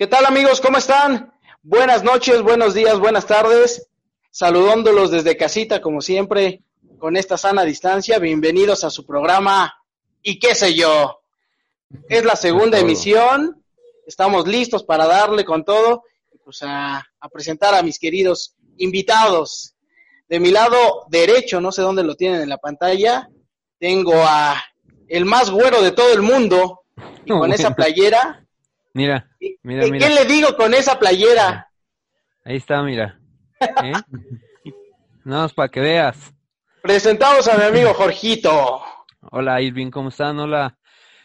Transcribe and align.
¿Qué 0.00 0.06
tal 0.06 0.24
amigos? 0.24 0.62
¿Cómo 0.62 0.78
están? 0.78 1.30
Buenas 1.62 2.02
noches, 2.02 2.40
buenos 2.40 2.72
días, 2.72 2.98
buenas 2.98 3.26
tardes. 3.26 3.90
Saludándolos 4.30 5.10
desde 5.10 5.36
casita, 5.36 5.82
como 5.82 6.00
siempre, 6.00 6.62
con 6.98 7.18
esta 7.18 7.36
sana 7.36 7.64
distancia. 7.64 8.18
Bienvenidos 8.18 8.82
a 8.84 8.88
su 8.88 9.04
programa 9.04 9.74
y 10.22 10.38
qué 10.38 10.54
sé 10.54 10.72
yo. 10.72 11.20
Es 12.08 12.24
la 12.24 12.34
segunda 12.34 12.78
emisión. 12.78 13.62
Estamos 14.06 14.48
listos 14.48 14.84
para 14.84 15.06
darle 15.06 15.44
con 15.44 15.66
todo. 15.66 16.04
Pues 16.44 16.62
a, 16.62 17.06
a 17.20 17.28
presentar 17.28 17.74
a 17.74 17.82
mis 17.82 17.98
queridos 17.98 18.56
invitados. 18.78 19.74
De 20.30 20.40
mi 20.40 20.50
lado 20.50 21.04
derecho, 21.10 21.60
no 21.60 21.72
sé 21.72 21.82
dónde 21.82 22.04
lo 22.04 22.14
tienen 22.14 22.40
en 22.40 22.48
la 22.48 22.56
pantalla, 22.56 23.28
tengo 23.78 24.14
a 24.14 24.64
el 25.08 25.26
más 25.26 25.50
güero 25.50 25.82
de 25.82 25.92
todo 25.92 26.10
el 26.14 26.22
mundo 26.22 26.84
y 27.26 27.28
con 27.28 27.52
esa 27.52 27.74
playera. 27.74 28.46
Mira, 28.92 29.30
mira, 29.62 29.84
¿Qué, 29.84 29.90
mira. 29.92 30.08
¿Qué 30.08 30.14
le 30.14 30.24
digo 30.24 30.56
con 30.56 30.74
esa 30.74 30.98
playera? 30.98 31.70
Ahí 32.44 32.56
está, 32.56 32.82
mira. 32.82 33.20
¿Eh? 33.60 33.92
Nada 35.24 35.42
más 35.42 35.52
para 35.52 35.68
que 35.68 35.80
veas. 35.80 36.34
Presentamos 36.82 37.46
a 37.46 37.56
mi 37.56 37.64
amigo 37.64 37.94
Jorgito. 37.94 38.82
Hola 39.30 39.60
Irving, 39.60 39.90
¿cómo 39.90 40.08
están? 40.08 40.38
Hola 40.40 40.78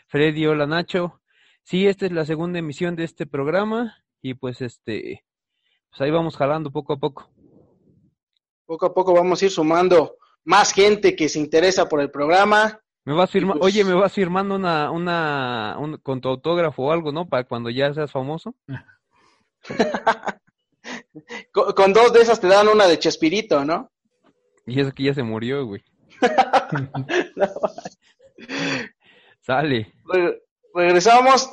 Freddy, 0.07 0.45
hola 0.45 0.67
Nacho. 0.67 1.21
Sí, 1.63 1.87
esta 1.87 2.05
es 2.05 2.11
la 2.11 2.25
segunda 2.25 2.59
emisión 2.59 2.95
de 2.95 3.05
este 3.05 3.25
programa 3.25 3.97
y 4.21 4.35
pues 4.35 4.61
este, 4.61 5.23
pues 5.89 6.01
ahí 6.01 6.11
vamos 6.11 6.37
jalando 6.37 6.71
poco 6.71 6.93
a 6.93 6.97
poco. 6.97 7.31
Poco 8.65 8.85
a 8.85 8.93
poco 8.93 9.13
vamos 9.13 9.41
a 9.41 9.45
ir 9.45 9.51
sumando 9.51 10.17
más 10.43 10.73
gente 10.73 11.15
que 11.15 11.29
se 11.29 11.39
interesa 11.39 11.89
por 11.89 12.01
el 12.01 12.11
programa. 12.11 12.79
Me 13.05 13.13
vas 13.13 13.29
firma, 13.29 13.53
pues- 13.53 13.65
oye, 13.65 13.83
me 13.83 13.93
vas 13.93 14.11
firmando 14.11 14.55
una, 14.55 14.89
una, 14.91 15.75
un- 15.79 15.97
con 15.97 16.21
tu 16.21 16.29
autógrafo 16.29 16.83
o 16.83 16.91
algo, 16.91 17.11
¿no? 17.11 17.27
Para 17.27 17.43
cuando 17.45 17.69
ya 17.69 17.93
seas 17.93 18.11
famoso. 18.11 18.55
Con, 21.51 21.71
con 21.73 21.93
dos 21.93 22.11
de 22.13 22.21
esas 22.21 22.39
te 22.41 22.47
dan 22.47 22.67
una 22.67 22.85
de 22.87 22.99
Chespirito, 22.99 23.63
¿no? 23.65 23.89
Y 24.67 24.79
eso 24.81 24.91
que 24.91 25.03
ya 25.05 25.13
se 25.13 25.23
murió, 25.23 25.65
güey. 25.65 25.81
Sale. 29.41 29.93
Re- 30.05 30.41
regresamos. 30.73 31.49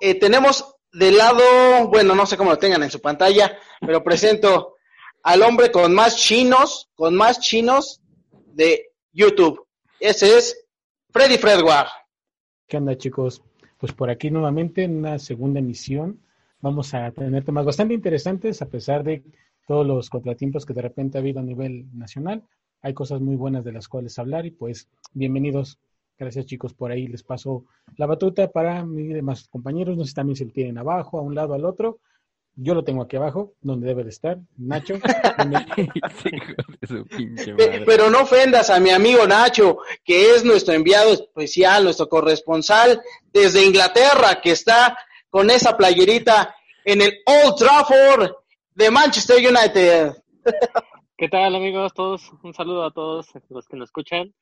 Eh, 0.00 0.18
tenemos 0.18 0.74
del 0.92 1.16
lado, 1.16 1.88
bueno, 1.88 2.14
no 2.14 2.26
sé 2.26 2.36
cómo 2.36 2.50
lo 2.50 2.58
tengan 2.58 2.82
en 2.82 2.90
su 2.90 3.00
pantalla, 3.00 3.56
pero 3.80 4.02
presento 4.04 4.74
al 5.22 5.42
hombre 5.42 5.70
con 5.70 5.94
más 5.94 6.16
chinos, 6.16 6.90
con 6.94 7.14
más 7.14 7.40
chinos 7.40 8.00
de 8.32 8.90
YouTube. 9.12 9.66
Ese 10.00 10.36
es 10.38 10.63
Freddy 11.16 11.38
Fredward. 11.38 11.86
¿Qué 12.66 12.76
onda, 12.76 12.98
chicos? 12.98 13.40
Pues 13.78 13.92
por 13.92 14.10
aquí 14.10 14.32
nuevamente 14.32 14.82
en 14.82 14.96
una 14.96 15.20
segunda 15.20 15.60
emisión 15.60 16.18
vamos 16.60 16.92
a 16.92 17.08
tener 17.12 17.44
temas 17.44 17.64
bastante 17.64 17.94
interesantes 17.94 18.60
a 18.62 18.66
pesar 18.66 19.04
de 19.04 19.22
todos 19.68 19.86
los 19.86 20.10
contratiempos 20.10 20.66
que 20.66 20.74
de 20.74 20.82
repente 20.82 21.16
ha 21.16 21.20
habido 21.20 21.38
a 21.38 21.44
nivel 21.44 21.86
nacional. 21.96 22.42
Hay 22.82 22.94
cosas 22.94 23.20
muy 23.20 23.36
buenas 23.36 23.64
de 23.64 23.70
las 23.70 23.86
cuales 23.86 24.18
hablar 24.18 24.44
y 24.44 24.50
pues 24.50 24.88
bienvenidos. 25.12 25.78
Gracias 26.18 26.46
chicos, 26.46 26.74
por 26.74 26.90
ahí 26.90 27.06
les 27.06 27.22
paso 27.22 27.64
la 27.96 28.06
batuta 28.06 28.50
para 28.50 28.84
mis 28.84 29.14
demás 29.14 29.46
compañeros. 29.46 29.96
No 29.96 30.04
sé 30.04 30.14
también 30.14 30.34
si 30.34 30.44
lo 30.46 30.50
tienen 30.50 30.78
abajo, 30.78 31.20
a 31.20 31.22
un 31.22 31.36
lado, 31.36 31.54
al 31.54 31.64
otro. 31.64 32.00
Yo 32.56 32.74
lo 32.74 32.84
tengo 32.84 33.02
aquí 33.02 33.16
abajo, 33.16 33.54
donde 33.60 33.88
debe 33.88 34.04
de 34.04 34.10
estar. 34.10 34.38
Nacho, 34.56 34.94
madre. 35.38 35.90
Pero 37.84 38.10
no 38.10 38.22
ofendas 38.22 38.70
a 38.70 38.78
mi 38.78 38.90
amigo 38.90 39.26
Nacho, 39.26 39.78
que 40.04 40.34
es 40.34 40.44
nuestro 40.44 40.72
enviado 40.74 41.12
especial, 41.12 41.82
nuestro 41.82 42.08
corresponsal 42.08 43.02
desde 43.32 43.64
Inglaterra, 43.64 44.40
que 44.40 44.52
está 44.52 44.96
con 45.30 45.50
esa 45.50 45.76
playerita 45.76 46.54
en 46.84 47.02
el 47.02 47.12
Old 47.26 47.56
Trafford 47.56 48.30
de 48.74 48.90
Manchester 48.90 49.38
United. 49.38 50.12
¿Qué 51.16 51.28
tal 51.28 51.56
amigos 51.56 51.92
todos? 51.92 52.30
Un 52.42 52.54
saludo 52.54 52.84
a 52.84 52.92
todos 52.92 53.28
los 53.48 53.66
que 53.66 53.76
nos 53.76 53.88
escuchan. 53.88 54.32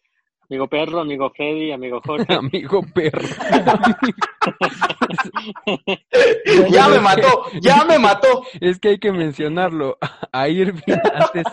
Amigo 0.51 0.69
Perro, 0.69 1.01
amigo 1.01 1.31
Freddy, 1.35 1.73
amigo 1.73 2.01
Jorge. 2.05 2.35
Amigo 2.35 2.83
perro. 2.95 3.23
ya 6.71 6.89
me 6.89 7.01
mató, 7.01 7.45
ya 7.61 7.85
me 7.85 7.99
mató. 7.99 8.45
Es 8.61 8.79
que 8.79 8.91
hay 8.91 8.99
que 8.99 9.13
mencionarlo. 9.13 9.99
A 10.31 10.49
Irving 10.49 10.83
antes 11.15 11.45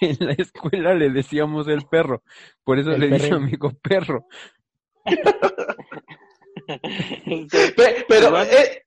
en 0.00 0.16
la 0.20 0.32
escuela 0.34 0.94
le 0.94 1.10
decíamos 1.10 1.66
el 1.68 1.82
perro. 1.86 2.22
Por 2.62 2.78
eso 2.78 2.92
El 2.92 3.00
le 3.00 3.08
perrín. 3.10 3.34
amigo 3.34 3.72
perro. 3.82 4.26
Este, 7.26 7.72
Pe- 7.72 8.04
Pero 8.08 8.40
eh, 8.42 8.84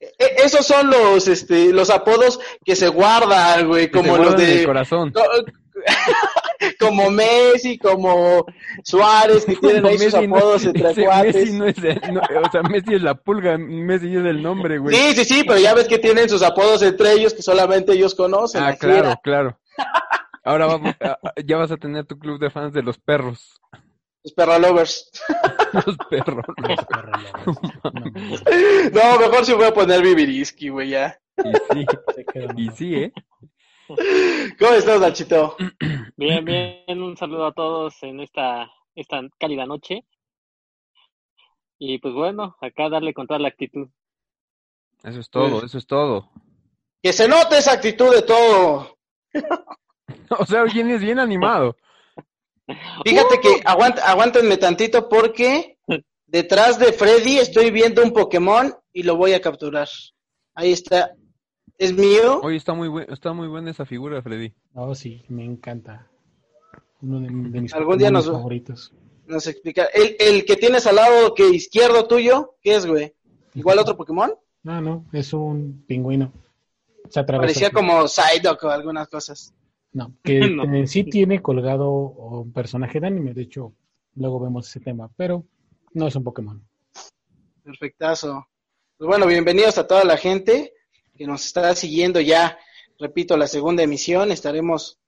eh, 0.00 0.36
esos 0.44 0.66
son 0.66 0.90
los, 0.90 1.28
este, 1.28 1.72
los 1.72 1.90
apodos 1.90 2.40
que 2.64 2.74
se 2.74 2.88
guardan, 2.88 3.68
güey, 3.68 3.90
como 3.90 4.16
los 4.16 4.36
de 4.36 4.64
corazón. 4.64 5.12
Co- 6.78 6.86
como 6.88 7.10
Messi, 7.10 7.78
como 7.78 8.46
Suárez, 8.84 9.44
que 9.44 9.56
tienen 9.56 9.84
ahí 9.86 9.98
sus 9.98 10.14
no- 10.14 10.36
apodos 10.36 10.64
entre 10.64 10.94
cuates. 11.04 11.34
Messi 11.34 11.52
no 11.52 11.64
es 11.66 11.78
el- 11.78 12.00
no, 12.14 12.20
o 12.20 12.50
sea, 12.50 12.62
Messi 12.62 12.94
es 12.94 13.02
la 13.02 13.14
pulga, 13.14 13.58
Messi 13.58 14.16
es 14.16 14.24
el 14.24 14.42
nombre, 14.42 14.78
güey. 14.78 14.94
Sí, 14.94 15.14
sí, 15.16 15.24
sí, 15.24 15.44
pero 15.46 15.58
ya 15.60 15.74
ves 15.74 15.88
que 15.88 15.98
tienen 15.98 16.28
sus 16.28 16.42
apodos 16.42 16.82
entre 16.82 17.12
ellos 17.12 17.34
que 17.34 17.42
solamente 17.42 17.92
ellos 17.92 18.14
conocen. 18.14 18.62
ah, 18.62 18.74
claro, 18.76 19.14
claro. 19.22 19.58
Ahora 20.44 20.66
vamos, 20.66 20.94
a- 21.00 21.18
a- 21.22 21.32
ya 21.44 21.56
vas 21.56 21.70
a 21.70 21.76
tener 21.76 22.06
tu 22.06 22.18
club 22.18 22.38
de 22.40 22.50
fans 22.50 22.72
de 22.72 22.82
los 22.82 22.98
perros. 22.98 23.60
Los 24.24 24.32
perra 24.32 24.58
lovers. 24.58 25.10
Los 25.72 25.96
perros. 26.10 26.44
No, 28.92 29.18
mejor 29.18 29.44
si 29.44 29.52
voy 29.52 29.64
a 29.66 29.74
poner 29.74 30.02
Viviriski, 30.02 30.68
güey, 30.70 30.90
ya. 30.90 31.18
Y 31.38 31.52
sí, 31.52 31.86
se 32.14 32.24
y 32.56 32.68
sí, 32.70 32.94
¿eh? 32.96 33.12
¿Cómo 34.58 34.72
estás, 34.74 35.00
Nachito? 35.00 35.56
bien, 36.16 36.44
bien, 36.44 37.02
un 37.02 37.16
saludo 37.16 37.46
a 37.46 37.52
todos 37.52 38.02
en 38.02 38.20
esta, 38.20 38.70
esta 38.94 39.20
cálida 39.38 39.66
noche. 39.66 40.04
Y 41.78 41.98
pues 41.98 42.12
bueno, 42.14 42.56
acá 42.60 42.88
darle 42.88 43.14
con 43.14 43.26
toda 43.26 43.40
la 43.40 43.48
actitud. 43.48 43.88
Eso 45.04 45.20
es 45.20 45.30
todo, 45.30 45.50
Pues- 45.50 45.64
eso 45.64 45.78
es 45.78 45.86
todo. 45.86 46.30
Que 47.02 47.12
se 47.12 47.28
note 47.28 47.58
esa 47.58 47.72
actitud 47.72 48.14
de 48.14 48.22
todo. 48.22 48.96
O 50.38 50.44
sea, 50.44 50.64
vienes 50.64 51.00
bien 51.00 51.18
animado. 51.18 51.76
Fíjate 53.04 53.40
que 53.40 53.60
aguant, 53.64 53.98
aguántenme 53.98 54.56
tantito 54.58 55.08
porque 55.08 55.78
detrás 56.26 56.78
de 56.78 56.92
Freddy 56.92 57.38
estoy 57.38 57.70
viendo 57.70 58.02
un 58.02 58.12
Pokémon 58.12 58.74
y 58.92 59.04
lo 59.04 59.16
voy 59.16 59.32
a 59.32 59.40
capturar. 59.40 59.88
Ahí 60.54 60.72
está. 60.72 61.14
¿Es 61.78 61.92
mío? 61.96 62.40
Oye, 62.42 62.56
está 62.56 62.74
muy 62.74 62.88
buen, 62.88 63.10
está 63.12 63.32
muy 63.32 63.46
buena 63.48 63.70
esa 63.70 63.86
figura, 63.86 64.20
Freddy. 64.20 64.52
Oh, 64.74 64.94
sí, 64.94 65.22
me 65.28 65.44
encanta. 65.44 66.10
Uno 67.00 67.20
de, 67.20 67.28
de 67.28 67.60
mis 67.60 67.72
Algún 67.74 67.98
día 67.98 68.10
nos- 68.10 68.26
favoritos. 68.26 68.92
Nos 69.26 69.46
explica. 69.46 69.84
El, 69.94 70.16
el 70.18 70.44
que 70.44 70.56
tienes 70.56 70.86
al 70.86 70.96
lado 70.96 71.34
que 71.34 71.48
izquierdo 71.50 72.08
tuyo, 72.08 72.54
¿qué 72.62 72.74
es, 72.76 72.86
güey? 72.86 73.14
¿Igual 73.54 73.78
otro 73.78 73.96
Pokémon? 73.96 74.32
No, 74.62 74.80
no, 74.80 75.04
es 75.12 75.32
un 75.32 75.84
pingüino. 75.86 76.32
Se. 77.10 77.22
Parecía 77.24 77.70
como 77.70 78.08
Psyduck 78.08 78.64
o 78.64 78.70
algunas 78.70 79.06
cosas. 79.08 79.54
No, 79.92 80.14
que 80.24 80.40
No. 80.50 80.64
en 80.64 80.88
sí 80.88 81.04
tiene 81.04 81.40
colgado 81.42 81.90
un 81.90 82.52
personaje 82.52 83.00
de 83.00 83.06
anime, 83.06 83.34
de 83.34 83.42
hecho, 83.42 83.72
luego 84.16 84.40
vemos 84.40 84.66
ese 84.68 84.80
tema, 84.80 85.10
pero 85.16 85.44
no 85.92 86.06
es 86.08 86.16
un 86.16 86.24
Pokémon. 86.24 86.66
Perfectazo. 87.62 88.46
Pues 88.96 89.06
bueno, 89.08 89.26
bienvenidos 89.26 89.78
a 89.78 89.86
toda 89.86 90.04
la 90.04 90.16
gente 90.16 90.72
que 91.18 91.26
nos 91.26 91.44
está 91.44 91.74
siguiendo 91.74 92.20
ya, 92.20 92.58
repito, 92.98 93.36
la 93.36 93.46
segunda 93.48 93.82
emisión. 93.82 94.30
Estaremos 94.32 94.98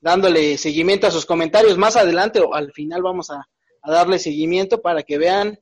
dándole 0.00 0.56
seguimiento 0.56 1.06
a 1.06 1.10
sus 1.10 1.26
comentarios 1.26 1.76
más 1.76 1.96
adelante 1.96 2.40
o 2.40 2.54
al 2.54 2.72
final 2.72 3.02
vamos 3.02 3.30
a, 3.30 3.46
a 3.82 3.90
darle 3.90 4.18
seguimiento 4.18 4.80
para 4.80 5.02
que 5.02 5.18
vean 5.18 5.58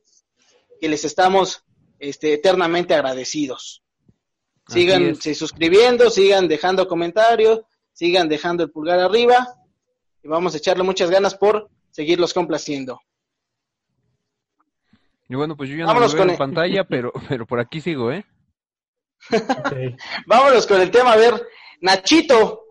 que 0.79 0.87
les 0.87 1.03
estamos 1.03 1.63
este, 1.99 2.33
eternamente 2.33 2.93
agradecidos. 2.93 3.83
Sigan 4.67 5.15
suscribiendo, 5.15 6.11
sigan 6.11 6.47
dejando 6.47 6.87
comentarios, 6.87 7.61
sigan 7.91 8.29
dejando 8.29 8.63
el 8.63 8.69
pulgar 8.71 8.99
arriba 8.99 9.55
y 10.23 10.27
vamos 10.27 10.53
a 10.53 10.57
echarle 10.57 10.83
muchas 10.83 11.09
ganas 11.09 11.33
por 11.33 11.69
seguirlos 11.89 12.35
complaciendo. 12.35 13.01
Y 15.27 15.35
bueno, 15.35 15.57
pues 15.57 15.69
yo 15.69 15.75
ya 15.75 15.81
no 15.83 15.87
Vámonos 15.87 16.13
lo 16.13 16.17
veo 16.17 16.21
con 16.21 16.29
en 16.29 16.33
el- 16.33 16.37
pantalla, 16.37 16.83
pero, 16.83 17.11
pero 17.27 17.45
por 17.45 17.59
aquí 17.59 17.81
sigo, 17.81 18.11
¿eh? 18.11 18.25
Vámonos 20.27 20.67
con 20.67 20.81
el 20.81 20.91
tema. 20.91 21.13
A 21.13 21.17
ver, 21.17 21.33
Nachito, 21.81 22.63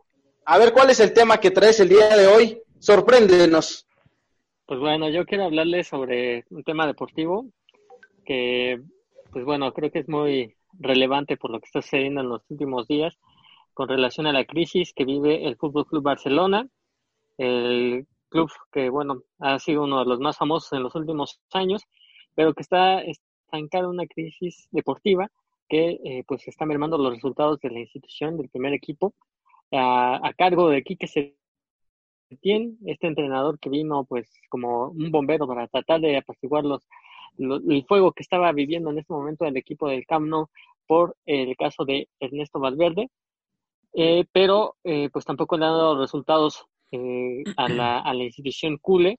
a 0.44 0.58
ver 0.58 0.72
cuál 0.72 0.90
es 0.90 1.00
el 1.00 1.12
tema 1.12 1.38
que 1.38 1.50
traes 1.50 1.80
el 1.80 1.88
día 1.88 2.16
de 2.16 2.26
hoy. 2.26 2.62
Sorpréndenos. 2.78 3.86
Pues 4.66 4.80
bueno, 4.80 5.08
yo 5.08 5.24
quiero 5.24 5.44
hablarles 5.44 5.88
sobre 5.88 6.44
un 6.50 6.62
tema 6.62 6.86
deportivo 6.86 7.46
que, 8.24 8.80
pues 9.32 9.44
bueno, 9.44 9.72
creo 9.72 9.90
que 9.90 10.00
es 10.00 10.08
muy 10.08 10.54
relevante 10.78 11.36
por 11.36 11.50
lo 11.50 11.58
que 11.58 11.66
está 11.66 11.80
sucediendo 11.82 12.20
en 12.20 12.28
los 12.28 12.42
últimos 12.50 12.86
días 12.86 13.16
con 13.72 13.88
relación 13.88 14.26
a 14.26 14.32
la 14.32 14.44
crisis 14.44 14.92
que 14.92 15.04
vive 15.04 15.46
el 15.46 15.56
Fútbol 15.56 15.86
Club 15.86 16.02
Barcelona, 16.02 16.66
el 17.38 18.06
club 18.28 18.50
que, 18.72 18.90
bueno, 18.90 19.22
ha 19.38 19.58
sido 19.58 19.84
uno 19.84 20.00
de 20.00 20.06
los 20.06 20.18
más 20.18 20.36
famosos 20.36 20.72
en 20.72 20.82
los 20.82 20.94
últimos 20.94 21.40
años, 21.52 21.82
pero 22.34 22.54
que 22.54 22.62
está 22.62 23.00
estancado 23.00 23.84
en 23.84 23.90
una 23.90 24.06
crisis 24.06 24.68
deportiva 24.72 25.30
que 25.68 26.00
eh, 26.04 26.24
pues 26.26 26.46
están 26.48 26.68
mermando 26.68 26.98
los 26.98 27.14
resultados 27.14 27.60
de 27.60 27.70
la 27.70 27.80
institución 27.80 28.36
del 28.36 28.48
primer 28.48 28.72
equipo 28.74 29.14
a, 29.72 30.20
a 30.26 30.32
cargo 30.34 30.70
de 30.70 30.82
Quique 30.82 31.06
Setién, 31.06 32.78
este 32.86 33.06
entrenador 33.06 33.58
que 33.58 33.70
vino 33.70 34.04
pues 34.04 34.30
como 34.48 34.88
un 34.88 35.10
bombero 35.10 35.46
para 35.46 35.68
tratar 35.68 36.00
de 36.00 36.16
apaciguar 36.16 36.64
los, 36.64 36.82
el 37.38 37.84
fuego 37.86 38.12
que 38.12 38.22
estaba 38.22 38.52
viviendo 38.52 38.90
en 38.90 38.98
este 38.98 39.12
momento 39.12 39.44
el 39.44 39.56
equipo 39.56 39.88
del 39.88 40.06
Camp 40.06 40.26
Nou 40.26 40.48
por 40.86 41.16
el 41.26 41.56
caso 41.56 41.84
de 41.84 42.08
Ernesto 42.18 42.58
Valverde, 42.58 43.10
eh, 43.92 44.24
pero 44.32 44.76
eh, 44.84 45.10
pues 45.12 45.24
tampoco 45.24 45.56
le 45.56 45.66
han 45.66 45.72
dado 45.72 46.00
resultados 46.00 46.64
eh, 46.90 47.44
a, 47.56 47.68
la, 47.68 48.00
a 48.00 48.14
la 48.14 48.24
institución 48.24 48.78
Cule 48.78 49.18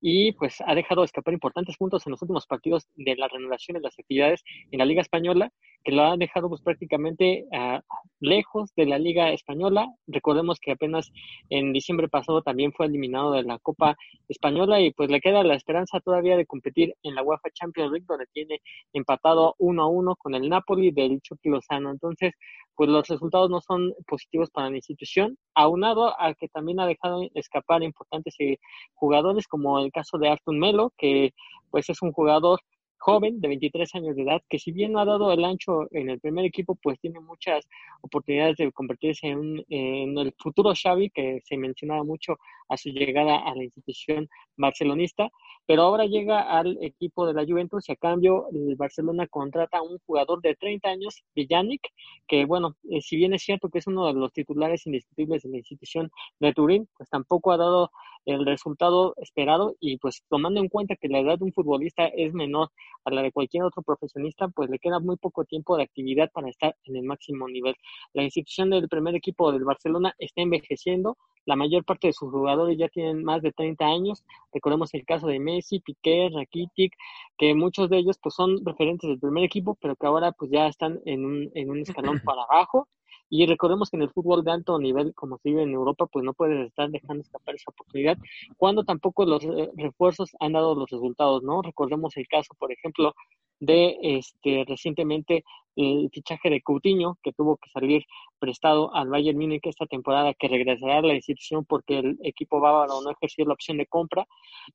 y 0.00 0.32
pues 0.32 0.62
ha 0.64 0.74
dejado 0.74 1.04
escapar 1.04 1.34
importantes 1.34 1.76
puntos 1.76 2.06
en 2.06 2.12
los 2.12 2.22
últimos 2.22 2.46
partidos 2.46 2.86
de 2.94 3.16
la 3.16 3.28
renovación 3.28 3.76
de 3.76 3.80
las 3.80 3.98
actividades 3.98 4.42
en 4.70 4.78
la 4.78 4.84
Liga 4.84 5.02
Española, 5.02 5.50
que 5.84 5.92
lo 5.92 6.02
ha 6.04 6.16
dejado 6.16 6.48
pues 6.48 6.62
prácticamente 6.62 7.44
uh, 7.50 7.80
lejos 8.20 8.72
de 8.76 8.86
la 8.86 8.98
Liga 8.98 9.32
Española. 9.32 9.88
Recordemos 10.06 10.58
que 10.60 10.72
apenas 10.72 11.10
en 11.50 11.72
diciembre 11.72 12.08
pasado 12.08 12.42
también 12.42 12.72
fue 12.72 12.86
eliminado 12.86 13.32
de 13.32 13.42
la 13.42 13.58
Copa 13.58 13.96
Española 14.28 14.80
y 14.80 14.92
pues 14.92 15.10
le 15.10 15.20
queda 15.20 15.42
la 15.42 15.54
esperanza 15.54 16.00
todavía 16.00 16.36
de 16.36 16.46
competir 16.46 16.94
en 17.02 17.14
la 17.14 17.22
UEFA 17.22 17.50
Champions 17.52 17.92
League, 17.92 18.06
donde 18.08 18.26
tiene 18.32 18.60
empatado 18.92 19.54
uno 19.58 19.82
a 19.82 19.88
uno 19.88 20.16
con 20.16 20.34
el 20.34 20.48
Napoli 20.48 20.90
del 20.90 21.20
Chucky 21.20 21.48
Lozano. 21.48 21.90
Entonces, 21.90 22.34
pues 22.78 22.88
los 22.88 23.08
resultados 23.08 23.50
no 23.50 23.60
son 23.60 23.92
positivos 24.06 24.50
para 24.50 24.70
la 24.70 24.76
institución, 24.76 25.36
aunado 25.52 26.14
a 26.16 26.32
que 26.34 26.46
también 26.46 26.78
ha 26.78 26.86
dejado 26.86 27.28
escapar 27.34 27.82
importantes 27.82 28.36
eh, 28.38 28.58
jugadores 28.94 29.48
como 29.48 29.80
el 29.80 29.90
caso 29.90 30.16
de 30.16 30.28
Artur 30.28 30.54
Melo, 30.54 30.92
que 30.96 31.34
pues 31.72 31.90
es 31.90 32.00
un 32.02 32.12
jugador 32.12 32.60
joven 32.96 33.40
de 33.40 33.48
23 33.48 33.96
años 33.96 34.14
de 34.14 34.22
edad, 34.22 34.40
que 34.48 34.60
si 34.60 34.70
bien 34.70 34.92
no 34.92 35.00
ha 35.00 35.04
dado 35.04 35.32
el 35.32 35.44
ancho 35.44 35.88
en 35.90 36.08
el 36.08 36.20
primer 36.20 36.44
equipo, 36.44 36.76
pues 36.76 37.00
tiene 37.00 37.18
muchas 37.18 37.68
oportunidades 38.00 38.56
de 38.58 38.70
convertirse 38.70 39.26
en, 39.26 39.64
en, 39.68 40.16
el 40.16 40.32
futuro 40.38 40.72
Xavi, 40.80 41.10
que 41.10 41.40
se 41.44 41.56
mencionaba 41.56 42.04
mucho 42.04 42.36
a 42.68 42.76
su 42.76 42.90
llegada 42.90 43.38
a 43.38 43.54
la 43.54 43.64
institución 43.64 44.28
barcelonista, 44.56 45.30
pero 45.66 45.82
ahora 45.82 46.06
llega 46.06 46.40
al 46.40 46.78
equipo 46.82 47.26
de 47.26 47.34
la 47.34 47.44
Juventus 47.44 47.88
y 47.88 47.92
a 47.92 47.96
cambio 47.96 48.46
el 48.52 48.76
Barcelona 48.76 49.26
contrata 49.26 49.78
a 49.78 49.82
un 49.82 49.98
jugador 50.06 50.40
de 50.40 50.54
30 50.54 50.88
años, 50.88 51.22
Villanic, 51.34 51.82
que 52.26 52.44
bueno, 52.44 52.76
eh, 52.90 53.00
si 53.00 53.16
bien 53.16 53.34
es 53.34 53.42
cierto 53.42 53.68
que 53.68 53.78
es 53.78 53.86
uno 53.86 54.06
de 54.06 54.14
los 54.14 54.32
titulares 54.32 54.86
indiscutibles 54.86 55.42
de 55.42 55.50
la 55.50 55.56
institución 55.58 56.10
de 56.40 56.52
Turín, 56.52 56.88
pues 56.96 57.08
tampoco 57.08 57.52
ha 57.52 57.56
dado 57.56 57.90
el 58.24 58.44
resultado 58.44 59.14
esperado 59.16 59.76
y 59.80 59.96
pues 59.98 60.22
tomando 60.28 60.60
en 60.60 60.68
cuenta 60.68 60.96
que 60.96 61.08
la 61.08 61.20
edad 61.20 61.38
de 61.38 61.44
un 61.44 61.52
futbolista 61.52 62.06
es 62.06 62.34
menor 62.34 62.70
a 63.04 63.10
la 63.10 63.22
de 63.22 63.32
cualquier 63.32 63.64
otro 63.64 63.82
profesionista, 63.82 64.48
pues 64.48 64.68
le 64.68 64.78
queda 64.78 65.00
muy 65.00 65.16
poco 65.16 65.44
tiempo 65.44 65.76
de 65.76 65.84
actividad 65.84 66.30
para 66.32 66.48
estar 66.48 66.76
en 66.84 66.96
el 66.96 67.04
máximo 67.04 67.48
nivel. 67.48 67.74
La 68.12 68.22
institución 68.22 68.70
del 68.70 68.88
primer 68.88 69.14
equipo 69.14 69.50
del 69.52 69.64
Barcelona 69.64 70.14
está 70.18 70.42
envejeciendo, 70.42 71.16
la 71.46 71.56
mayor 71.56 71.84
parte 71.84 72.08
de 72.08 72.12
sus 72.12 72.30
jugadores 72.30 72.57
ya 72.76 72.88
tienen 72.88 73.24
más 73.24 73.42
de 73.42 73.52
30 73.52 73.84
años, 73.84 74.24
recordemos 74.52 74.92
el 74.94 75.04
caso 75.04 75.26
de 75.26 75.38
Messi, 75.38 75.80
Piqué, 75.80 76.30
Rakitic, 76.32 76.94
que 77.36 77.54
muchos 77.54 77.88
de 77.90 77.98
ellos 77.98 78.18
pues 78.22 78.34
son 78.34 78.64
referentes 78.64 79.08
del 79.08 79.20
primer 79.20 79.44
equipo, 79.44 79.76
pero 79.80 79.96
que 79.96 80.06
ahora 80.06 80.32
pues 80.32 80.50
ya 80.50 80.66
están 80.66 81.00
en 81.04 81.24
un, 81.24 81.50
en 81.54 81.70
un 81.70 81.80
escalón 81.80 82.20
para 82.24 82.42
abajo 82.42 82.88
y 83.30 83.46
recordemos 83.46 83.90
que 83.90 83.96
en 83.96 84.02
el 84.02 84.10
fútbol 84.10 84.42
de 84.42 84.52
alto 84.52 84.78
nivel, 84.78 85.14
como 85.14 85.38
se 85.38 85.50
vive 85.50 85.62
en 85.62 85.72
Europa, 85.72 86.06
pues 86.06 86.24
no 86.24 86.32
puedes 86.32 86.66
estar 86.66 86.90
dejando 86.90 87.22
escapar 87.22 87.54
esa 87.54 87.70
oportunidad 87.70 88.16
cuando 88.56 88.84
tampoco 88.84 89.26
los 89.26 89.44
eh, 89.44 89.70
refuerzos 89.76 90.30
han 90.40 90.52
dado 90.52 90.74
los 90.74 90.90
resultados, 90.90 91.42
¿no? 91.42 91.60
Recordemos 91.62 92.16
el 92.16 92.26
caso, 92.26 92.54
por 92.58 92.72
ejemplo, 92.72 93.14
de 93.60 93.98
este 94.00 94.64
recientemente 94.66 95.44
el 95.78 96.10
fichaje 96.12 96.50
de 96.50 96.60
Coutinho, 96.60 97.18
que 97.22 97.32
tuvo 97.32 97.56
que 97.56 97.70
salir 97.70 98.04
prestado 98.40 98.94
al 98.94 99.08
Bayern 99.08 99.38
Múnich 99.38 99.66
esta 99.66 99.86
temporada, 99.86 100.34
que 100.34 100.48
regresará 100.48 100.98
a 100.98 101.02
la 101.02 101.14
institución 101.14 101.64
porque 101.64 101.98
el 101.98 102.18
equipo 102.22 102.60
bávaro 102.60 103.00
no 103.02 103.10
ejerció 103.10 103.44
la 103.44 103.54
opción 103.54 103.78
de 103.78 103.86
compra, 103.86 104.26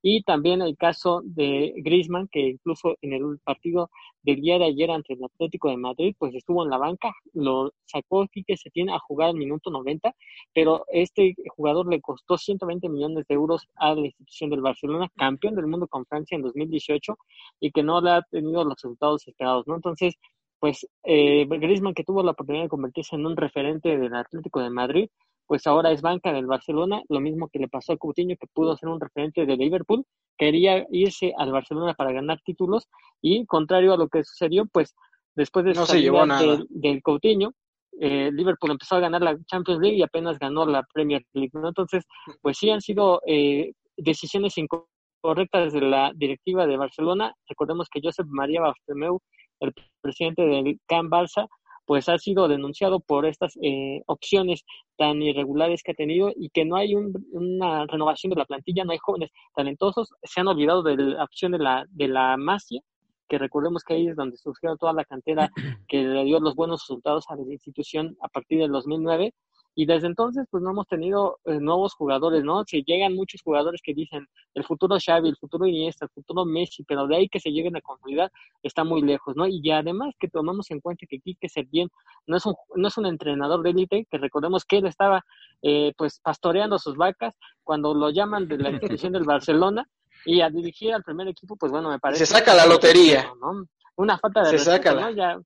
y 0.01 0.23
también 0.23 0.61
el 0.61 0.77
caso 0.77 1.21
de 1.25 1.73
Griezmann, 1.77 2.29
que 2.31 2.39
incluso 2.50 2.95
en 3.01 3.13
el 3.13 3.39
partido 3.44 3.89
del 4.21 4.41
día 4.41 4.57
de 4.57 4.65
ayer 4.65 4.91
ante 4.91 5.13
el 5.13 5.23
Atlético 5.23 5.69
de 5.69 5.77
Madrid, 5.77 6.15
pues 6.17 6.33
estuvo 6.35 6.63
en 6.63 6.69
la 6.69 6.77
banca, 6.77 7.13
lo 7.33 7.71
sacó 7.85 8.25
Quique 8.27 8.56
tiene 8.71 8.94
a 8.94 8.99
jugar 8.99 9.29
al 9.29 9.35
minuto 9.35 9.69
90, 9.69 10.15
pero 10.53 10.85
este 10.89 11.35
jugador 11.56 11.88
le 11.89 12.01
costó 12.01 12.38
120 12.38 12.89
millones 12.89 13.25
de 13.27 13.35
euros 13.35 13.67
a 13.75 13.94
la 13.94 14.01
institución 14.01 14.49
del 14.49 14.61
Barcelona, 14.61 15.09
campeón 15.15 15.56
del 15.56 15.67
mundo 15.67 15.88
con 15.88 16.06
Francia 16.06 16.35
en 16.35 16.41
2018, 16.44 17.17
y 17.59 17.71
que 17.71 17.83
no 17.83 18.01
le 18.01 18.11
ha 18.11 18.21
tenido 18.23 18.63
los 18.63 18.75
resultados 18.75 19.27
esperados, 19.27 19.67
¿no? 19.67 19.75
Entonces, 19.75 20.15
pues 20.63 20.88
eh, 21.04 21.45
Griezmann, 21.45 21.94
que 21.94 22.06
tuvo 22.06 22.24
la 22.24 22.31
oportunidad 22.31 22.63
de 22.63 22.69
convertirse 22.69 23.18
en 23.18 23.25
un 23.25 23.36
referente 23.36 23.98
del 23.98 24.15
Atlético 24.15 24.62
de 24.62 24.69
Madrid, 24.69 25.10
pues 25.45 25.68
ahora 25.68 25.92
es 25.92 26.01
banca 26.01 26.31
del 26.31 26.45
Barcelona, 26.45 27.01
lo 27.10 27.19
mismo 27.19 27.50
que 27.50 27.60
le 27.60 27.68
pasó 27.68 27.92
a 27.92 27.98
Coutinho, 27.98 28.38
que 28.39 28.48
pudo 28.48 28.77
ser 28.77 28.88
un 28.88 29.01
referente 29.01 29.45
de 29.45 29.57
Liverpool, 29.57 30.06
quería 30.38 30.88
irse 30.89 31.33
al 31.38 31.51
Barcelona 31.51 31.95
para 31.95 32.13
ganar 32.13 32.39
títulos, 32.45 32.88
y 33.21 33.45
contrario 33.45 33.92
a 33.92 33.98
lo 33.98 34.07
que 34.07 34.24
sucedió, 34.24 34.65
pues 34.68 34.95
después 35.36 35.65
de 35.65 35.74
no 35.74 35.86
se 35.86 36.01
llevó 36.01 36.25
nada. 36.25 36.56
Del, 36.56 36.66
del 36.69 37.01
Coutinho, 37.01 37.51
eh, 38.00 38.31
Liverpool 38.31 38.71
empezó 38.71 38.95
a 38.95 39.01
ganar 39.01 39.21
la 39.21 39.38
Champions 39.44 39.81
League 39.81 39.98
y 39.98 40.01
apenas 40.01 40.39
ganó 40.39 40.66
la 40.66 40.83
Premier 40.94 41.25
League, 41.33 41.51
¿no? 41.51 41.68
Entonces, 41.68 42.06
pues 42.42 42.57
sí 42.57 42.69
han 42.69 42.80
sido 42.80 43.19
eh, 43.27 43.74
decisiones 43.98 44.57
incorrectas 44.57 45.74
de 45.74 45.81
la 45.81 46.13
directiva 46.16 46.66
de 46.66 46.77
Barcelona. 46.77 47.36
Recordemos 47.50 47.89
que 47.89 48.00
Josep 48.01 48.27
María 48.30 48.62
Bartomeu 48.62 49.19
el 49.68 49.74
presidente 50.01 50.44
del 50.44 50.80
CAN 50.88 51.10
Barça, 51.10 51.48
pues 51.86 52.07
ha 52.10 52.18
sido 52.18 52.48
denunciado 52.48 53.00
por 53.00 53.25
estas 53.25 53.57
eh, 53.62 54.01
opciones 54.06 54.63
tan 54.98 55.21
irregulares 55.21 55.83
que 55.83 55.92
ha 55.92 55.95
tenido 55.95 56.31
y 56.36 56.50
que 56.50 56.65
no 56.65 56.77
hay 56.77 56.95
un, 56.95 57.13
una 57.31 57.86
renovación 57.86 58.30
de 58.30 58.38
la 58.38 58.45
plantilla, 58.45 58.86
no 58.86 58.92
hay 58.92 59.00
jóvenes 59.00 59.31
talentosos, 59.56 60.10
se 60.24 60.39
han 60.39 60.48
olvidado 60.48 60.83
de 60.83 60.95
la 60.95 61.24
opción 61.24 61.51
de 61.51 61.60
la, 61.60 61.86
de 61.89 62.07
la 62.07 62.38
Masia, 62.38 62.81
que 63.27 63.38
recordemos 63.38 63.83
que 63.83 63.95
ahí 63.95 64.07
es 64.07 64.15
donde 64.15 64.38
surgió 64.38 64.75
toda 64.77 64.94
la 64.94 65.06
cantera 65.06 65.50
que 65.88 66.04
le 66.04 66.24
dio 66.24 66.39
los 66.39 66.56
buenos 66.56 66.81
resultados 66.83 67.25
a 67.30 67.36
la 67.36 67.51
institución 67.51 68.16
a 68.21 68.27
partir 68.30 68.59
del 68.59 68.71
2009 68.71 69.33
y 69.75 69.85
desde 69.85 70.07
entonces 70.07 70.45
pues 70.51 70.61
no 70.61 70.71
hemos 70.71 70.87
tenido 70.87 71.39
eh, 71.45 71.59
nuevos 71.59 71.93
jugadores, 71.95 72.43
¿no? 72.43 72.63
Se 72.65 72.83
llegan 72.83 73.15
muchos 73.15 73.41
jugadores 73.41 73.81
que 73.83 73.93
dicen 73.93 74.27
el 74.53 74.63
futuro 74.63 74.97
Xavi, 75.03 75.29
el 75.29 75.37
futuro 75.37 75.65
Iniesta, 75.65 76.05
el 76.05 76.11
futuro 76.11 76.45
Messi, 76.45 76.83
pero 76.83 77.07
de 77.07 77.15
ahí 77.15 77.29
que 77.29 77.39
se 77.39 77.49
lleguen 77.51 77.75
a 77.75 77.81
comunidad 77.81 78.31
está 78.61 78.83
muy 78.83 79.01
lejos, 79.01 79.35
¿no? 79.35 79.47
Y 79.47 79.71
además 79.71 80.13
que 80.19 80.27
tomamos 80.27 80.69
en 80.71 80.79
cuenta 80.79 81.05
que 81.09 81.19
Quique 81.19 81.49
Setién 81.49 81.89
no 82.27 82.37
es 82.37 82.45
un 82.45 82.53
no 82.75 82.87
es 82.87 82.97
un 82.97 83.05
entrenador 83.07 83.63
de 83.63 83.71
élite, 83.71 84.06
que 84.09 84.18
recordemos 84.18 84.63
que 84.65 84.77
él 84.77 84.85
estaba 84.85 85.23
eh, 85.61 85.94
pues 85.97 86.19
pastoreando 86.19 86.77
sus 86.77 86.95
vacas 86.95 87.35
cuando 87.63 87.94
lo 87.94 88.09
llaman 88.11 88.47
de 88.47 88.57
la 88.57 88.69
institución 88.71 89.13
del 89.13 89.23
Barcelona 89.23 89.87
y 90.25 90.42
a 90.42 90.49
dirigir 90.49 90.94
al 90.94 91.03
primer 91.03 91.27
equipo, 91.27 91.56
pues 91.57 91.71
bueno, 91.71 91.89
me 91.89 91.99
parece 91.99 92.25
se 92.25 92.33
saca 92.33 92.53
la 92.53 92.65
lotería. 92.65 93.31
¿no? 93.42 93.65
Una 93.95 94.18
falta 94.18 94.42
de 94.42 94.45
se 94.45 94.51
respeto, 94.57 94.71
saca 94.77 94.94
¿no? 94.94 95.09
la... 95.09 95.11
Ya 95.11 95.39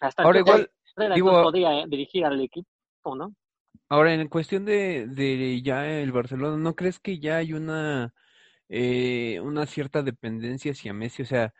hasta 0.00 0.22
Ahora 0.22 0.42
que 0.42 0.50
igual, 0.50 0.70
digo- 1.14 1.32
no 1.32 1.42
podía 1.44 1.80
eh, 1.80 1.84
dirigir 1.88 2.24
al 2.24 2.40
equipo, 2.40 2.68
¿no? 3.04 3.34
Ahora, 3.88 4.14
en 4.14 4.28
cuestión 4.28 4.64
de, 4.64 5.06
de 5.06 5.60
ya 5.62 5.86
el 6.00 6.12
Barcelona, 6.12 6.56
¿no 6.56 6.74
crees 6.74 6.98
que 6.98 7.18
ya 7.18 7.36
hay 7.38 7.52
una, 7.52 8.14
eh, 8.68 9.40
una 9.42 9.66
cierta 9.66 10.02
dependencia 10.02 10.72
hacia 10.72 10.94
Messi? 10.94 11.22
O 11.22 11.26
sea, 11.26 11.52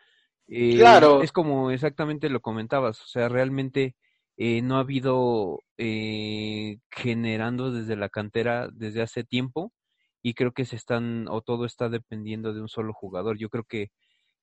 eh, 0.47 0.77
Claro. 0.77 1.21
es 1.21 1.31
como 1.31 1.71
exactamente 1.71 2.29
lo 2.29 2.41
comentabas, 2.41 3.01
o 3.01 3.07
sea, 3.07 3.29
realmente 3.29 3.95
eh, 4.37 4.61
no 4.63 4.77
ha 4.77 4.81
habido 4.81 5.59
eh, 5.77 6.79
generando 6.91 7.71
desde 7.71 7.95
la 7.97 8.09
cantera 8.09 8.69
desde 8.73 9.01
hace 9.03 9.23
tiempo 9.23 9.73
y 10.23 10.33
creo 10.35 10.53
que 10.53 10.65
se 10.65 10.75
están, 10.77 11.27
o 11.29 11.41
todo 11.41 11.65
está 11.65 11.89
dependiendo 11.89 12.53
de 12.53 12.61
un 12.61 12.69
solo 12.69 12.93
jugador. 12.93 13.37
Yo 13.39 13.49
creo 13.49 13.63
que 13.65 13.89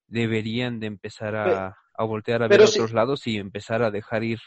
deberían 0.09 0.81
de 0.81 0.89
empezar 0.89 1.37
a, 1.37 1.77
a 1.97 2.05
voltear 2.05 2.43
a 2.45 2.49
ver 2.49 2.63
a 2.63 2.69
otros 2.69 2.93
lados 2.93 3.27
y 3.29 3.39
empezar 3.39 3.83
a 3.83 3.91
dejar 3.93 4.25
ir 4.25 4.41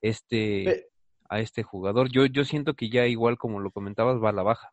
este 0.00 0.64
Pe- 0.64 0.89
a 1.30 1.40
este 1.40 1.62
jugador. 1.62 2.10
Yo, 2.10 2.26
yo 2.26 2.44
siento 2.44 2.74
que 2.74 2.90
ya 2.90 3.06
igual 3.06 3.38
como 3.38 3.60
lo 3.60 3.70
comentabas 3.70 4.22
va 4.22 4.30
a 4.30 4.32
la 4.32 4.42
baja. 4.42 4.72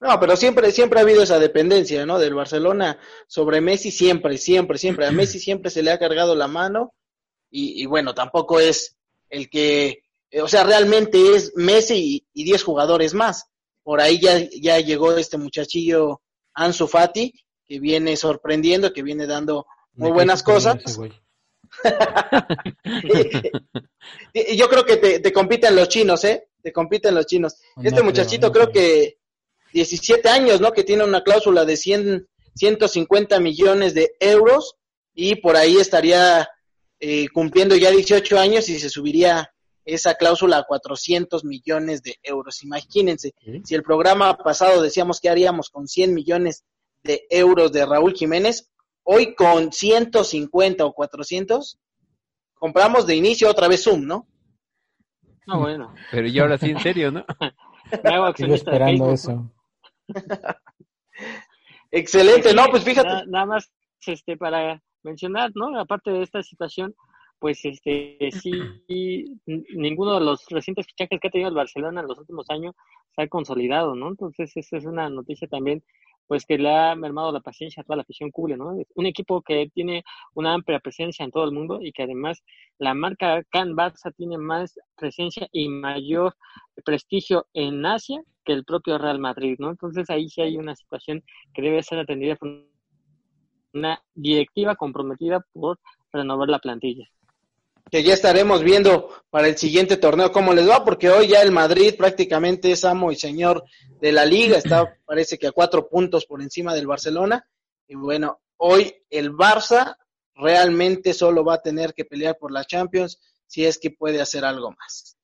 No, 0.00 0.18
pero 0.18 0.36
siempre, 0.36 0.70
siempre 0.72 0.98
ha 0.98 1.02
habido 1.02 1.22
esa 1.22 1.38
dependencia, 1.38 2.06
¿no? 2.06 2.18
Del 2.18 2.34
Barcelona 2.34 2.98
sobre 3.26 3.60
Messi, 3.60 3.90
siempre, 3.90 4.38
siempre, 4.38 4.78
siempre. 4.78 5.06
A 5.06 5.12
Messi 5.12 5.38
siempre 5.38 5.70
se 5.70 5.82
le 5.82 5.90
ha 5.90 5.98
cargado 5.98 6.34
la 6.34 6.48
mano 6.48 6.94
y, 7.50 7.82
y 7.82 7.86
bueno, 7.86 8.14
tampoco 8.14 8.60
es 8.60 8.96
el 9.28 9.50
que, 9.50 10.02
eh, 10.30 10.40
o 10.40 10.48
sea, 10.48 10.64
realmente 10.64 11.36
es 11.36 11.52
Messi 11.54 12.26
y, 12.34 12.42
y 12.42 12.44
10 12.44 12.62
jugadores 12.62 13.12
más. 13.12 13.46
Por 13.82 14.00
ahí 14.00 14.20
ya, 14.20 14.38
ya 14.60 14.78
llegó 14.80 15.16
este 15.16 15.36
muchachillo 15.36 16.22
Ansu 16.54 16.86
Fati, 16.86 17.32
que 17.66 17.80
viene 17.80 18.16
sorprendiendo, 18.16 18.92
que 18.92 19.02
viene 19.02 19.26
dando 19.26 19.66
muy 19.94 20.12
buenas 20.12 20.42
cosas. 20.42 20.78
ese 20.84 21.20
yo 24.56 24.68
creo 24.68 24.84
que 24.84 24.96
te, 24.96 25.20
te 25.20 25.32
compiten 25.32 25.76
los 25.76 25.88
chinos, 25.88 26.24
¿eh? 26.24 26.48
Te 26.62 26.72
compiten 26.72 27.14
los 27.14 27.26
chinos. 27.26 27.56
No 27.76 27.82
Este 27.82 27.94
creo, 28.00 28.04
muchachito 28.04 28.48
no 28.48 28.52
creo 28.52 28.70
creo. 28.70 28.84
que 28.84 29.18
17 29.72 30.28
años, 30.28 30.60
¿no? 30.60 30.72
Que 30.72 30.84
tiene 30.84 31.04
una 31.04 31.22
cláusula 31.22 31.64
de 31.64 31.76
100, 31.76 32.28
150 32.54 33.40
millones 33.40 33.94
de 33.94 34.12
euros 34.20 34.76
y 35.14 35.36
por 35.36 35.56
ahí 35.56 35.76
estaría 35.76 36.48
eh, 37.00 37.28
cumpliendo 37.32 37.76
ya 37.76 37.90
18 37.90 38.38
años 38.38 38.68
y 38.68 38.78
se 38.78 38.90
subiría 38.90 39.52
esa 39.84 40.14
cláusula 40.14 40.58
a 40.58 40.64
400 40.64 41.44
millones 41.44 42.02
de 42.02 42.16
euros. 42.22 42.62
Imagínense, 42.62 43.34
si 43.64 43.74
el 43.74 43.82
programa 43.82 44.36
pasado 44.36 44.82
decíamos 44.82 45.20
que 45.20 45.30
haríamos 45.30 45.70
con 45.70 45.88
100 45.88 46.12
millones 46.12 46.64
de 47.02 47.26
euros 47.30 47.72
de 47.72 47.86
Raúl 47.86 48.12
Jiménez, 48.14 48.68
hoy 49.10 49.34
con 49.34 49.72
150 49.72 50.84
o 50.84 50.92
400 50.92 51.78
compramos 52.54 53.06
de 53.06 53.16
inicio 53.16 53.50
otra 53.50 53.66
vez 53.66 53.84
Zoom, 53.84 54.06
¿no? 54.06 54.26
No, 55.46 55.60
bueno. 55.60 55.94
Pero 56.10 56.28
ya 56.28 56.42
ahora 56.42 56.58
sí, 56.58 56.70
en 56.70 56.80
serio, 56.80 57.10
¿no? 57.10 57.24
Me 58.04 58.14
hago 58.14 58.26
accionista 58.26 58.70
de 58.70 58.76
esperando 58.76 59.12
eso. 59.12 59.50
Excelente, 61.90 62.52
no, 62.52 62.66
pues 62.66 62.84
fíjate. 62.84 63.08
Nada, 63.08 63.24
nada 63.26 63.46
más 63.46 63.72
este, 64.06 64.36
para 64.36 64.82
mencionar, 65.02 65.52
¿no? 65.54 65.78
Aparte 65.80 66.10
de 66.10 66.22
esta 66.22 66.42
situación, 66.42 66.94
pues 67.38 67.64
este 67.64 68.18
sí, 68.30 69.40
ninguno 69.46 70.18
de 70.18 70.24
los 70.24 70.44
recientes 70.50 70.86
fichajes 70.86 71.18
que 71.18 71.28
ha 71.28 71.30
tenido 71.30 71.48
el 71.48 71.56
Barcelona 71.56 72.02
en 72.02 72.08
los 72.08 72.18
últimos 72.18 72.44
años 72.50 72.74
se 73.16 73.22
ha 73.22 73.28
consolidado, 73.28 73.94
¿no? 73.94 74.08
Entonces, 74.08 74.52
esa 74.54 74.76
es 74.76 74.84
una 74.84 75.08
noticia 75.08 75.48
también, 75.48 75.82
pues 76.28 76.44
que 76.46 76.58
le 76.58 76.70
ha 76.70 76.94
mermado 76.94 77.32
la 77.32 77.40
paciencia 77.40 77.80
a 77.80 77.84
toda 77.84 77.96
la 77.96 78.02
afición 78.02 78.30
culé, 78.30 78.56
¿no? 78.56 78.78
Es 78.78 78.86
un 78.94 79.06
equipo 79.06 79.42
que 79.42 79.68
tiene 79.74 80.04
una 80.34 80.54
amplia 80.54 80.78
presencia 80.78 81.24
en 81.24 81.32
todo 81.32 81.44
el 81.44 81.52
mundo 81.52 81.80
y 81.82 81.90
que 81.90 82.04
además 82.04 82.44
la 82.78 82.94
marca 82.94 83.42
Can 83.50 83.74
Barça 83.74 84.14
tiene 84.14 84.38
más 84.38 84.78
presencia 84.94 85.48
y 85.50 85.68
mayor 85.68 86.36
prestigio 86.84 87.46
en 87.54 87.84
Asia 87.84 88.20
que 88.44 88.52
el 88.52 88.64
propio 88.64 88.98
Real 88.98 89.18
Madrid, 89.18 89.56
¿no? 89.58 89.70
Entonces 89.70 90.08
ahí 90.10 90.28
sí 90.28 90.42
hay 90.42 90.58
una 90.58 90.76
situación 90.76 91.24
que 91.54 91.62
debe 91.62 91.82
ser 91.82 91.98
atendida 91.98 92.36
por 92.36 92.50
una 93.72 94.00
directiva 94.14 94.76
comprometida 94.76 95.44
por 95.52 95.80
renovar 96.12 96.48
la 96.48 96.58
plantilla. 96.58 97.08
Que 97.90 98.02
ya 98.02 98.14
estaremos 98.14 98.62
viendo 98.62 99.10
para 99.30 99.48
el 99.48 99.56
siguiente 99.56 99.96
torneo 99.96 100.32
cómo 100.32 100.52
les 100.52 100.68
va, 100.68 100.84
porque 100.84 101.10
hoy 101.10 101.28
ya 101.28 101.42
el 101.42 101.52
Madrid 101.52 101.94
prácticamente 101.96 102.70
es 102.70 102.84
amo 102.84 103.12
y 103.12 103.16
señor 103.16 103.64
de 104.00 104.12
la 104.12 104.24
liga, 104.24 104.58
está 104.58 104.96
parece 105.04 105.38
que 105.38 105.46
a 105.46 105.52
cuatro 105.52 105.88
puntos 105.88 106.26
por 106.26 106.42
encima 106.42 106.74
del 106.74 106.86
Barcelona, 106.86 107.48
y 107.86 107.94
bueno, 107.94 108.40
hoy 108.56 108.94
el 109.10 109.32
Barça 109.32 109.96
realmente 110.34 111.14
solo 111.14 111.44
va 111.44 111.54
a 111.54 111.62
tener 111.62 111.94
que 111.94 112.04
pelear 112.04 112.36
por 112.38 112.52
la 112.52 112.64
Champions 112.64 113.20
si 113.46 113.64
es 113.64 113.78
que 113.78 113.90
puede 113.90 114.20
hacer 114.20 114.44
algo 114.44 114.70
más. 114.70 115.16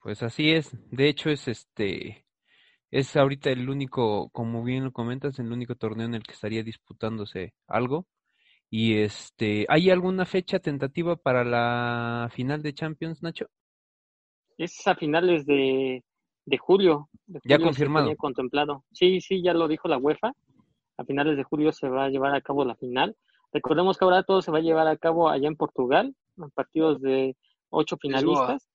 Pues 0.00 0.22
así 0.22 0.50
es. 0.50 0.70
De 0.90 1.08
hecho, 1.08 1.30
es 1.30 1.46
este, 1.46 2.26
es 2.90 3.16
ahorita 3.16 3.50
el 3.50 3.68
único, 3.68 4.30
como 4.30 4.64
bien 4.64 4.84
lo 4.84 4.92
comentas, 4.92 5.38
el 5.38 5.52
único 5.52 5.76
torneo 5.76 6.06
en 6.06 6.14
el 6.14 6.22
que 6.22 6.32
estaría 6.32 6.62
disputándose 6.62 7.54
algo. 7.66 8.06
Y 8.74 8.94
este, 9.02 9.66
¿hay 9.68 9.90
alguna 9.90 10.24
fecha 10.24 10.58
tentativa 10.58 11.14
para 11.16 11.44
la 11.44 12.30
final 12.32 12.62
de 12.62 12.72
Champions, 12.72 13.22
Nacho? 13.22 13.44
Es 14.56 14.86
a 14.86 14.94
finales 14.94 15.44
de, 15.44 16.02
de 16.46 16.58
julio. 16.58 17.10
de 17.26 17.38
Ya 17.44 17.56
julio 17.56 17.66
confirmado. 17.66 18.06
tenía 18.06 18.16
contemplado. 18.16 18.84
Sí, 18.90 19.20
sí, 19.20 19.42
ya 19.42 19.52
lo 19.52 19.68
dijo 19.68 19.88
la 19.88 19.98
UEFA. 19.98 20.32
A 20.96 21.04
finales 21.04 21.36
de 21.36 21.42
julio 21.44 21.70
se 21.72 21.86
va 21.90 22.04
a 22.06 22.08
llevar 22.08 22.34
a 22.34 22.40
cabo 22.40 22.64
la 22.64 22.74
final. 22.76 23.14
Recordemos 23.52 23.98
que 23.98 24.06
ahora 24.06 24.22
todo 24.22 24.40
se 24.40 24.50
va 24.50 24.58
a 24.58 24.62
llevar 24.62 24.88
a 24.88 24.96
cabo 24.96 25.28
allá 25.28 25.48
en 25.48 25.56
Portugal, 25.56 26.16
en 26.38 26.50
partidos 26.52 26.98
de 27.02 27.36
ocho 27.68 27.98
finalistas. 27.98 28.66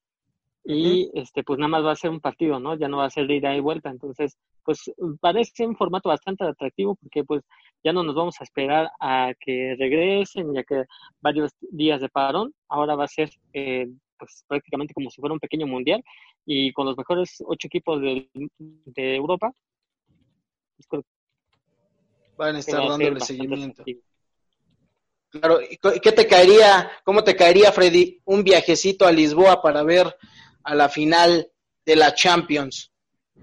Y 0.70 1.10
este, 1.14 1.44
pues 1.44 1.58
nada 1.60 1.70
más 1.70 1.86
va 1.86 1.94
a 1.94 1.96
ser 1.96 2.10
un 2.10 2.20
partido, 2.20 2.60
¿no? 2.60 2.78
Ya 2.78 2.90
no 2.90 2.98
va 2.98 3.06
a 3.06 3.10
ser 3.10 3.26
de 3.26 3.38
ida 3.38 3.56
y 3.56 3.62
vuelta. 3.62 3.90
Entonces, 3.90 4.38
pues 4.64 4.92
parece 5.22 5.66
un 5.66 5.78
formato 5.78 6.10
bastante 6.10 6.44
atractivo 6.44 6.96
porque 6.96 7.24
pues 7.24 7.42
ya 7.86 7.94
no 7.94 8.04
nos 8.04 8.16
vamos 8.16 8.36
a 8.40 8.44
esperar 8.44 8.90
a 9.00 9.32
que 9.40 9.78
regresen 9.80 10.54
y 10.54 10.60
a 10.60 10.64
que 10.64 10.84
varios 11.22 11.54
días 11.62 12.02
de 12.02 12.10
parón. 12.10 12.54
Ahora 12.68 12.96
va 12.96 13.06
a 13.06 13.08
ser 13.08 13.30
eh, 13.54 13.88
pues 14.20 14.44
prácticamente 14.46 14.94
como 14.94 15.10
si 15.10 15.22
fuera 15.22 15.34
un 15.34 15.40
pequeño 15.40 15.68
mundial 15.68 16.04
y 16.46 16.74
con 16.74 16.86
los 16.86 16.98
mejores 16.98 17.42
ocho 17.46 17.68
equipos 17.68 18.02
de, 18.02 18.30
de 18.58 19.16
Europa. 19.16 19.54
pues, 20.90 21.06
Van 22.38 22.58
a 22.58 22.60
estar 22.60 22.86
dándole 22.86 23.22
seguimiento. 23.22 23.84
atractivo. 23.84 24.02
Claro, 25.30 25.60
¿y 25.62 25.78
qué 25.78 26.12
te 26.12 26.28
caería, 26.28 26.90
cómo 27.04 27.24
te 27.24 27.36
caería, 27.38 27.72
Freddy, 27.72 28.22
un 28.26 28.44
viajecito 28.44 29.06
a 29.06 29.12
Lisboa 29.12 29.62
para 29.62 29.84
ver 29.84 30.14
a 30.68 30.76
la 30.76 30.90
final 30.90 31.48
de 31.86 31.96
la 31.96 32.14
Champions? 32.14 32.92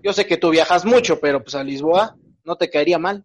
Yo 0.03 0.13
sé 0.13 0.27
que 0.27 0.37
tú 0.37 0.51
viajas 0.51 0.85
mucho, 0.85 1.19
pero 1.21 1.43
pues 1.43 1.55
a 1.55 1.65
Lisboa 1.65 2.15
no 2.45 2.57
te 2.57 2.69
caería 2.69 2.99
mal. 2.99 3.25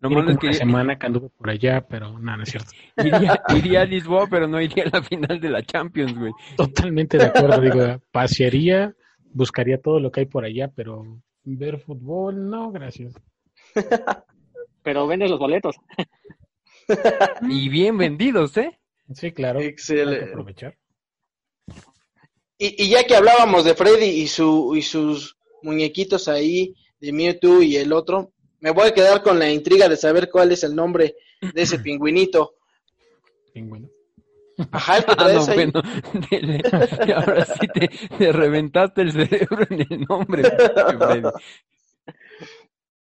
Tiene 0.00 0.16
malo 0.16 0.30
es 0.30 0.36
como 0.36 0.48
una 0.48 0.52
que 0.52 0.58
semana 0.58 0.98
que 0.98 1.06
anduve 1.06 1.28
por 1.30 1.48
allá, 1.48 1.86
pero 1.88 2.18
nada, 2.18 2.38
no 2.38 2.42
es 2.42 2.50
cierto. 2.50 2.70
iría, 2.98 3.42
iría 3.56 3.80
a 3.82 3.84
Lisboa, 3.84 4.26
pero 4.28 4.46
no 4.46 4.60
iría 4.60 4.84
a 4.84 4.98
la 4.98 5.02
final 5.02 5.40
de 5.40 5.48
la 5.48 5.62
Champions, 5.62 6.18
güey. 6.18 6.32
Totalmente 6.56 7.16
de 7.16 7.26
acuerdo, 7.26 7.60
digo, 7.60 8.02
pasearía, 8.10 8.94
buscaría 9.32 9.80
todo 9.80 10.00
lo 10.00 10.10
que 10.10 10.20
hay 10.20 10.26
por 10.26 10.44
allá, 10.44 10.68
pero 10.68 11.22
ver 11.44 11.78
fútbol, 11.78 12.50
no, 12.50 12.70
gracias. 12.70 13.14
Pero 14.84 15.06
vendes 15.06 15.30
los 15.30 15.38
boletos. 15.38 15.76
Y 17.48 17.68
bien 17.68 17.96
vendidos, 17.96 18.56
¿eh? 18.56 18.80
Sí, 19.14 19.30
claro. 19.30 19.60
hay 19.60 19.66
que 19.66 19.70
Excelente. 19.70 20.24
aprovechar. 20.24 20.76
Y, 22.64 22.84
y 22.84 22.90
ya 22.90 23.02
que 23.02 23.16
hablábamos 23.16 23.64
de 23.64 23.74
Freddy 23.74 24.04
y, 24.06 24.28
su, 24.28 24.74
y 24.76 24.82
sus 24.82 25.36
muñequitos 25.62 26.28
ahí, 26.28 26.72
de 27.00 27.12
Mewtwo 27.12 27.60
y 27.60 27.76
el 27.76 27.92
otro, 27.92 28.32
me 28.60 28.70
voy 28.70 28.86
a 28.86 28.94
quedar 28.94 29.20
con 29.20 29.36
la 29.40 29.50
intriga 29.50 29.88
de 29.88 29.96
saber 29.96 30.30
cuál 30.30 30.52
es 30.52 30.62
el 30.62 30.72
nombre 30.76 31.16
de 31.40 31.62
ese 31.62 31.78
pingüinito. 31.80 32.54
Pingüino. 33.52 33.88
Ajá, 34.70 34.98
el 34.98 35.04
que 35.06 35.10
Ah, 35.12 35.16
traes 35.16 35.48
no, 35.48 35.52
ahí. 35.52 35.54
bueno, 35.56 35.82
dele. 36.30 36.62
ahora 37.16 37.44
sí 37.46 37.66
te, 37.74 37.90
te 38.16 38.32
reventaste 38.32 39.02
el 39.02 39.10
cerebro 39.12 39.66
en 39.68 39.80
el 39.90 40.00
nombre. 40.08 40.44
Freddy. 40.44 41.28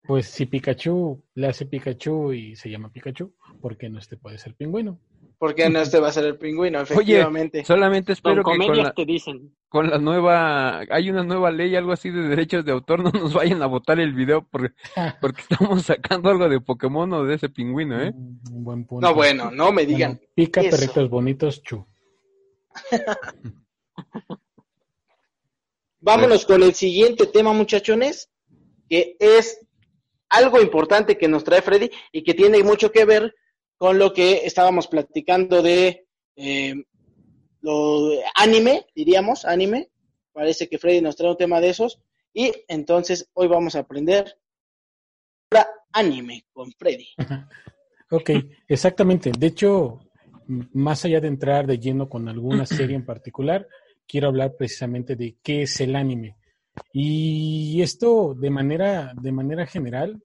Pues 0.08 0.28
si 0.28 0.46
Pikachu 0.46 1.22
le 1.36 1.48
hace 1.48 1.66
Pikachu 1.66 2.32
y 2.32 2.56
se 2.56 2.70
llama 2.70 2.92
Pikachu, 2.94 3.34
¿por 3.62 3.78
qué 3.78 3.89
no 3.89 4.00
este 4.00 4.16
puede 4.16 4.38
ser 4.38 4.56
pingüino? 4.56 5.00
Porque 5.39 5.69
no 5.69 5.79
este 5.81 6.00
va 6.00 6.10
a 6.10 6.12
ser 6.12 6.25
el 6.25 6.38
pingüino, 6.38 6.81
efectivamente. 6.81 7.65
Solamente 7.65 8.12
espero 8.12 8.43
que 8.43 8.58
con 8.58 8.77
la, 8.77 8.91
te 8.91 9.05
dicen. 9.05 9.55
con 9.69 9.89
la 9.89 9.98
nueva, 9.98 10.81
hay 10.89 11.10
una 11.10 11.24
nueva 11.24 11.50
ley, 11.50 11.75
algo 11.75 11.93
así 11.93 12.12
de 12.12 12.27
derechos 12.27 12.65
de 12.65 12.74
autor, 12.74 13.00
no 13.03 13.12
nos 13.12 13.34
vayan 13.34 13.63
a 13.63 13.65
votar 13.65 14.00
el 14.00 14.13
video 14.13 14.46
porque, 14.46 14.75
porque 15.22 15.41
estamos 15.41 15.84
sacando 15.84 16.29
algo 16.29 16.48
de 16.48 16.60
Pokémon 16.60 17.12
o 17.13 17.24
de 17.24 17.36
ese 17.36 17.50
pingüino, 17.50 18.00
¿eh? 18.01 18.12
Un 18.13 18.39
un 18.51 18.63
buen 18.63 18.86
punto. 18.86 19.08
No, 19.08 19.15
bueno, 19.15 19.50
no 19.50 19.72
me 19.72 19.86
digan. 19.86 20.15
Bueno, 20.15 20.31
pica 20.36 20.62
eso. 20.62 20.77
perritos 20.77 21.10
bonitos, 21.10 21.63
chu. 21.63 21.86
Vámonos 26.01 26.46
con 26.46 26.63
el 26.63 26.74
siguiente 26.74 27.27
tema, 27.27 27.51
muchachones, 27.53 28.29
que 28.89 29.17
es 29.19 29.60
algo 30.29 30.62
importante 30.62 31.17
que 31.17 31.27
nos 31.27 31.43
trae 31.43 31.62
Freddy 31.62 31.89
y 32.12 32.24
que 32.24 32.34
tiene 32.34 32.63
mucho 32.63 32.91
que 32.91 33.05
ver 33.05 33.36
con 33.79 33.98
lo 33.98 34.13
que 34.13 34.45
estábamos 34.45 34.88
platicando 34.88 35.63
de 35.63 36.05
eh, 36.36 36.75
lo 37.62 38.12
anime, 38.36 38.86
diríamos, 38.93 39.45
anime. 39.45 39.89
Parece 40.33 40.67
que 40.67 40.77
Freddy 40.77 41.01
nos 41.01 41.15
trae 41.15 41.31
un 41.31 41.38
tema 41.38 41.59
de 41.59 41.69
esos. 41.69 42.00
Y 42.33 42.51
entonces 42.67 43.29
hoy 43.33 43.48
vamos 43.48 43.75
a 43.75 43.79
aprender 43.79 44.38
anime 45.93 46.45
con 46.53 46.71
Freddy. 46.74 47.07
Ok, 48.12 48.31
exactamente. 48.67 49.31
De 49.38 49.45
hecho, 49.45 50.00
más 50.48 51.05
allá 51.05 51.21
de 51.21 51.27
entrar 51.27 51.67
de 51.67 51.77
lleno 51.77 52.09
con 52.09 52.27
alguna 52.27 52.65
serie 52.65 52.95
en 52.95 53.05
particular, 53.05 53.67
quiero 54.07 54.29
hablar 54.29 54.55
precisamente 54.57 55.15
de 55.15 55.38
qué 55.43 55.62
es 55.62 55.79
el 55.79 55.95
anime. 55.95 56.36
Y 56.91 57.79
esto 57.83 58.33
de 58.33 58.50
manera, 58.50 59.13
de 59.13 59.31
manera 59.31 59.67
general 59.67 60.24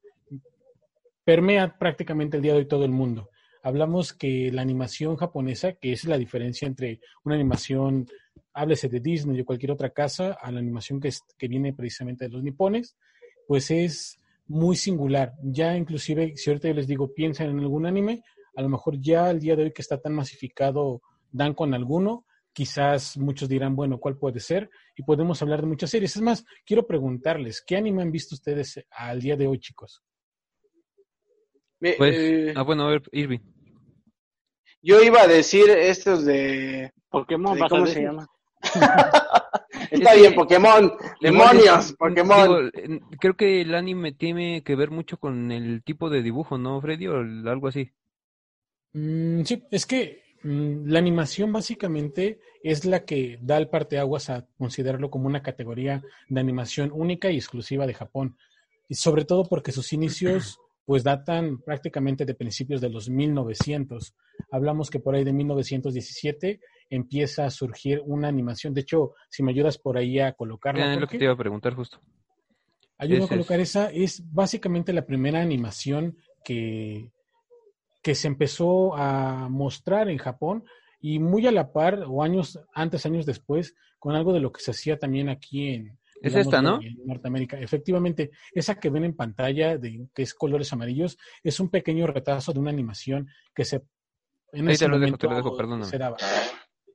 permea 1.25 1.77
prácticamente 1.77 2.39
el 2.39 2.43
día 2.43 2.53
de 2.53 2.61
hoy 2.61 2.69
todo 2.69 2.87
el 2.87 2.91
mundo. 2.91 3.29
Hablamos 3.65 4.13
que 4.13 4.53
la 4.53 4.61
animación 4.63 5.17
japonesa, 5.17 5.73
que 5.73 5.93
es 5.93 6.05
la 6.05 6.19
diferencia 6.19 6.67
entre 6.69 7.01
una 7.25 7.35
animación, 7.35 8.07
háblese 8.53 8.89
de 8.91 9.01
Disney 9.01 9.41
o 9.41 9.45
cualquier 9.45 9.73
otra 9.73 9.89
casa, 9.91 10.35
a 10.41 10.53
la 10.53 10.59
animación 10.61 11.01
que, 11.01 11.09
es- 11.09 11.23
que 11.39 11.49
viene 11.49 11.73
precisamente 11.73 12.27
de 12.27 12.31
los 12.31 12.43
nipones, 12.43 12.97
pues 13.49 13.71
es 13.71 14.21
muy 14.47 14.77
singular. 14.77 15.33
Ya 15.43 15.77
inclusive, 15.77 16.37
si 16.37 16.51
ahorita 16.51 16.69
yo 16.69 16.75
les 16.75 16.87
digo, 16.87 17.13
piensan 17.15 17.49
en 17.49 17.59
algún 17.61 17.87
anime, 17.87 18.23
a 18.55 18.61
lo 18.63 18.69
mejor 18.69 19.01
ya 19.01 19.31
el 19.31 19.41
día 19.41 19.57
de 19.57 19.65
hoy 19.65 19.73
que 19.73 19.83
está 19.83 19.99
tan 19.99 20.13
masificado, 20.15 21.01
dan 21.33 21.55
con 21.55 21.73
alguno, 21.73 22.27
quizás 22.53 23.17
muchos 23.17 23.49
dirán, 23.49 23.75
bueno, 23.75 23.99
¿cuál 23.99 24.17
puede 24.19 24.41
ser? 24.41 24.69
Y 24.95 25.03
podemos 25.03 25.41
hablar 25.43 25.63
de 25.63 25.67
muchas 25.69 25.91
series. 25.91 26.15
Es 26.15 26.23
más, 26.23 26.45
quiero 26.67 26.87
preguntarles, 26.87 27.65
¿qué 27.67 27.77
anime 27.77 28.03
han 28.03 28.13
visto 28.13 28.35
ustedes 28.35 28.79
al 28.91 29.21
día 29.23 29.37
de 29.37 29.47
hoy, 29.47 29.59
chicos? 29.59 30.03
Pues, 31.99 32.17
eh, 32.17 32.53
ah, 32.57 32.63
bueno, 32.63 32.85
a 32.87 32.91
ver, 32.91 33.03
Irving. 33.13 33.41
Yo 34.85 35.03
iba 35.03 35.23
a 35.23 35.27
decir 35.27 35.69
estos 35.71 36.25
de... 36.25 36.93
Pokémon 37.11 37.55
de- 37.59 37.69
¿Cómo 37.69 37.85
decir. 37.85 37.99
se 37.99 38.03
llama? 38.05 38.29
Está 39.91 40.15
bien, 40.15 40.35
Pokémon. 40.35 40.93
Demonios, 41.21 41.93
Pokémon. 41.95 42.71
digo, 42.73 43.01
creo 43.21 43.37
que 43.37 43.61
el 43.63 43.75
anime 43.75 44.13
tiene 44.13 44.63
que 44.63 44.77
ver 44.77 44.91
mucho 44.91 45.19
con 45.19 45.51
el 45.53 45.83
tipo 45.83 46.11
de 46.11 46.23
dibujo, 46.23 46.59
¿no, 46.59 46.81
Freddy? 46.81 47.07
O 47.09 47.17
algo 47.17 47.69
así. 47.69 47.91
Mm, 48.93 49.43
sí, 49.45 49.65
es 49.71 49.87
que 49.87 50.25
Mm, 50.45 50.91
la 50.91 50.99
animación 50.99 51.53
básicamente 51.53 52.39
es 52.63 52.85
la 52.85 53.05
que 53.07 53.39
da 53.41 53.57
el 53.57 53.69
parteaguas 53.71 54.29
a 54.29 54.47
considerarlo 54.59 55.11
como 55.11 55.27
una 55.27 55.43
categoría 55.43 56.03
de 56.29 56.41
animación 56.41 56.91
única 56.93 57.31
y 57.31 57.37
exclusiva 57.37 57.87
de 57.87 57.95
Japón. 57.95 58.37
Y 58.87 58.97
sobre 58.97 59.25
todo 59.25 59.45
porque 59.49 59.73
sus 59.73 59.95
inicios 59.95 60.59
pues 60.85 61.03
datan 61.03 61.59
prácticamente 61.59 62.25
de 62.25 62.35
principios 62.35 62.81
de 62.81 62.91
los 62.91 63.09
1900. 63.09 64.15
Hablamos 64.51 64.91
que 64.91 65.01
por 65.01 65.15
ahí 65.15 65.25
de 65.25 65.33
1917 65.33 66.61
empieza 66.91 67.47
a 67.47 67.51
surgir 67.51 68.03
una 68.05 68.29
animación. 68.29 68.75
De 68.75 68.83
hecho, 68.83 69.15
si 69.31 69.43
me 69.43 69.53
ayudas 69.53 69.79
por 69.79 69.97
ahí 69.97 70.19
a 70.21 70.33
colocarla. 70.33 70.95
es 70.95 71.01
lo 71.01 71.07
que 71.07 71.19
te 71.19 71.25
iba 71.25 71.33
a 71.33 71.39
preguntar 71.39 71.75
justo. 71.75 72.01
Ayudo 72.99 73.25
a 73.25 73.29
colocar 73.29 73.61
esa. 73.61 73.91
Es 73.91 74.23
básicamente 74.33 74.93
la 74.93 75.07
primera 75.07 75.41
animación 75.41 76.17
que, 76.45 77.11
que 78.03 78.15
se 78.15 78.29
empezó 78.29 78.95
a 78.95 79.49
mostrar 79.49 80.09
en 80.09 80.19
Japón 80.19 80.65
y 81.01 81.19
muy 81.19 81.47
a 81.47 81.53
la 81.53 81.73
par, 81.73 82.05
o 82.07 82.23
años 82.23 82.59
antes, 82.73 83.05
años 83.05 83.27
después, 83.27 83.75
con 83.99 84.15
algo 84.15 84.33
de 84.33 84.41
lo 84.41 84.53
que 84.53 84.63
se 84.63 84.71
hacía 84.71 84.99
también 84.99 85.29
aquí 85.29 85.69
en, 85.69 85.99
es 86.21 86.35
esta, 86.35 86.63
¿no? 86.63 86.81
En 86.81 86.97
Norteamérica. 87.05 87.59
Efectivamente, 87.59 88.31
esa 88.53 88.77
que 88.77 88.91
ven 88.91 89.05
en 89.05 89.15
pantalla, 89.15 89.79
de, 89.79 90.09
que 90.15 90.23
es 90.23 90.35
colores 90.35 90.73
amarillos, 90.73 91.19
es 91.43 91.61
un 91.61 91.69
pequeño 91.69 92.07
retraso 92.07 92.53
de 92.53 92.61
una 92.61 92.71
animación 92.71 93.29
que 93.55 93.65
se... 93.65 93.83
En 94.53 94.69
Ahí 94.69 94.77
te 94.77 94.89
lo 94.89 94.99
dejo, 94.99 95.19
te 95.19 95.29
lo 95.29 95.37
dejo, 95.37 95.57
perdóname. 95.57 95.91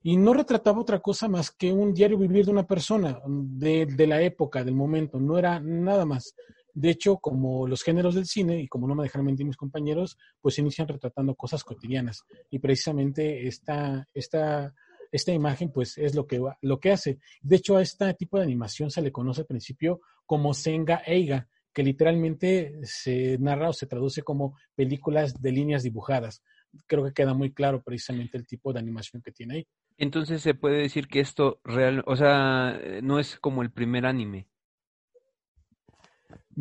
Y 0.02 0.16
no 0.16 0.34
retrataba 0.34 0.80
otra 0.80 1.00
cosa 1.00 1.28
más 1.28 1.52
que 1.52 1.74
un 1.74 1.94
diario 1.94 2.18
vivir 2.18 2.46
de 2.46 2.52
una 2.52 2.66
persona, 2.66 3.20
de, 3.26 3.86
de 3.86 4.08
la 4.08 4.22
época, 4.22 4.64
del 4.64 4.76
momento, 4.76 5.20
no 5.20 5.38
era 5.38 5.60
nada 5.60 6.06
más. 6.06 6.36
De 6.74 6.90
hecho, 6.90 7.18
como 7.18 7.68
los 7.68 7.84
géneros 7.84 8.16
del 8.16 8.26
cine, 8.26 8.62
y 8.62 8.68
como 8.68 8.88
no 8.88 8.96
me 8.96 9.04
dejaron 9.04 9.26
mentir 9.26 9.46
mis 9.46 9.58
compañeros, 9.58 10.18
pues 10.40 10.58
inician 10.60 10.88
retratando 10.88 11.36
cosas 11.36 11.66
cotidianas. 11.66 12.24
Y 12.50 12.60
precisamente 12.60 13.46
esta, 13.48 14.08
esta 14.14 14.74
esta 15.12 15.32
imagen 15.32 15.72
pues 15.72 15.98
es 15.98 16.16
lo 16.16 16.28
que, 16.28 16.42
lo 16.62 16.80
que 16.80 16.92
hace. 16.92 17.20
De 17.42 17.58
hecho, 17.58 17.78
a 17.78 17.82
este 17.82 18.14
tipo 18.14 18.38
de 18.38 18.44
animación 18.44 18.92
se 18.92 19.02
le 19.02 19.12
conoce 19.12 19.42
al 19.42 19.48
principio 19.48 20.02
como 20.26 20.54
Senga 20.54 21.02
Eiga, 21.06 21.48
que 21.74 21.84
literalmente 21.84 22.80
se 22.84 23.38
narra 23.40 23.70
o 23.70 23.74
se 23.74 23.88
traduce 23.88 24.22
como 24.22 24.58
películas 24.76 25.42
de 25.42 25.52
líneas 25.52 25.84
dibujadas. 25.84 26.44
Creo 26.86 27.04
que 27.04 27.14
queda 27.14 27.34
muy 27.34 27.52
claro 27.52 27.82
precisamente 27.82 28.38
el 28.38 28.46
tipo 28.46 28.74
de 28.74 28.80
animación 28.80 29.22
que 29.22 29.32
tiene 29.32 29.56
ahí. 29.56 29.68
Entonces 29.98 30.42
se 30.42 30.54
puede 30.54 30.78
decir 30.78 31.08
que 31.08 31.20
esto 31.20 31.60
real, 31.64 32.04
o 32.06 32.16
sea, 32.16 32.80
no 33.02 33.20
es 33.20 33.38
como 33.40 33.62
el 33.62 33.72
primer 33.72 34.06
anime. 34.06 34.48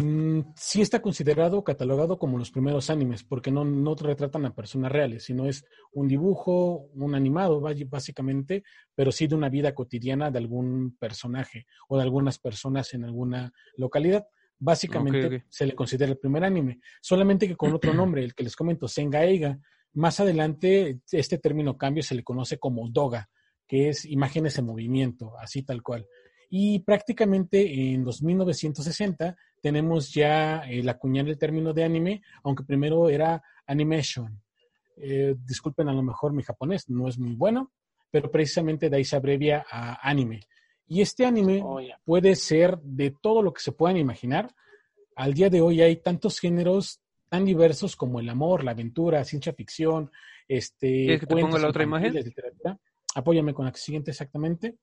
Mm, 0.00 0.52
sí 0.54 0.80
está 0.80 1.02
considerado, 1.02 1.64
catalogado 1.64 2.18
como 2.18 2.38
los 2.38 2.52
primeros 2.52 2.88
animes, 2.88 3.24
porque 3.24 3.50
no, 3.50 3.64
no 3.64 3.96
retratan 3.96 4.46
a 4.46 4.54
personas 4.54 4.92
reales, 4.92 5.24
sino 5.24 5.46
es 5.46 5.64
un 5.92 6.06
dibujo, 6.06 6.88
un 6.94 7.16
animado, 7.16 7.60
básicamente, 7.60 8.62
pero 8.94 9.10
sí 9.10 9.26
de 9.26 9.34
una 9.34 9.48
vida 9.48 9.74
cotidiana 9.74 10.30
de 10.30 10.38
algún 10.38 10.96
personaje 11.00 11.66
o 11.88 11.96
de 11.96 12.04
algunas 12.04 12.38
personas 12.38 12.94
en 12.94 13.04
alguna 13.04 13.52
localidad. 13.76 14.24
Básicamente 14.60 15.46
se 15.48 15.66
le 15.66 15.74
considera 15.74 16.12
el 16.12 16.18
primer 16.18 16.44
anime, 16.44 16.78
solamente 17.00 17.48
que 17.48 17.56
con 17.56 17.72
otro 17.72 17.92
nombre, 17.94 18.22
el 18.22 18.36
que 18.36 18.44
les 18.44 18.54
comento, 18.54 18.86
Senga 18.86 19.24
Eiga. 19.24 19.58
Más 19.94 20.20
adelante, 20.20 21.00
este 21.10 21.38
término 21.38 21.76
cambio 21.76 22.04
se 22.04 22.14
le 22.14 22.22
conoce 22.22 22.58
como 22.58 22.88
Doga, 22.88 23.28
que 23.66 23.88
es 23.88 24.04
imágenes 24.04 24.58
en 24.58 24.66
movimiento, 24.66 25.36
así 25.40 25.64
tal 25.64 25.82
cual. 25.82 26.06
Y 26.50 26.78
prácticamente 26.80 27.92
en 27.92 28.04
los 28.04 28.22
1960 28.22 29.36
tenemos 29.60 30.12
ya 30.12 30.60
el 30.60 30.88
acuñar 30.88 31.28
el 31.28 31.38
término 31.38 31.72
de 31.72 31.84
anime, 31.84 32.22
aunque 32.42 32.64
primero 32.64 33.08
era 33.08 33.42
animation. 33.66 34.40
Eh, 34.96 35.34
disculpen 35.44 35.88
a 35.88 35.92
lo 35.92 36.02
mejor 36.02 36.32
mi 36.32 36.42
japonés, 36.42 36.88
no 36.88 37.08
es 37.08 37.18
muy 37.18 37.34
bueno, 37.34 37.72
pero 38.10 38.30
precisamente 38.30 38.90
de 38.90 38.96
ahí 38.96 39.04
se 39.04 39.16
abrevia 39.16 39.64
a 39.70 40.08
anime. 40.08 40.40
Y 40.86 41.02
este 41.02 41.26
anime 41.26 41.60
oh, 41.62 41.80
puede 42.04 42.34
ser 42.34 42.78
de 42.78 43.10
todo 43.10 43.42
lo 43.42 43.52
que 43.52 43.60
se 43.60 43.72
puedan 43.72 43.96
imaginar. 43.96 44.54
Al 45.14 45.34
día 45.34 45.50
de 45.50 45.60
hoy 45.60 45.82
hay 45.82 45.96
tantos 45.96 46.40
géneros 46.40 47.00
tan 47.28 47.44
diversos 47.44 47.94
como 47.94 48.20
el 48.20 48.28
amor, 48.28 48.64
la 48.64 48.70
aventura, 48.70 49.24
ciencia 49.24 49.52
ficción, 49.52 50.10
este. 50.48 51.18
que 51.20 51.26
te 51.26 51.36
pongo 51.36 51.58
la 51.58 51.68
otra 51.68 51.82
imagen? 51.82 52.14
Apóyame 53.14 53.52
con 53.52 53.66
la 53.66 53.74
siguiente 53.74 54.12
exactamente. 54.12 54.76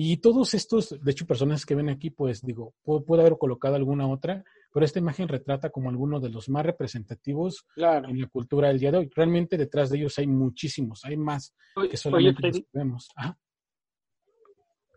Y 0.00 0.18
todos 0.18 0.54
estos, 0.54 0.90
de 1.02 1.10
hecho, 1.10 1.26
personas 1.26 1.66
que 1.66 1.74
ven 1.74 1.88
aquí, 1.88 2.10
pues 2.10 2.40
digo, 2.40 2.72
puede, 2.84 3.20
haber 3.20 3.36
colocado 3.36 3.74
alguna 3.74 4.06
otra, 4.06 4.44
pero 4.72 4.86
esta 4.86 5.00
imagen 5.00 5.26
retrata 5.26 5.70
como 5.70 5.90
algunos 5.90 6.22
de 6.22 6.28
los 6.28 6.48
más 6.48 6.64
representativos 6.64 7.66
en 7.74 8.20
la 8.20 8.28
cultura 8.28 8.68
del 8.68 8.78
día 8.78 8.92
de 8.92 8.98
hoy. 8.98 9.10
Realmente 9.12 9.56
detrás 9.56 9.90
de 9.90 9.98
ellos 9.98 10.16
hay 10.20 10.28
muchísimos, 10.28 11.04
hay 11.04 11.16
más 11.16 11.52
que 11.90 11.96
solamente 11.96 12.46
los 12.46 12.62
vemos. 12.72 13.08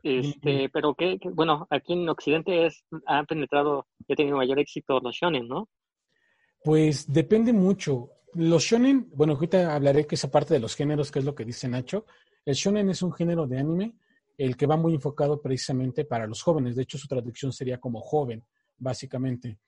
Este, 0.04 0.70
pero 0.70 0.94
que, 0.94 1.18
bueno, 1.34 1.66
aquí 1.72 1.94
en 1.94 2.08
Occidente 2.08 2.68
es, 2.68 2.86
ha 3.08 3.24
penetrado, 3.24 3.88
ha 4.08 4.14
tenido 4.14 4.38
mayor 4.38 4.60
éxito 4.60 5.00
los 5.00 5.16
shonen, 5.16 5.48
¿no? 5.48 5.68
Pues 6.64 7.12
depende 7.12 7.54
mucho. 7.54 8.12
Los 8.36 8.66
shonen, 8.66 9.10
bueno, 9.16 9.34
ahorita 9.34 9.74
hablaré 9.74 10.06
que 10.06 10.14
esa 10.14 10.30
parte 10.30 10.54
de 10.54 10.60
los 10.60 10.76
géneros, 10.76 11.12
que 11.12 11.18
es 11.18 11.26
lo 11.26 11.34
que 11.34 11.44
dice 11.44 11.68
Nacho. 11.68 12.06
El 12.46 12.54
shonen 12.54 12.92
es 12.92 13.02
un 13.02 13.12
género 13.12 13.48
de 13.48 13.58
anime 13.58 13.96
el 14.46 14.58
que 14.58 14.66
va 14.66 14.76
muy 14.76 14.96
enfocado 14.96 15.40
precisamente 15.40 16.04
para 16.04 16.26
los 16.26 16.42
jóvenes. 16.42 16.76
De 16.76 16.82
hecho, 16.82 16.98
su 16.98 17.08
traducción 17.08 17.54
sería 17.54 17.80
como 17.80 18.02
joven, 18.02 18.44
básicamente. 18.78 19.60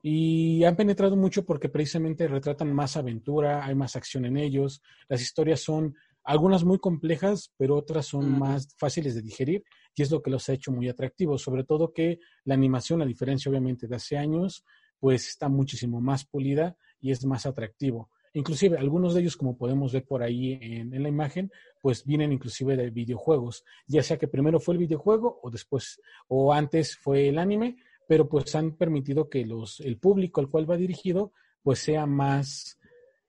Y 0.00 0.62
han 0.64 0.76
penetrado 0.76 1.16
mucho 1.16 1.44
porque 1.44 1.68
precisamente 1.68 2.28
retratan 2.28 2.72
más 2.72 2.96
aventura, 2.96 3.64
hay 3.64 3.74
más 3.74 3.96
acción 3.96 4.24
en 4.24 4.36
ellos. 4.36 4.80
Las 5.08 5.22
historias 5.22 5.60
son 5.60 5.96
algunas 6.22 6.62
muy 6.62 6.78
complejas, 6.78 7.52
pero 7.56 7.76
otras 7.76 8.06
son 8.06 8.38
más 8.38 8.74
fáciles 8.76 9.16
de 9.16 9.22
digerir 9.22 9.64
y 9.94 10.02
es 10.02 10.10
lo 10.12 10.22
que 10.22 10.30
los 10.30 10.48
ha 10.48 10.52
hecho 10.52 10.70
muy 10.70 10.88
atractivos. 10.88 11.42
Sobre 11.42 11.64
todo 11.64 11.92
que 11.92 12.20
la 12.44 12.54
animación, 12.54 13.02
a 13.02 13.06
diferencia 13.06 13.50
obviamente 13.50 13.88
de 13.88 13.96
hace 13.96 14.16
años, 14.16 14.64
pues 15.00 15.26
está 15.26 15.48
muchísimo 15.48 16.00
más 16.00 16.24
pulida 16.24 16.76
y 17.00 17.10
es 17.10 17.24
más 17.24 17.44
atractivo. 17.44 18.08
Inclusive 18.34 18.78
algunos 18.78 19.14
de 19.14 19.20
ellos, 19.20 19.36
como 19.36 19.56
podemos 19.56 19.92
ver 19.92 20.04
por 20.04 20.22
ahí 20.22 20.58
en, 20.60 21.02
la 21.02 21.08
imagen, 21.08 21.50
pues 21.80 22.04
vienen 22.04 22.32
inclusive 22.32 22.76
de 22.76 22.90
videojuegos, 22.90 23.64
ya 23.86 24.02
sea 24.02 24.18
que 24.18 24.28
primero 24.28 24.58
fue 24.58 24.74
el 24.74 24.78
videojuego 24.78 25.40
o 25.42 25.50
después 25.50 26.00
o 26.28 26.52
antes 26.52 26.96
fue 26.96 27.28
el 27.28 27.38
anime, 27.38 27.76
pero 28.08 28.28
pues 28.28 28.54
han 28.54 28.76
permitido 28.76 29.28
que 29.28 29.44
los, 29.44 29.80
el 29.80 29.98
público 29.98 30.40
al 30.40 30.48
cual 30.48 30.70
va 30.70 30.76
dirigido 30.76 31.32
pues 31.62 31.78
sea 31.78 32.06
más, 32.06 32.78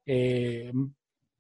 eh, 0.06 0.72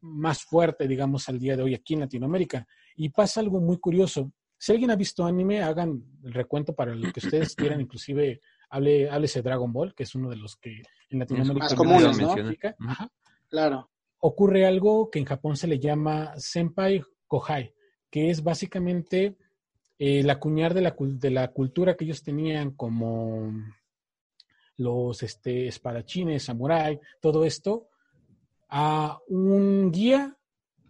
más 0.02 0.43
fuerte, 0.43 0.88
digamos, 0.88 1.28
al 1.30 1.39
día 1.39 1.58
de 1.58 1.63
hoy 1.63 1.73
aquí 1.73 1.95
en 1.95 2.02
Latinoamérica. 2.02 2.67
Y 2.95 3.10
pasa 3.10 3.39
algo 3.39 3.60
muy 3.60 3.78
curioso. 3.78 4.32
Si 4.58 4.71
alguien 4.71 4.91
ha 4.91 4.95
visto 4.95 5.26
anime, 5.26 5.62
hagan 5.62 6.04
el 6.23 6.34
recuento 6.34 6.76
para 6.76 6.93
lo 6.93 7.12
que 7.12 7.19
ustedes 7.19 7.56
quieran, 7.56 7.82
inclusive 7.82 8.41
hable, 8.69 9.10
háblese 9.10 9.41
Dragon 9.41 9.73
Ball, 9.73 9.95
que 9.95 10.04
es 10.04 10.13
uno 10.15 10.30
de 10.30 10.36
los 10.36 10.56
que 10.58 10.84
en 11.10 11.19
Latinoamérica 11.19 11.65
más 11.65 11.73
comunes, 11.76 12.19
¿no? 12.19 12.36
Ajá. 12.88 13.12
Claro. 13.54 13.92
Ocurre 14.18 14.66
algo 14.66 15.12
que 15.12 15.20
en 15.20 15.26
Japón 15.26 15.58
se 15.58 15.68
le 15.68 15.78
llama 15.78 16.34
Senpai 16.38 17.04
Kohai, 17.28 17.72
que 18.10 18.32
es 18.32 18.42
básicamente 18.42 19.38
eh, 20.00 20.22
el 20.22 20.30
acuñar 20.32 20.74
de 20.74 20.82
la, 20.82 20.96
de 20.98 21.30
la 21.30 21.52
cultura 21.52 21.96
que 21.96 22.06
ellos 22.06 22.24
tenían 22.24 22.72
como 22.72 23.54
los 24.78 25.22
este, 25.22 25.68
espadachines, 25.68 26.46
samurái, 26.46 27.00
todo 27.22 27.46
esto, 27.46 27.89
a 28.70 29.20
un 29.28 29.92
guía 29.92 30.36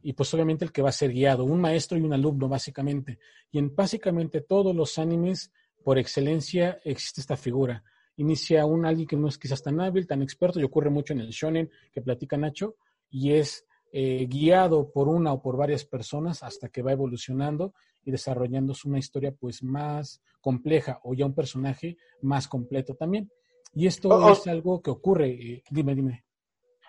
y 0.02 0.14
pues 0.14 0.34
obviamente 0.34 0.64
el 0.64 0.72
que 0.72 0.82
va 0.82 0.88
a 0.88 0.94
ser 0.94 1.12
guiado, 1.12 1.44
un 1.44 1.60
maestro 1.60 1.98
y 1.98 2.02
un 2.02 2.14
alumno 2.14 2.48
básicamente. 2.48 3.20
Y 3.52 3.60
en 3.60 3.76
básicamente 3.76 4.40
todos 4.40 4.74
los 4.74 4.98
animes, 4.98 5.52
por 5.84 6.00
excelencia, 6.00 6.80
existe 6.86 7.20
esta 7.20 7.36
figura 7.36 7.84
inicia 8.18 8.66
un 8.66 8.86
alguien 8.86 9.08
que 9.08 9.16
no 9.16 9.28
es 9.28 9.38
quizás 9.38 9.62
tan 9.64 9.80
hábil, 9.80 10.08
tan 10.08 10.22
experto, 10.22 10.60
y 10.60 10.64
ocurre 10.64 10.90
mucho 10.90 11.14
en 11.14 11.22
el 11.22 11.30
shonen 11.30 11.70
que 11.92 12.02
platica 12.02 12.38
Nacho, 12.38 12.76
y 13.10 13.34
es 13.34 13.66
eh, 13.92 14.26
guiado 14.28 14.92
por 14.92 15.08
una 15.08 15.34
o 15.34 15.42
por 15.42 15.56
varias 15.58 15.86
personas 15.86 16.44
hasta 16.44 16.70
que 16.70 16.82
va 16.82 16.92
evolucionando 16.92 17.74
y 18.04 18.12
desarrollándose 18.12 18.88
una 18.88 19.00
historia 19.00 19.32
pues 19.32 19.64
más 19.64 20.22
compleja 20.42 21.00
o 21.04 21.14
ya 21.14 21.26
un 21.26 21.36
personaje 21.36 21.98
más 22.22 22.48
completo 22.48 22.96
también. 22.96 23.32
Y 23.74 23.88
esto 23.88 24.32
es 24.32 24.48
algo 24.48 24.82
que 24.82 24.92
ocurre, 24.92 25.30
eh, 25.30 25.64
dime, 25.70 25.96
dime. 25.96 26.26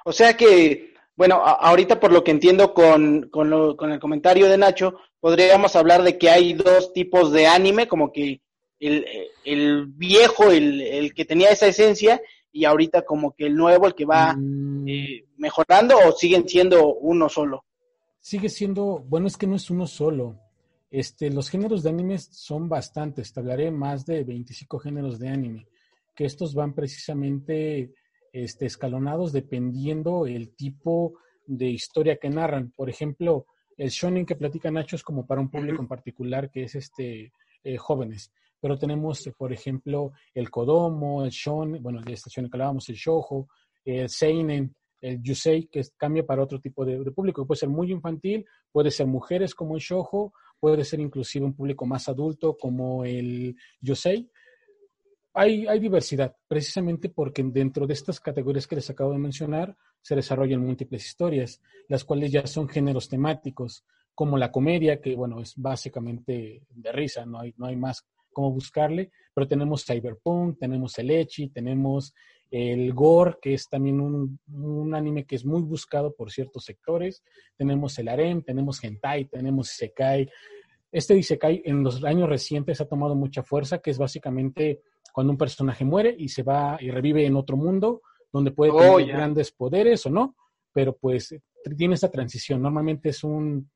O 0.04 0.12
sea 0.12 0.36
que, 0.36 0.92
bueno, 1.16 1.36
ahorita 1.36 1.98
por 1.98 2.12
lo 2.12 2.22
que 2.22 2.30
entiendo 2.30 2.74
con, 2.74 3.28
con, 3.30 3.76
con 3.76 3.92
el 3.92 4.00
comentario 4.00 4.48
de 4.48 4.58
Nacho, 4.58 4.96
podríamos 5.20 5.76
hablar 5.76 6.02
de 6.02 6.18
que 6.18 6.28
hay 6.28 6.52
dos 6.52 6.92
tipos 6.92 7.32
de 7.32 7.46
anime, 7.46 7.88
como 7.88 8.12
que 8.12 8.42
el, 8.80 9.86
viejo, 9.86 10.50
el, 10.50 11.12
que 11.14 11.24
tenía 11.24 11.50
esa 11.50 11.66
esencia, 11.66 12.20
y 12.52 12.64
ahorita 12.64 13.02
como 13.02 13.32
que 13.32 13.46
el 13.46 13.56
nuevo, 13.56 13.86
el 13.86 13.94
que 13.94 14.04
va 14.04 14.34
mm. 14.36 14.88
eh, 14.88 15.24
mejorando, 15.38 15.96
o 16.06 16.12
siguen 16.12 16.48
siendo 16.48 16.94
uno 16.94 17.28
solo? 17.28 17.64
Sigue 18.20 18.48
siendo, 18.48 19.00
bueno, 19.06 19.26
es 19.26 19.36
que 19.36 19.46
no 19.46 19.56
es 19.56 19.70
uno 19.70 19.86
solo. 19.86 20.40
Este, 20.90 21.30
los 21.30 21.50
géneros 21.50 21.82
de 21.82 21.90
anime 21.90 22.18
son 22.18 22.68
bastantes, 22.68 23.32
te 23.32 23.40
hablaré 23.40 23.70
más 23.70 24.06
de 24.06 24.22
25 24.22 24.78
géneros 24.78 25.18
de 25.18 25.28
anime, 25.28 25.66
que 26.14 26.24
estos 26.24 26.54
van 26.54 26.74
precisamente 26.74 27.92
este, 28.32 28.66
escalonados 28.66 29.32
dependiendo 29.32 30.26
el 30.26 30.54
tipo 30.54 31.14
de 31.46 31.68
historia 31.68 32.16
que 32.16 32.30
narran. 32.30 32.72
Por 32.76 32.88
ejemplo, 32.90 33.46
El 33.76 33.90
shonen 33.90 34.24
que 34.24 34.36
platica 34.36 34.70
Nacho 34.70 34.96
es 34.96 35.02
como 35.02 35.26
para 35.26 35.40
un 35.40 35.50
público 35.50 35.82
en 35.82 35.88
particular 35.88 36.50
que 36.50 36.64
es 36.64 36.74
este 36.76 37.32
eh, 37.64 37.76
jóvenes. 37.76 38.32
Pero 38.64 38.78
tenemos, 38.78 39.28
por 39.36 39.52
ejemplo, 39.52 40.12
el 40.32 40.48
Kodomo, 40.48 41.22
el 41.22 41.30
Shon, 41.30 41.82
bueno, 41.82 42.00
de 42.00 42.14
esta 42.14 42.30
shonen 42.30 42.50
que 42.50 42.56
hablábamos, 42.56 42.88
el 42.88 42.94
Shoujo, 42.94 43.46
el 43.84 44.08
Seinen, 44.08 44.74
el 45.02 45.20
Yusei, 45.20 45.66
que 45.66 45.82
cambia 45.98 46.24
para 46.24 46.42
otro 46.42 46.58
tipo 46.58 46.82
de, 46.82 46.98
público. 47.10 47.46
Puede 47.46 47.58
ser 47.58 47.68
muy 47.68 47.92
infantil, 47.92 48.46
puede 48.72 48.90
ser 48.90 49.06
mujeres 49.06 49.54
como 49.54 49.74
el 49.74 49.82
Shoujo, 49.82 50.32
puede 50.58 50.82
ser 50.82 51.00
inclusive 51.00 51.44
un 51.44 51.52
público 51.52 51.84
más 51.84 52.08
adulto 52.08 52.56
como 52.56 53.04
el 53.04 53.54
Yusei. 53.82 54.30
Hay, 55.34 55.66
hay, 55.66 55.78
diversidad, 55.78 56.34
precisamente 56.48 57.10
porque 57.10 57.42
dentro 57.42 57.86
de 57.86 57.92
estas 57.92 58.18
categorías 58.18 58.66
que 58.66 58.76
les 58.76 58.88
acabo 58.88 59.12
de 59.12 59.18
mencionar 59.18 59.76
se 60.00 60.16
desarrollan 60.16 60.64
múltiples 60.64 61.04
historias, 61.04 61.60
las 61.86 62.02
cuales 62.02 62.32
ya 62.32 62.46
son 62.46 62.66
géneros 62.66 63.10
temáticos, 63.10 63.84
como 64.14 64.38
la 64.38 64.50
comedia, 64.50 65.02
que 65.02 65.14
bueno, 65.14 65.42
es 65.42 65.52
básicamente 65.54 66.62
de 66.70 66.92
risa, 66.92 67.26
no 67.26 67.40
hay, 67.40 67.52
no 67.58 67.66
hay 67.66 67.76
más 67.76 68.06
cómo 68.34 68.52
buscarle, 68.52 69.10
pero 69.32 69.48
tenemos 69.48 69.86
cyberpunk, 69.86 70.58
tenemos 70.58 70.98
el 70.98 71.10
echi, 71.10 71.48
tenemos 71.48 72.12
el 72.50 72.92
gore, 72.92 73.36
que 73.40 73.54
es 73.54 73.68
también 73.68 74.00
un, 74.00 74.94
anime 74.94 75.24
que 75.24 75.36
es 75.36 75.44
muy 75.44 75.62
buscado 75.62 76.14
por 76.14 76.30
ciertos 76.30 76.64
sectores, 76.64 77.22
tenemos 77.56 77.98
el 77.98 78.08
harem, 78.08 78.42
tenemos 78.42 78.84
hentai, 78.84 79.24
tenemos 79.24 79.72
isekai. 79.72 80.30
Este 80.92 81.16
isekai 81.16 81.62
en 81.64 81.82
los 81.82 82.04
años 82.04 82.28
recientes 82.28 82.80
ha 82.80 82.86
tomado 82.86 83.16
mucha 83.16 83.42
fuerza, 83.42 83.78
que 83.78 83.90
es 83.90 83.98
básicamente 83.98 84.82
cuando 85.12 85.32
un 85.32 85.38
personaje 85.38 85.84
muere 85.84 86.14
y 86.16 86.28
se 86.28 86.42
va 86.42 86.76
y 86.80 86.90
revive 86.90 87.26
en 87.26 87.34
otro 87.36 87.56
mundo, 87.56 88.02
donde 88.32 88.52
puede 88.52 88.72
oh, 88.72 88.98
tener 88.98 89.16
grandes 89.16 89.50
poderes 89.50 90.06
o 90.06 90.10
no, 90.10 90.36
pero 90.72 90.96
pues 90.96 91.34
tiene 91.76 91.94
esta 91.94 92.10
transición. 92.10 92.62
Normalmente 92.62 93.08
es 93.08 93.24
un 93.24 93.70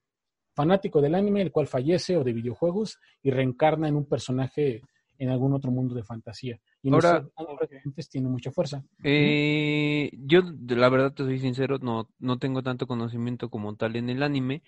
fanático 0.59 1.01
del 1.01 1.14
anime, 1.14 1.40
el 1.40 1.53
cual 1.53 1.68
fallece 1.68 2.16
o 2.16 2.25
de 2.25 2.33
videojuegos 2.33 2.99
y 3.23 3.31
reencarna 3.31 3.87
en 3.87 3.94
un 3.94 4.07
personaje 4.07 4.83
en 5.16 5.31
algún 5.31 5.53
otro 5.53 5.71
mundo 5.71 5.94
de 5.94 6.03
fantasía. 6.03 6.59
Y 6.83 6.92
Ahora, 6.92 7.25
tiene 8.11 8.29
mucha 8.29 8.51
fuerza. 8.51 8.83
Eh, 9.05 10.11
yo, 10.14 10.40
la 10.66 10.88
verdad, 10.88 11.12
te 11.12 11.23
soy 11.23 11.38
sincero, 11.38 11.79
no, 11.81 12.09
no 12.18 12.38
tengo 12.38 12.64
tanto 12.64 12.88
conocimiento 12.88 13.51
como 13.51 13.77
tal 13.77 13.94
en 13.94 14.11
el 14.11 14.21
anime. 14.25 14.62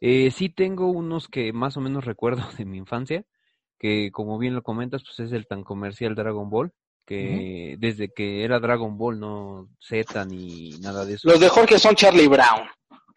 Eh, 0.00 0.30
sí 0.30 0.48
tengo 0.48 0.90
unos 0.90 1.28
que 1.28 1.52
más 1.52 1.76
o 1.76 1.82
menos 1.82 2.04
recuerdo 2.12 2.42
de 2.56 2.64
mi 2.64 2.78
infancia, 2.78 3.26
que 3.78 4.10
como 4.12 4.38
bien 4.38 4.54
lo 4.54 4.62
comentas, 4.62 5.02
pues 5.02 5.20
es 5.20 5.32
el 5.32 5.46
tan 5.46 5.64
comercial 5.64 6.14
Dragon 6.14 6.48
Ball, 6.48 6.72
que 7.06 7.76
desde 7.78 8.08
que 8.08 8.44
era 8.44 8.60
Dragon 8.60 8.98
Ball, 8.98 9.18
no 9.18 9.68
Z 9.80 10.24
ni 10.26 10.70
nada 10.80 11.04
de 11.04 11.14
eso. 11.14 11.28
Los 11.28 11.40
de 11.40 11.48
Jorge 11.48 11.78
son 11.78 11.94
Charlie 11.94 12.28
Brown. 12.28 12.68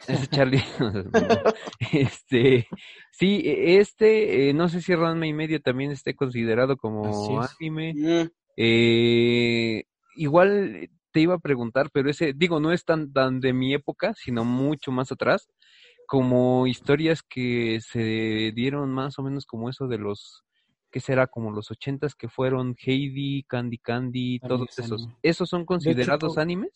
Ese 0.08 0.28
Charlie. 0.28 0.64
este, 1.92 2.68
sí, 3.12 3.42
e, 3.44 3.80
este, 3.80 4.50
eh, 4.50 4.54
no 4.54 4.70
sé 4.70 4.82
si 4.82 4.96
Ranma 4.96 5.28
y 5.28 5.34
medio 5.34 5.62
también 5.62 5.92
esté 5.92 6.16
considerado 6.16 6.78
como 6.78 7.42
anime. 7.42 7.94
Mm. 7.96 8.30
Eh, 8.56 9.84
igual 10.16 10.90
te 11.12 11.22
iba 11.22 11.36
a 11.36 11.40
preguntar, 11.40 11.90
pero 11.92 12.10
ese, 12.10 12.34
digo, 12.34 12.60
no 12.60 12.72
es 12.72 12.86
tan, 12.86 13.12
tan 13.12 13.40
de 13.40 13.54
mi 13.54 13.74
época, 13.74 14.14
sino 14.16 14.46
mucho 14.46 14.92
más 14.92 15.12
atrás, 15.12 15.50
como 16.08 16.68
historias 16.68 17.22
que 17.22 17.80
se 17.82 18.52
dieron 18.56 18.92
más 18.92 19.20
o 19.20 19.24
menos 19.24 19.46
como 19.46 19.70
eso 19.70 19.88
de 19.88 19.98
los, 19.98 20.44
que 20.92 21.00
será 21.00 21.28
como 21.28 21.52
los 21.52 21.72
ochentas 21.72 22.16
que 22.16 22.30
fueron 22.30 22.76
Heidi, 22.84 23.44
Candy 23.44 23.78
Candy, 23.78 24.40
todos 24.40 24.78
esos. 24.78 25.08
¿Esos 25.22 25.50
son 25.50 25.66
considerados 25.66 26.38
animes? 26.38 26.72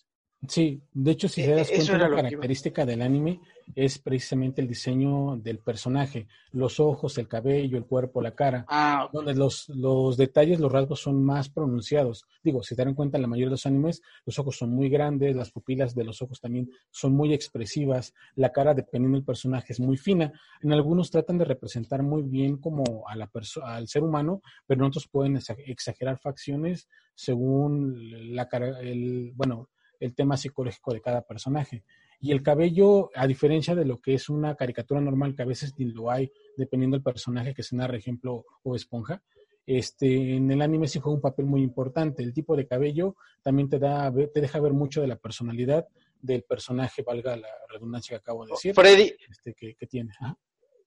Sí, 0.47 0.82
de 0.93 1.12
hecho, 1.12 1.29
si 1.29 1.41
te 1.41 1.56
das 1.56 1.71
e-, 1.71 1.75
cuenta, 1.75 1.97
la 1.97 2.15
característica 2.15 2.86
del 2.86 3.01
anime 3.01 3.39
es 3.75 3.97
precisamente 3.97 4.62
el 4.62 4.67
diseño 4.67 5.38
del 5.38 5.60
personaje, 5.60 6.27
los 6.51 6.82
ojos, 6.82 7.17
el 7.17 7.29
cabello, 7.29 7.77
el 7.77 7.86
cuerpo, 7.86 8.21
la 8.21 8.36
cara, 8.36 8.65
ah, 8.67 9.10
donde 9.13 9.34
los, 9.34 9.69
los 9.69 10.17
detalles, 10.17 10.60
los 10.60 10.71
rasgos 10.71 10.99
son 10.99 11.23
más 11.23 11.47
pronunciados. 11.47 12.25
Digo, 12.43 12.62
si 12.62 12.75
te 12.75 12.84
dan 12.84 12.93
cuenta, 12.93 13.17
en 13.17 13.21
la 13.21 13.27
mayoría 13.27 13.47
de 13.47 13.51
los 13.51 13.65
animes, 13.65 14.01
los 14.25 14.38
ojos 14.38 14.58
son 14.58 14.71
muy 14.71 14.89
grandes, 14.89 15.36
las 15.36 15.51
pupilas 15.51 15.95
de 15.95 16.03
los 16.03 16.21
ojos 16.21 16.41
también 16.41 16.69
son 16.91 17.13
muy 17.13 17.34
expresivas, 17.34 18.13
la 18.36 18.51
cara, 18.51 18.73
dependiendo 18.73 19.17
del 19.17 19.25
personaje, 19.25 19.71
es 19.71 19.79
muy 19.79 19.95
fina. 19.95 20.34
En 20.62 20.73
algunos 20.73 21.10
tratan 21.10 21.38
de 21.38 21.45
representar 21.45 22.03
muy 22.03 22.21
bien 22.23 22.58
como 22.58 23.08
a 23.08 23.15
la 23.15 23.29
al 23.63 23.88
ser 23.88 24.03
humano, 24.03 24.41
pero 24.67 24.82
en 24.82 24.88
otros 24.88 25.08
pueden 25.08 25.39
exagerar 25.65 26.19
facciones 26.19 26.89
según 27.15 28.36
la 28.36 28.49
cara, 28.49 28.79
el, 28.82 29.32
bueno, 29.36 29.69
el 30.03 30.13
tema 30.13 30.37
psicológico 30.37 30.93
de 30.93 31.01
cada 31.01 31.21
personaje. 31.21 31.83
Y 32.19 32.31
el 32.31 32.43
cabello, 32.43 33.09
a 33.15 33.25
diferencia 33.25 33.73
de 33.75 33.85
lo 33.85 33.99
que 33.99 34.13
es 34.13 34.29
una 34.29 34.55
caricatura 34.55 35.01
normal, 35.01 35.35
que 35.35 35.43
a 35.43 35.45
veces 35.45 35.73
ni 35.77 35.85
lo 35.85 36.11
hay, 36.11 36.31
dependiendo 36.57 36.95
del 36.95 37.03
personaje 37.03 37.53
que 37.53 37.63
se 37.63 37.75
narra, 37.75 37.97
ejemplo, 37.97 38.45
o 38.63 38.75
esponja, 38.75 39.21
este, 39.65 40.35
en 40.35 40.51
el 40.51 40.61
anime 40.61 40.87
sí 40.87 40.99
juega 40.99 41.15
un 41.15 41.21
papel 41.21 41.45
muy 41.45 41.61
importante. 41.61 42.21
El 42.21 42.33
tipo 42.33 42.55
de 42.55 42.67
cabello 42.67 43.15
también 43.41 43.69
te, 43.69 43.79
da, 43.79 44.11
te 44.33 44.41
deja 44.41 44.59
ver 44.59 44.73
mucho 44.73 45.01
de 45.01 45.07
la 45.07 45.15
personalidad 45.15 45.87
del 46.21 46.43
personaje, 46.43 47.01
valga 47.01 47.35
la 47.37 47.49
redundancia 47.69 48.17
que 48.17 48.21
acabo 48.21 48.45
de 48.45 48.51
decir. 48.51 48.73
Freddy. 48.73 49.13
Este, 49.29 49.53
que, 49.53 49.87
tiene. 49.87 50.11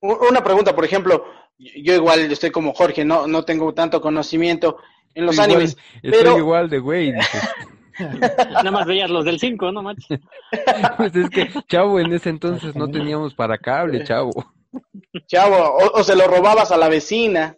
Una 0.01 0.45
pregunta, 0.45 0.75
por 0.75 0.85
ejemplo, 0.85 1.25
yo 1.59 1.95
igual 1.95 2.31
estoy 2.31 2.51
como 2.51 2.75
Jorge, 2.75 3.05
no, 3.05 3.27
no 3.27 3.45
tengo 3.45 3.73
tanto 3.73 4.01
conocimiento 4.01 4.77
en 5.15 5.25
los 5.25 5.39
animes. 5.39 5.77
Estoy 6.03 6.39
igual 6.39 6.69
de 6.69 6.79
güey. 6.79 7.13
Nada 8.51 8.71
más 8.71 8.87
veías 8.87 9.11
los 9.11 9.25
del 9.25 9.39
5, 9.39 9.73
¿no, 9.73 9.83
macho? 9.83 10.07
Pues 10.97 11.15
es 11.15 11.31
que, 11.31 11.49
chavo, 11.69 12.01
en 12.01 12.13
ese 12.13 12.31
entonces 12.31 12.75
no 12.75 12.89
teníamos 12.89 13.35
para 13.35 13.59
cable, 13.59 14.05
chavo. 14.05 14.31
Chavo, 15.27 15.77
o, 15.95 16.05
se 16.05 16.17
lo 16.17 16.27
robabas 16.27 16.71
a 16.71 16.77
la 16.77 16.89
vecina. 16.89 17.57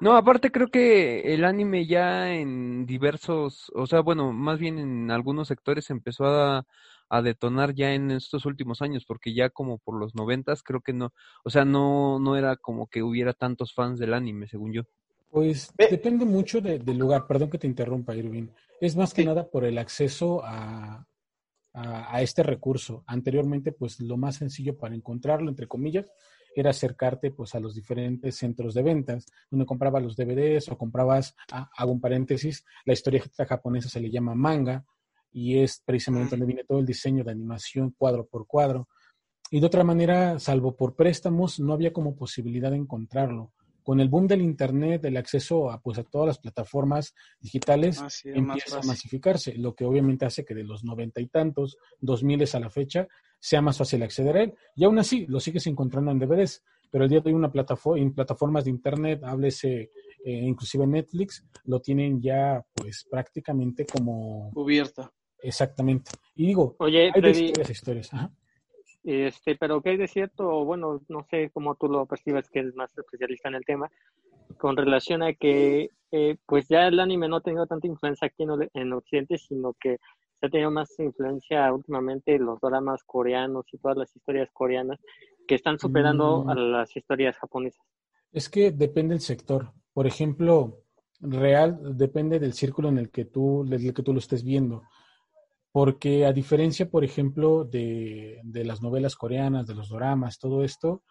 No, 0.00 0.16
aparte 0.16 0.52
creo 0.52 0.68
que 0.68 1.34
el 1.34 1.44
anime 1.44 1.86
ya 1.86 2.32
en 2.32 2.86
diversos, 2.86 3.72
o 3.74 3.86
sea, 3.86 4.00
bueno, 4.00 4.32
más 4.32 4.58
bien 4.58 4.78
en 4.78 5.10
algunos 5.10 5.48
sectores 5.48 5.90
empezó 5.90 6.26
a, 6.26 6.64
a 7.08 7.22
detonar 7.22 7.74
ya 7.74 7.92
en 7.92 8.12
estos 8.12 8.46
últimos 8.46 8.82
años, 8.82 9.04
porque 9.04 9.34
ya 9.34 9.50
como 9.50 9.78
por 9.78 9.98
los 9.98 10.14
noventas 10.14 10.62
creo 10.62 10.80
que 10.80 10.92
no, 10.92 11.12
o 11.42 11.50
sea, 11.50 11.64
no, 11.64 12.20
no 12.20 12.36
era 12.36 12.56
como 12.56 12.86
que 12.86 13.02
hubiera 13.02 13.32
tantos 13.32 13.74
fans 13.74 13.98
del 13.98 14.14
anime, 14.14 14.46
según 14.46 14.72
yo. 14.72 14.82
Pues 15.34 15.72
depende 15.76 16.24
mucho 16.24 16.60
del 16.60 16.96
lugar, 16.96 17.26
perdón 17.26 17.50
que 17.50 17.58
te 17.58 17.66
interrumpa, 17.66 18.14
Irving. 18.14 18.46
Es 18.80 18.94
más 18.94 19.12
que 19.12 19.24
nada 19.24 19.50
por 19.50 19.64
el 19.64 19.78
acceso 19.78 20.44
a, 20.44 21.08
a, 21.72 22.22
este 22.22 22.44
recurso. 22.44 23.02
Anteriormente, 23.08 23.72
pues 23.72 23.98
lo 23.98 24.16
más 24.16 24.36
sencillo 24.36 24.78
para 24.78 24.94
encontrarlo, 24.94 25.50
entre 25.50 25.66
comillas, 25.66 26.08
era 26.54 26.70
acercarte 26.70 27.32
pues 27.32 27.52
a 27.56 27.58
los 27.58 27.74
diferentes 27.74 28.36
centros 28.36 28.74
de 28.74 28.84
ventas, 28.84 29.26
donde 29.50 29.66
comprabas 29.66 30.04
los 30.04 30.14
DVDs 30.14 30.68
o 30.68 30.78
comprabas, 30.78 31.34
ah, 31.50 31.68
hago 31.76 31.90
un 31.90 32.00
paréntesis, 32.00 32.64
la 32.84 32.92
historia 32.92 33.20
japonesa 33.36 33.88
se 33.88 33.98
le 33.98 34.12
llama 34.12 34.36
manga 34.36 34.84
y 35.32 35.58
es 35.58 35.82
precisamente 35.84 36.30
donde 36.30 36.46
viene 36.46 36.62
todo 36.62 36.78
el 36.78 36.86
diseño 36.86 37.24
de 37.24 37.32
animación 37.32 37.92
cuadro 37.98 38.24
por 38.24 38.46
cuadro. 38.46 38.86
Y 39.50 39.58
de 39.58 39.66
otra 39.66 39.82
manera, 39.82 40.38
salvo 40.38 40.76
por 40.76 40.94
préstamos, 40.94 41.58
no 41.58 41.72
había 41.72 41.92
como 41.92 42.14
posibilidad 42.14 42.70
de 42.70 42.76
encontrarlo 42.76 43.50
con 43.84 44.00
el 44.00 44.08
boom 44.08 44.26
del 44.26 44.40
Internet, 44.40 45.04
el 45.04 45.16
acceso 45.16 45.70
a, 45.70 45.80
pues, 45.80 45.98
a 45.98 46.04
todas 46.04 46.26
las 46.26 46.38
plataformas 46.38 47.14
digitales 47.38 48.00
ah, 48.00 48.08
empieza 48.24 48.78
a 48.78 48.82
masificarse, 48.82 49.56
lo 49.58 49.74
que 49.74 49.84
obviamente 49.84 50.24
hace 50.24 50.44
que 50.44 50.54
de 50.54 50.64
los 50.64 50.82
noventa 50.84 51.20
y 51.20 51.26
tantos, 51.26 51.76
dos 52.00 52.24
miles 52.24 52.54
a 52.54 52.60
la 52.60 52.70
fecha, 52.70 53.06
sea 53.38 53.60
más 53.60 53.76
fácil 53.76 54.02
acceder 54.02 54.36
a 54.36 54.42
él. 54.42 54.54
Y 54.74 54.84
aún 54.84 54.98
así, 54.98 55.26
lo 55.26 55.38
sigues 55.38 55.66
encontrando 55.66 56.10
en 56.10 56.18
DVDs, 56.18 56.64
pero 56.90 57.04
el 57.04 57.10
día 57.10 57.20
de 57.20 57.28
hoy 57.28 57.34
una 57.34 57.52
plataforma, 57.52 58.02
en 58.02 58.14
plataformas 58.14 58.64
de 58.64 58.70
Internet, 58.70 59.20
háblese 59.22 59.90
eh, 60.24 60.32
inclusive 60.32 60.86
Netflix, 60.86 61.44
lo 61.64 61.80
tienen 61.80 62.22
ya 62.22 62.64
pues 62.72 63.06
prácticamente 63.08 63.84
como... 63.84 64.50
Cubierta. 64.54 65.12
Exactamente. 65.42 66.10
Y 66.34 66.46
digo, 66.46 66.74
Oye, 66.78 67.12
hay 67.14 67.30
historias, 67.30 67.70
historias. 67.70 68.14
Ajá. 68.14 68.32
Este, 69.04 69.54
pero 69.56 69.82
¿qué 69.82 69.90
hay 69.90 69.96
de 69.98 70.08
cierto? 70.08 70.64
Bueno, 70.64 71.02
no 71.08 71.26
sé 71.30 71.50
cómo 71.52 71.74
tú 71.74 71.88
lo 71.88 72.06
percibes, 72.06 72.48
que 72.48 72.60
es 72.60 72.74
más 72.74 72.96
especialista 72.96 73.50
en 73.50 73.56
el 73.56 73.64
tema, 73.64 73.90
con 74.58 74.76
relación 74.76 75.22
a 75.22 75.34
que, 75.34 75.90
eh, 76.10 76.36
pues 76.46 76.66
ya 76.68 76.86
el 76.86 76.98
anime 76.98 77.28
no 77.28 77.36
ha 77.36 77.42
tenido 77.42 77.66
tanta 77.66 77.86
influencia 77.86 78.26
aquí 78.26 78.44
en, 78.44 78.70
en 78.72 78.92
Occidente, 78.94 79.36
sino 79.36 79.74
que 79.74 79.98
se 80.40 80.46
ha 80.46 80.48
tenido 80.48 80.70
más 80.70 80.98
influencia 80.98 81.70
últimamente 81.72 82.38
los 82.38 82.58
dramas 82.60 83.02
coreanos 83.04 83.66
y 83.72 83.78
todas 83.78 83.98
las 83.98 84.16
historias 84.16 84.48
coreanas 84.52 84.98
que 85.46 85.54
están 85.54 85.78
superando 85.78 86.48
a 86.48 86.54
mm. 86.54 86.58
las 86.58 86.96
historias 86.96 87.36
japonesas. 87.36 87.84
Es 88.32 88.48
que 88.48 88.70
depende 88.70 89.14
del 89.14 89.20
sector. 89.20 89.70
Por 89.92 90.06
ejemplo, 90.06 90.80
real 91.20 91.96
depende 91.96 92.40
del 92.40 92.54
círculo 92.54 92.88
en 92.88 92.98
el 92.98 93.10
que 93.10 93.26
tú, 93.26 93.64
del 93.68 93.92
que 93.94 94.02
tú 94.02 94.14
lo 94.14 94.18
estés 94.18 94.42
viendo 94.42 94.82
porque 95.74 96.24
a 96.24 96.32
diferencia, 96.32 96.88
por 96.88 97.02
ejemplo, 97.02 97.64
de, 97.64 98.40
las 98.44 98.80
novelas 98.80 99.16
coreanas, 99.16 99.66
de 99.66 99.74
los 99.74 99.88
dramas, 99.88 100.38
todo 100.38 100.62
esto, 100.62 101.02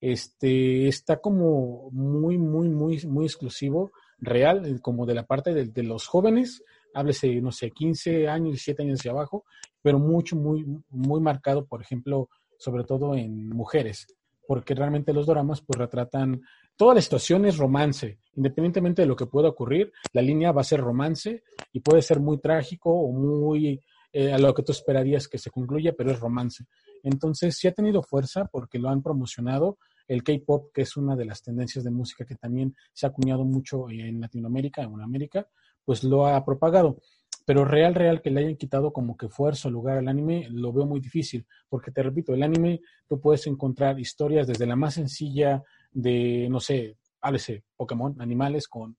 este, 0.00 0.88
está 0.88 1.20
como 1.20 1.88
muy, 1.92 2.36
muy, 2.36 2.68
muy, 2.68 3.00
muy 3.06 3.26
exclusivo, 3.26 3.92
real, 4.18 4.66
eh, 4.66 4.80
como 4.82 5.06
de 5.06 5.14
la 5.14 5.24
parte 5.24 5.54
de, 5.54 5.82
los 5.84 6.08
jóvenes, 6.08 6.64
háblese, 6.94 7.40
no 7.40 7.52
sé, 7.52 7.70
15 7.70 8.26
años, 8.26 8.54
17 8.54 8.82
años 8.82 8.98
hacia 8.98 9.12
abajo, 9.12 9.44
pero 9.80 10.00
mucho, 10.00 10.34
muy, 10.34 10.66
muy 10.88 11.20
marcado, 11.20 11.64
por 11.64 11.80
ejemplo, 11.80 12.28
sobre 12.58 12.82
todo 12.82 13.14
en 13.14 13.48
mujeres, 13.50 14.08
porque 14.48 14.74
realmente 14.74 15.12
los 15.12 15.28
dramas 15.28 15.62
pues 15.62 15.78
retratan 15.78 16.42
toda 16.76 16.96
la 16.96 17.02
situación 17.02 17.44
es 17.44 17.56
romance, 17.56 18.18
independientemente 18.34 19.02
de 19.02 19.08
lo 19.08 19.14
que 19.14 19.26
pueda 19.26 19.48
ocurrir, 19.48 19.92
la 20.12 20.22
línea 20.22 20.50
va 20.50 20.62
a 20.62 20.64
ser 20.64 20.80
romance 20.80 21.44
y 21.72 21.78
puede 21.78 22.02
ser 22.02 22.18
muy 22.18 22.40
trágico 22.40 22.90
o 22.90 23.12
muy 23.12 23.80
eh, 24.12 24.32
a 24.32 24.38
lo 24.38 24.54
que 24.54 24.62
tú 24.62 24.72
esperarías 24.72 25.28
que 25.28 25.38
se 25.38 25.50
concluya, 25.50 25.94
pero 25.96 26.10
es 26.10 26.20
romance. 26.20 26.64
Entonces 27.02 27.56
sí 27.56 27.68
ha 27.68 27.72
tenido 27.72 28.02
fuerza 28.02 28.46
porque 28.46 28.78
lo 28.78 28.88
han 28.88 29.02
promocionado. 29.02 29.78
El 30.06 30.22
K-pop, 30.22 30.70
que 30.72 30.82
es 30.82 30.96
una 30.96 31.14
de 31.16 31.26
las 31.26 31.42
tendencias 31.42 31.84
de 31.84 31.90
música 31.90 32.24
que 32.24 32.34
también 32.34 32.74
se 32.92 33.06
ha 33.06 33.10
acuñado 33.10 33.44
mucho 33.44 33.90
en 33.90 34.20
Latinoamérica, 34.20 34.82
en 34.82 35.00
América, 35.00 35.46
pues 35.84 36.02
lo 36.04 36.26
ha 36.26 36.44
propagado. 36.44 36.98
Pero 37.44 37.64
real, 37.64 37.94
real, 37.94 38.20
que 38.20 38.30
le 38.30 38.40
hayan 38.40 38.56
quitado 38.56 38.92
como 38.92 39.16
que 39.16 39.28
fuerza 39.28 39.68
o 39.68 39.70
lugar 39.70 39.98
al 39.98 40.08
anime, 40.08 40.48
lo 40.50 40.72
veo 40.72 40.86
muy 40.86 41.00
difícil. 41.00 41.46
Porque 41.68 41.90
te 41.90 42.02
repito, 42.02 42.34
el 42.34 42.42
anime 42.42 42.80
tú 43.06 43.20
puedes 43.20 43.46
encontrar 43.46 43.98
historias 43.98 44.46
desde 44.46 44.66
la 44.66 44.76
más 44.76 44.94
sencilla 44.94 45.62
de, 45.90 46.48
no 46.50 46.60
sé, 46.60 46.96
háblese, 47.20 47.64
Pokémon, 47.76 48.20
animales 48.20 48.68
con 48.68 48.96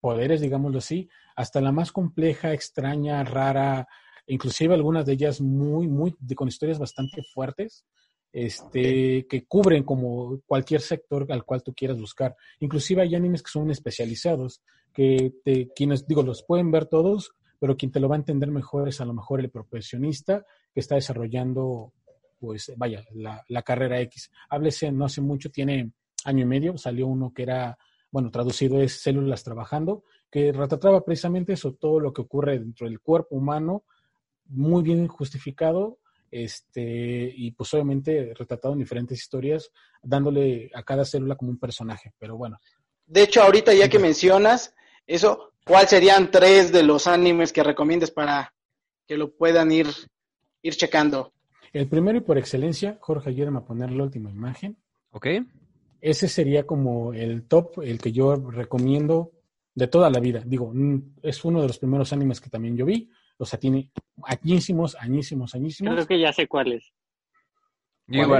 poderes, 0.00 0.40
digámoslo 0.40 0.78
así, 0.78 1.08
hasta 1.34 1.60
la 1.60 1.72
más 1.72 1.90
compleja, 1.90 2.52
extraña, 2.52 3.24
rara, 3.24 3.88
inclusive 4.26 4.74
algunas 4.74 5.06
de 5.06 5.12
ellas 5.12 5.40
muy, 5.40 5.88
muy, 5.88 6.14
con 6.34 6.48
historias 6.48 6.78
bastante 6.78 7.22
fuertes, 7.22 7.84
este, 8.32 9.26
que 9.28 9.46
cubren 9.46 9.84
como 9.84 10.40
cualquier 10.46 10.80
sector 10.80 11.30
al 11.30 11.44
cual 11.44 11.62
tú 11.62 11.72
quieras 11.72 12.00
buscar. 12.00 12.34
Inclusive 12.60 13.02
hay 13.02 13.14
animes 13.14 13.42
que 13.42 13.50
son 13.50 13.70
especializados, 13.70 14.60
que 14.92 15.34
te, 15.44 15.68
quienes, 15.74 16.06
digo, 16.06 16.22
los 16.22 16.42
pueden 16.42 16.70
ver 16.70 16.86
todos, 16.86 17.32
pero 17.60 17.76
quien 17.76 17.92
te 17.92 18.00
lo 18.00 18.08
va 18.08 18.16
a 18.16 18.18
entender 18.18 18.50
mejor 18.50 18.88
es 18.88 19.00
a 19.00 19.04
lo 19.04 19.14
mejor 19.14 19.40
el 19.40 19.50
profesionista 19.50 20.44
que 20.72 20.80
está 20.80 20.96
desarrollando, 20.96 21.92
pues, 22.40 22.72
vaya, 22.76 23.04
la, 23.14 23.44
la 23.48 23.62
carrera 23.62 24.00
X. 24.00 24.30
Háblese, 24.50 24.90
no 24.90 25.04
hace 25.04 25.20
mucho, 25.20 25.50
tiene 25.50 25.92
año 26.24 26.42
y 26.42 26.46
medio, 26.46 26.76
salió 26.76 27.06
uno 27.06 27.32
que 27.32 27.44
era, 27.44 27.78
bueno, 28.10 28.30
traducido 28.30 28.80
es 28.80 29.00
Células 29.00 29.44
Trabajando, 29.44 30.02
que 30.28 30.50
retrataba 30.50 31.04
precisamente 31.04 31.52
eso, 31.52 31.74
todo 31.74 32.00
lo 32.00 32.12
que 32.12 32.22
ocurre 32.22 32.58
dentro 32.58 32.88
del 32.88 33.00
cuerpo 33.00 33.36
humano 33.36 33.84
muy 34.46 34.82
bien 34.82 35.06
justificado 35.08 35.98
este, 36.30 37.32
y 37.32 37.52
pues 37.52 37.72
obviamente 37.74 38.34
retratado 38.34 38.74
en 38.74 38.80
diferentes 38.80 39.18
historias, 39.18 39.70
dándole 40.02 40.70
a 40.74 40.82
cada 40.82 41.04
célula 41.04 41.36
como 41.36 41.52
un 41.52 41.58
personaje, 41.58 42.12
pero 42.18 42.36
bueno. 42.36 42.58
De 43.06 43.22
hecho, 43.22 43.42
ahorita 43.42 43.72
ya 43.72 43.88
que 43.88 43.98
mencionas 43.98 44.74
eso, 45.06 45.52
¿cuáles 45.64 45.90
serían 45.90 46.30
tres 46.30 46.72
de 46.72 46.82
los 46.82 47.06
animes 47.06 47.52
que 47.52 47.62
recomiendas 47.62 48.10
para 48.10 48.52
que 49.06 49.16
lo 49.16 49.32
puedan 49.32 49.70
ir, 49.70 49.86
ir 50.62 50.74
checando? 50.74 51.32
El 51.72 51.88
primero 51.88 52.18
y 52.18 52.22
por 52.22 52.38
excelencia, 52.38 52.98
Jorge, 53.00 53.30
ayúdame 53.30 53.58
a 53.58 53.64
poner 53.64 53.92
la 53.92 54.04
última 54.04 54.30
imagen. 54.30 54.76
Ok. 55.10 55.26
Ese 56.00 56.28
sería 56.28 56.66
como 56.66 57.12
el 57.12 57.46
top, 57.46 57.80
el 57.82 58.00
que 58.00 58.12
yo 58.12 58.36
recomiendo 58.36 59.32
de 59.74 59.88
toda 59.88 60.10
la 60.10 60.20
vida. 60.20 60.42
Digo, 60.44 60.70
mm, 60.72 61.16
es 61.22 61.44
uno 61.44 61.60
de 61.60 61.68
los 61.68 61.78
primeros 61.78 62.12
animes 62.12 62.40
que 62.40 62.50
también 62.50 62.76
yo 62.76 62.86
vi. 62.86 63.10
O 63.38 63.44
sea, 63.44 63.58
tiene 63.58 63.90
añísimos, 64.22 64.96
añísimos, 65.00 65.54
añísimos. 65.54 65.94
Creo 65.94 66.06
que 66.06 66.20
ya 66.20 66.32
sé 66.32 66.46
cuál 66.46 66.72
es. 66.72 66.92
Yo, 68.06 68.38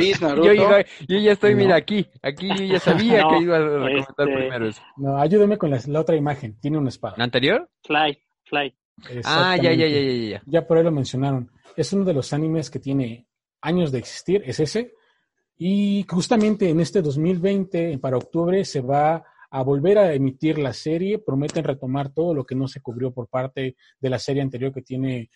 ya 1.09 1.33
estoy, 1.33 1.55
mira, 1.55 1.77
aquí, 1.77 2.07
aquí 2.23 2.49
yo 2.49 2.65
ya 2.65 2.79
sabía 2.79 3.25
que 3.31 3.43
iba 3.43 3.57
a 3.57 3.61
recomendar 3.61 3.99
este, 3.99 4.25
primero 4.25 4.69
eso. 4.69 4.83
No, 4.97 5.17
ayúdeme 5.17 5.57
con 5.57 5.71
la, 5.71 6.01
otra 6.01 6.17
imagen, 6.17 6.59
tiene 6.61 6.77
una 6.77 6.91
espada. 6.91 7.15
¿La 7.17 7.25
anterior? 7.25 7.71
Fly, 7.83 8.19
Fly. 8.45 8.75
Ah, 9.25 9.57
ya, 9.57 9.73
ya, 9.73 9.87
ya, 9.87 10.01
ya, 10.01 10.13
ya. 10.13 10.43
Ya 10.45 10.67
por 10.67 10.77
ahí 10.77 10.85
lo 10.85 10.93
mencionaron. 10.93 11.51
Es 11.77 11.93
uno 11.93 12.05
de 12.05 12.13
los 12.13 12.33
animes 12.33 12.71
que 12.71 12.79
tiene 12.79 13.27
años 13.63 13.91
de 13.91 13.99
existir, 13.99 14.43
es 14.45 14.61
ese. 14.61 14.93
Y 15.57 16.05
justamente 16.09 16.69
en 16.69 16.81
este 16.81 17.01
2020, 17.01 17.99
para 17.99 18.19
octubre, 18.19 18.65
se 18.65 18.81
va 18.81 19.25
a 19.55 19.63
volver 19.63 19.99
a 19.99 20.13
emitir 20.13 20.59
la 20.59 20.73
serie. 20.73 21.21
Prometen 21.21 21.63
retomar 21.63 22.13
todo 22.13 22.35
lo 22.35 22.45
que 22.45 22.57
no 22.57 22.67
se 22.67 22.81
cubrió 22.81 23.13
por 23.13 23.29
parte 23.29 23.77
de 24.01 24.11
la 24.11 24.19
serie 24.19 24.43
anterior 24.43 24.73
que 24.73 24.83
tiene 24.83 25.31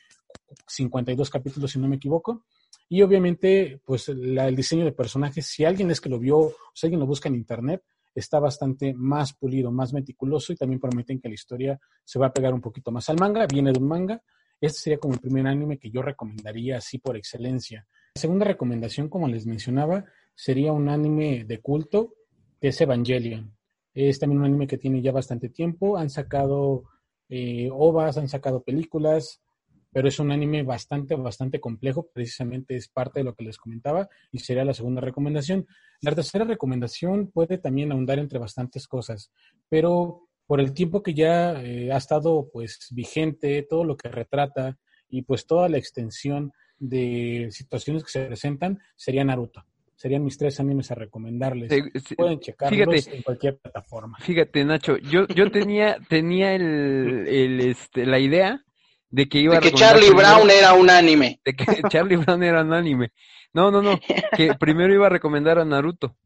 52 0.67 1.31
capítulos, 1.31 1.71
si 1.71 1.79
no 1.79 1.87
me 1.87 1.97
equivoco. 1.97 2.45
Y 2.89 3.03
obviamente, 3.03 3.81
pues 3.85 4.09
el 4.09 4.57
diseño 4.57 4.85
de 4.85 4.91
personajes, 4.91 5.47
si 5.47 5.65
alguien 5.65 5.93
es 5.93 6.01
que 6.01 6.09
lo 6.09 6.19
vio, 6.19 6.37
o 6.37 6.55
si 6.75 6.87
alguien 6.87 6.99
lo 6.99 7.07
busca 7.07 7.29
en 7.29 7.37
internet, 7.37 7.85
está 8.13 8.41
bastante 8.41 8.93
más 8.93 9.35
pulido, 9.35 9.71
más 9.71 9.93
meticuloso 9.93 10.53
y 10.53 10.57
también 10.57 10.81
prometen 10.81 11.21
que 11.21 11.29
la 11.29 11.35
historia 11.35 11.81
se 12.03 12.19
va 12.19 12.27
a 12.27 12.33
pegar 12.33 12.53
un 12.53 12.61
poquito 12.61 12.91
más 12.91 13.09
al 13.11 13.21
manga. 13.21 13.47
Viene 13.47 13.71
de 13.71 13.79
un 13.79 13.87
manga. 13.87 14.21
Este 14.61 14.81
sería 14.81 14.99
como 14.99 15.15
el 15.15 15.21
primer 15.21 15.47
anime 15.47 15.79
que 15.79 15.93
yo 15.93 16.03
recomendaría 16.03 16.79
así 16.79 16.99
por 16.99 17.17
excelencia. 17.17 17.87
La 18.17 18.21
segunda 18.21 18.47
recomendación, 18.47 19.09
como 19.09 19.29
les 19.29 19.47
mencionaba, 19.47 20.07
sería 20.35 20.73
un 20.73 20.89
anime 20.89 21.45
de 21.45 21.61
culto 21.61 22.15
que 22.61 22.69
es 22.69 22.81
Evangelion. 22.81 23.58
Es 24.01 24.21
también 24.21 24.39
un 24.39 24.47
anime 24.47 24.69
que 24.69 24.79
tiene 24.79 25.03
ya 25.03 25.11
bastante 25.11 25.49
tiempo. 25.49 25.97
Han 25.97 26.09
sacado 26.09 26.85
eh, 27.29 27.69
ovas, 27.73 28.17
han 28.17 28.29
sacado 28.29 28.63
películas, 28.63 29.43
pero 29.91 30.07
es 30.07 30.21
un 30.21 30.31
anime 30.31 30.63
bastante, 30.63 31.17
bastante 31.17 31.59
complejo. 31.59 32.09
Precisamente 32.13 32.77
es 32.77 32.87
parte 32.87 33.19
de 33.19 33.25
lo 33.25 33.35
que 33.35 33.43
les 33.43 33.59
comentaba 33.59 34.09
y 34.31 34.39
sería 34.39 34.65
la 34.65 34.73
segunda 34.73 35.01
recomendación. 35.01 35.67
La 36.01 36.15
tercera 36.15 36.45
recomendación 36.45 37.33
puede 37.33 37.59
también 37.59 37.91
ahondar 37.91 38.21
entre 38.21 38.39
bastantes 38.39 38.87
cosas, 38.87 39.33
pero 39.69 40.29
por 40.47 40.61
el 40.61 40.75
tiempo 40.75 41.03
que 41.03 41.15
ya 41.15 41.61
eh, 41.61 41.91
ha 41.91 41.97
estado 41.97 42.49
pues 42.53 42.87
vigente, 42.93 43.67
todo 43.69 43.83
lo 43.83 43.97
que 43.97 44.11
retrata 44.11 44.79
y 45.09 45.23
pues 45.23 45.45
toda 45.45 45.69
la 45.69 45.79
extensión 45.79 46.53
de 46.79 47.49
situaciones 47.51 48.05
que 48.05 48.11
se 48.13 48.27
presentan 48.27 48.79
sería 48.95 49.25
Naruto 49.25 49.65
serían 49.99 50.23
mis 50.23 50.39
tres 50.39 50.61
animes 50.61 50.91
a 50.93 50.95
recomendarles. 50.95 51.73
Pueden 52.17 52.39
checarlos 52.39 53.09
en 53.09 53.23
cualquier 53.23 53.59
plataforma. 53.59 54.17
Fíjate, 54.21 54.65
Nacho, 54.65 54.97
yo, 54.99 55.27
yo 55.27 55.51
tenía, 55.53 55.99
tenía 56.09 56.55
el, 56.55 57.27
el, 57.27 57.61
este, 57.61 58.07
la 58.07 58.21
idea 58.21 58.65
de 59.11 59.29
que 59.29 59.41
iba 59.41 59.57
de 59.57 59.61
que 59.61 59.73
Charlie 59.73 60.11
Brown 60.11 60.49
era 60.51 60.75
un 60.75 60.89
anime. 60.89 61.41
De 61.45 61.53
que 61.53 61.65
Charlie 61.91 62.17
Brown 62.17 62.43
era 62.45 62.63
un 62.63 62.73
anime. 62.73 63.13
No, 63.53 63.73
no, 63.73 63.83
no, 63.83 63.99
que 64.37 64.55
primero 64.61 64.95
iba 64.95 65.07
a 65.07 65.11
recomendar 65.11 65.59
a 65.59 65.65
Naruto. 65.65 66.17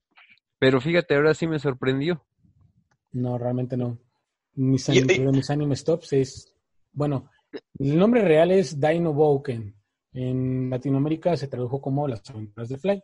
Pero 0.58 0.80
fíjate, 0.80 1.14
ahora 1.14 1.32
sí 1.32 1.46
me 1.46 1.58
sorprendió. 1.58 2.26
No, 3.12 3.38
realmente 3.38 3.76
no. 3.78 3.98
Mis, 4.54 4.86
mis 4.90 5.50
animes 5.50 5.82
tops 5.82 6.12
es, 6.12 6.54
bueno, 6.92 7.30
el 7.78 7.98
nombre 7.98 8.20
real 8.20 8.50
es 8.50 8.78
Dino 8.78 9.14
Boken. 9.14 9.74
En 10.12 10.68
Latinoamérica 10.68 11.38
se 11.38 11.48
tradujo 11.48 11.80
como 11.80 12.06
Las 12.06 12.28
aventuras 12.28 12.68
de 12.68 12.76
Fly. 12.76 13.02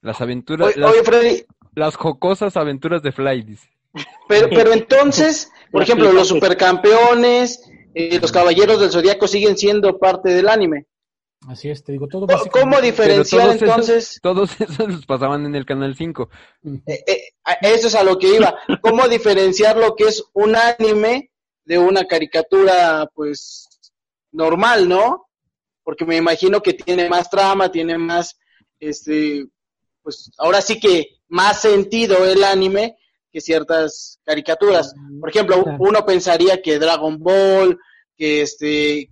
Las 0.00 0.20
aventuras. 0.20 0.76
las, 0.76 0.96
Freddy. 1.04 1.44
Las 1.74 1.96
jocosas 1.96 2.56
aventuras 2.56 3.02
de 3.02 3.12
Fly, 3.12 3.42
dice. 3.42 3.68
Pero, 4.28 4.48
pero 4.54 4.72
entonces, 4.72 5.50
por 5.70 5.82
ejemplo, 5.82 6.12
los 6.12 6.28
supercampeones, 6.28 7.62
eh, 7.94 8.18
los 8.20 8.32
caballeros 8.32 8.80
del 8.80 8.90
zodiaco 8.90 9.28
siguen 9.28 9.56
siendo 9.56 9.98
parte 9.98 10.30
del 10.30 10.48
anime. 10.48 10.86
Así 11.48 11.68
es, 11.68 11.82
te 11.82 11.92
digo 11.92 12.06
todo. 12.06 12.26
¿Cómo 12.52 12.80
diferenciar 12.80 13.50
entonces? 13.50 14.18
todos 14.22 14.52
esos 14.60 14.88
los 14.88 15.06
pasaban 15.06 15.44
en 15.44 15.54
el 15.56 15.66
canal 15.66 15.96
5. 15.96 16.30
Eh, 16.86 17.04
eh, 17.06 17.22
eso 17.62 17.88
es 17.88 17.94
a 17.94 18.04
lo 18.04 18.18
que 18.18 18.36
iba. 18.36 18.56
¿Cómo 18.80 19.08
diferenciar 19.08 19.76
lo 19.76 19.96
que 19.96 20.04
es 20.04 20.24
un 20.34 20.54
anime 20.54 21.30
de 21.64 21.78
una 21.78 22.04
caricatura, 22.04 23.08
pues, 23.14 23.68
normal, 24.30 24.88
¿no? 24.88 25.26
Porque 25.82 26.04
me 26.04 26.16
imagino 26.16 26.62
que 26.62 26.74
tiene 26.74 27.08
más 27.08 27.28
trama, 27.28 27.70
tiene 27.70 27.98
más, 27.98 28.38
este, 28.78 29.46
pues 30.02 30.30
ahora 30.38 30.60
sí 30.60 30.78
que 30.78 31.20
más 31.28 31.60
sentido 31.60 32.24
el 32.26 32.44
anime 32.44 32.96
que 33.32 33.40
ciertas 33.40 34.20
caricaturas. 34.24 34.94
Por 35.18 35.30
ejemplo, 35.30 35.64
uno 35.78 36.04
pensaría 36.04 36.60
que 36.60 36.78
Dragon 36.78 37.18
Ball, 37.18 37.78
que 38.16 38.42
este, 38.42 39.10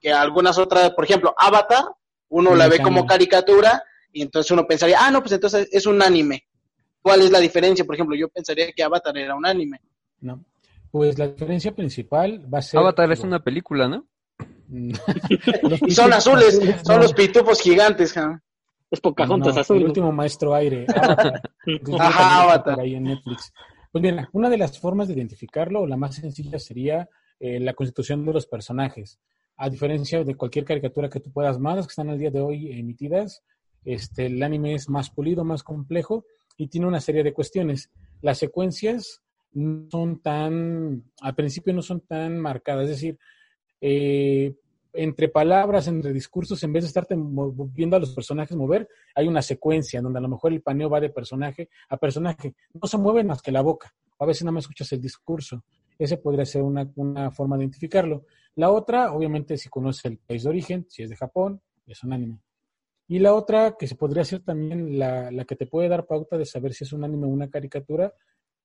que 0.00 0.12
algunas 0.12 0.56
otras, 0.56 0.92
por 0.92 1.04
ejemplo, 1.04 1.34
Avatar, 1.36 1.84
uno 2.28 2.54
la 2.54 2.68
ve 2.68 2.78
como 2.78 3.06
caricatura 3.06 3.82
y 4.12 4.22
entonces 4.22 4.50
uno 4.52 4.66
pensaría, 4.66 4.98
ah, 5.00 5.10
no, 5.10 5.20
pues 5.20 5.32
entonces 5.32 5.68
es 5.72 5.86
un 5.86 6.00
anime. 6.00 6.46
¿Cuál 7.02 7.22
es 7.22 7.30
la 7.30 7.40
diferencia? 7.40 7.84
Por 7.84 7.94
ejemplo, 7.94 8.16
yo 8.16 8.28
pensaría 8.28 8.72
que 8.72 8.82
Avatar 8.82 9.16
era 9.18 9.34
un 9.34 9.46
anime. 9.46 9.80
No. 10.20 10.44
Pues 10.90 11.18
la 11.18 11.28
diferencia 11.28 11.74
principal 11.74 12.42
va 12.52 12.58
a 12.58 12.62
ser. 12.62 12.80
Avatar 12.80 13.10
es 13.12 13.20
una 13.20 13.42
película, 13.42 13.88
¿no? 13.88 14.06
y 15.86 15.90
son 15.94 16.12
azules, 16.12 16.60
son 16.84 17.00
los 17.00 17.12
pitufos 17.12 17.60
gigantes, 17.60 18.12
¿ja? 18.12 18.42
Es 18.96 19.00
Pocahontas 19.02 19.58
azul. 19.58 19.76
El 19.76 19.84
último 19.84 20.10
maestro 20.10 20.54
aire. 20.54 20.86
Ajá, 21.98 22.42
Avatar. 22.42 22.80
Ahí 22.80 22.94
en 22.94 23.04
Netflix. 23.04 23.52
Pues 23.92 24.00
bien, 24.00 24.26
una 24.32 24.48
de 24.48 24.56
las 24.56 24.78
formas 24.80 25.08
de 25.08 25.14
identificarlo, 25.14 25.82
o 25.82 25.86
la 25.86 25.98
más 25.98 26.14
sencilla, 26.14 26.58
sería 26.58 27.06
eh, 27.38 27.60
la 27.60 27.74
constitución 27.74 28.24
de 28.24 28.32
los 28.32 28.46
personajes. 28.46 29.20
A 29.58 29.68
diferencia 29.68 30.24
de 30.24 30.34
cualquier 30.34 30.64
caricatura 30.64 31.10
que 31.10 31.20
tú 31.20 31.30
puedas 31.30 31.58
más, 31.58 31.86
que 31.86 31.90
están 31.90 32.08
al 32.08 32.18
día 32.18 32.30
de 32.30 32.40
hoy 32.40 32.72
emitidas, 32.72 33.42
este, 33.84 34.26
el 34.26 34.42
anime 34.42 34.74
es 34.74 34.88
más 34.88 35.10
pulido, 35.10 35.44
más 35.44 35.62
complejo 35.62 36.24
y 36.56 36.68
tiene 36.68 36.86
una 36.86 37.00
serie 37.00 37.22
de 37.22 37.34
cuestiones. 37.34 37.90
Las 38.22 38.38
secuencias 38.38 39.22
no 39.52 39.88
son 39.90 40.20
tan, 40.20 41.04
al 41.20 41.34
principio 41.34 41.74
no 41.74 41.82
son 41.82 42.00
tan 42.00 42.38
marcadas, 42.38 42.84
es 42.84 42.90
decir, 42.90 43.18
eh, 43.82 44.54
entre 44.96 45.28
palabras, 45.28 45.86
entre 45.88 46.12
discursos, 46.12 46.62
en 46.62 46.72
vez 46.72 46.84
de 46.84 46.88
estarte 46.88 47.14
viendo 47.16 47.96
a 47.96 48.00
los 48.00 48.14
personajes 48.14 48.56
mover, 48.56 48.88
hay 49.14 49.28
una 49.28 49.42
secuencia 49.42 50.00
donde 50.00 50.18
a 50.18 50.22
lo 50.22 50.28
mejor 50.28 50.52
el 50.52 50.62
paneo 50.62 50.90
va 50.90 51.00
de 51.00 51.10
personaje 51.10 51.68
a 51.88 51.96
personaje. 51.96 52.54
No 52.74 52.88
se 52.88 52.98
mueve 52.98 53.24
más 53.24 53.42
que 53.42 53.52
la 53.52 53.62
boca. 53.62 53.94
A 54.18 54.26
veces 54.26 54.44
no 54.44 54.52
me 54.52 54.60
escuchas 54.60 54.90
el 54.92 55.00
discurso. 55.00 55.64
Ese 55.98 56.16
podría 56.16 56.44
ser 56.44 56.62
una, 56.62 56.90
una 56.96 57.30
forma 57.30 57.56
de 57.56 57.64
identificarlo. 57.64 58.24
La 58.56 58.70
otra, 58.70 59.12
obviamente, 59.12 59.56
si 59.56 59.68
conoces 59.68 60.04
el 60.06 60.18
país 60.18 60.42
de 60.44 60.48
origen, 60.48 60.86
si 60.88 61.02
es 61.02 61.10
de 61.10 61.16
Japón, 61.16 61.60
es 61.86 62.02
un 62.02 62.12
anime. 62.12 62.40
Y 63.08 63.18
la 63.20 63.34
otra, 63.34 63.76
que 63.78 63.86
se 63.86 63.94
podría 63.94 64.24
ser 64.24 64.40
también 64.40 64.98
la, 64.98 65.30
la 65.30 65.44
que 65.44 65.56
te 65.56 65.66
puede 65.66 65.88
dar 65.88 66.06
pauta 66.06 66.36
de 66.36 66.44
saber 66.44 66.74
si 66.74 66.84
es 66.84 66.92
un 66.92 67.04
anime 67.04 67.26
o 67.26 67.28
una 67.30 67.48
caricatura, 67.48 68.12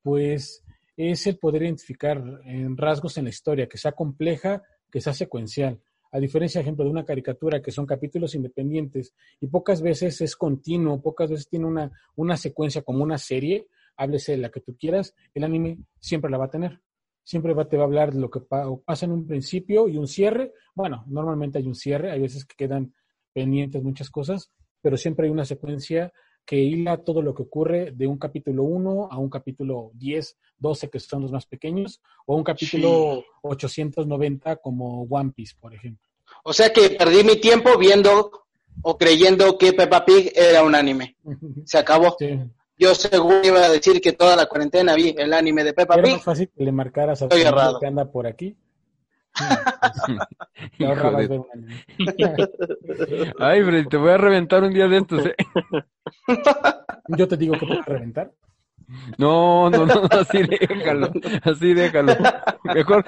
pues 0.01 0.63
es 0.97 1.27
el 1.27 1.37
poder 1.37 1.63
identificar 1.63 2.23
en 2.45 2.75
rasgos 2.75 3.17
en 3.17 3.25
la 3.25 3.29
historia, 3.29 3.67
que 3.67 3.77
sea 3.77 3.91
compleja, 3.91 4.63
que 4.91 5.01
sea 5.01 5.13
secuencial. 5.13 5.79
A 6.11 6.19
diferencia, 6.19 6.61
ejemplo, 6.61 6.83
de 6.83 6.91
una 6.91 7.05
caricatura 7.05 7.61
que 7.61 7.71
son 7.71 7.85
capítulos 7.85 8.35
independientes 8.35 9.13
y 9.39 9.47
pocas 9.47 9.81
veces 9.81 10.19
es 10.21 10.35
continuo, 10.35 11.01
pocas 11.01 11.29
veces 11.29 11.47
tiene 11.47 11.65
una, 11.65 11.91
una 12.15 12.35
secuencia 12.35 12.81
como 12.81 13.03
una 13.03 13.17
serie, 13.17 13.67
háblese 13.95 14.33
de 14.33 14.39
la 14.39 14.49
que 14.49 14.61
tú 14.61 14.75
quieras, 14.77 15.15
el 15.33 15.43
anime 15.43 15.77
siempre 15.99 16.29
la 16.29 16.37
va 16.37 16.45
a 16.45 16.49
tener. 16.49 16.81
Siempre 17.23 17.53
va, 17.53 17.69
te 17.69 17.77
va 17.77 17.83
a 17.83 17.85
hablar 17.85 18.11
de 18.11 18.19
lo 18.19 18.29
que 18.29 18.41
pasa 18.41 19.05
en 19.05 19.11
un 19.11 19.27
principio 19.27 19.87
y 19.87 19.95
un 19.95 20.07
cierre. 20.07 20.53
Bueno, 20.73 21.05
normalmente 21.07 21.59
hay 21.59 21.67
un 21.67 21.75
cierre, 21.75 22.11
hay 22.11 22.19
veces 22.19 22.45
que 22.45 22.55
quedan 22.55 22.93
pendientes 23.31 23.81
muchas 23.83 24.09
cosas, 24.09 24.51
pero 24.81 24.97
siempre 24.97 25.27
hay 25.27 25.31
una 25.31 25.45
secuencia 25.45 26.11
que 26.45 26.57
hila 26.57 26.97
todo 26.97 27.21
lo 27.21 27.33
que 27.33 27.43
ocurre 27.43 27.91
de 27.91 28.07
un 28.07 28.17
capítulo 28.17 28.63
1 28.63 29.09
a 29.11 29.17
un 29.17 29.29
capítulo 29.29 29.91
10, 29.95 30.37
12, 30.59 30.89
que 30.89 30.99
son 30.99 31.21
los 31.21 31.31
más 31.31 31.45
pequeños, 31.45 32.01
o 32.25 32.35
un 32.35 32.43
capítulo 32.43 33.23
890 33.41 34.57
como 34.57 35.03
One 35.03 35.31
Piece, 35.35 35.55
por 35.59 35.73
ejemplo. 35.73 36.07
O 36.43 36.53
sea 36.53 36.71
que 36.71 36.91
perdí 36.91 37.23
mi 37.23 37.37
tiempo 37.37 37.77
viendo 37.77 38.31
o 38.81 38.97
creyendo 38.97 39.57
que 39.57 39.73
Peppa 39.73 40.03
Pig 40.05 40.31
era 40.35 40.63
un 40.63 40.75
anime. 40.75 41.17
Se 41.65 41.77
acabó. 41.77 42.15
Yo 42.77 42.95
seguro 42.95 43.41
iba 43.43 43.59
a 43.63 43.69
decir 43.69 44.01
que 44.01 44.13
toda 44.13 44.35
la 44.35 44.47
cuarentena 44.47 44.95
vi 44.95 45.13
el 45.17 45.33
anime 45.33 45.63
de 45.63 45.73
Peppa 45.73 45.95
Pig. 45.95 46.05
Era 46.05 46.13
más 46.15 46.23
fácil 46.23 46.49
que 46.49 46.63
le 46.63 46.71
marcaras 46.71 47.21
a 47.21 47.25
Estoy 47.25 47.41
errado. 47.41 47.79
que 47.79 47.85
anda 47.85 48.11
por 48.11 48.25
aquí. 48.25 48.57
Hijo 50.79 51.11
de... 51.11 51.41
Ay, 53.39 53.63
Freddy, 53.63 53.87
te 53.87 53.97
voy 53.97 54.11
a 54.11 54.17
reventar 54.17 54.63
un 54.63 54.73
día 54.73 54.87
de 54.87 54.97
estos, 54.97 55.25
¿eh? 55.25 55.35
Yo 57.17 57.27
te 57.27 57.37
digo 57.37 57.53
que 57.53 57.59
te 57.59 57.65
voy 57.65 57.77
a 57.77 57.83
reventar. 57.85 58.31
No, 59.17 59.69
no, 59.69 59.85
no, 59.85 60.01
así 60.11 60.43
déjalo, 60.43 61.11
así 61.43 61.73
déjalo. 61.73 62.13
Mejor. 62.63 63.05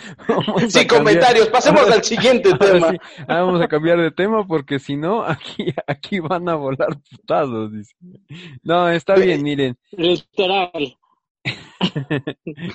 Sin 0.69 0.87
comentarios, 0.87 1.49
pasemos 1.49 1.91
al 1.91 2.01
siguiente 2.01 2.53
tema. 2.57 2.91
Sí, 2.91 2.97
vamos 3.27 3.61
a 3.61 3.67
cambiar 3.67 3.99
de 3.99 4.11
tema 4.11 4.47
porque 4.47 4.79
si 4.79 4.95
no, 4.95 5.23
aquí, 5.23 5.73
aquí 5.85 6.21
van 6.21 6.47
a 6.47 6.55
volar 6.55 6.97
putados. 7.09 7.73
Dice. 7.73 7.93
No, 8.63 8.87
está 8.87 9.15
bien, 9.15 9.43
miren. 9.43 9.77
Literal. 9.91 10.97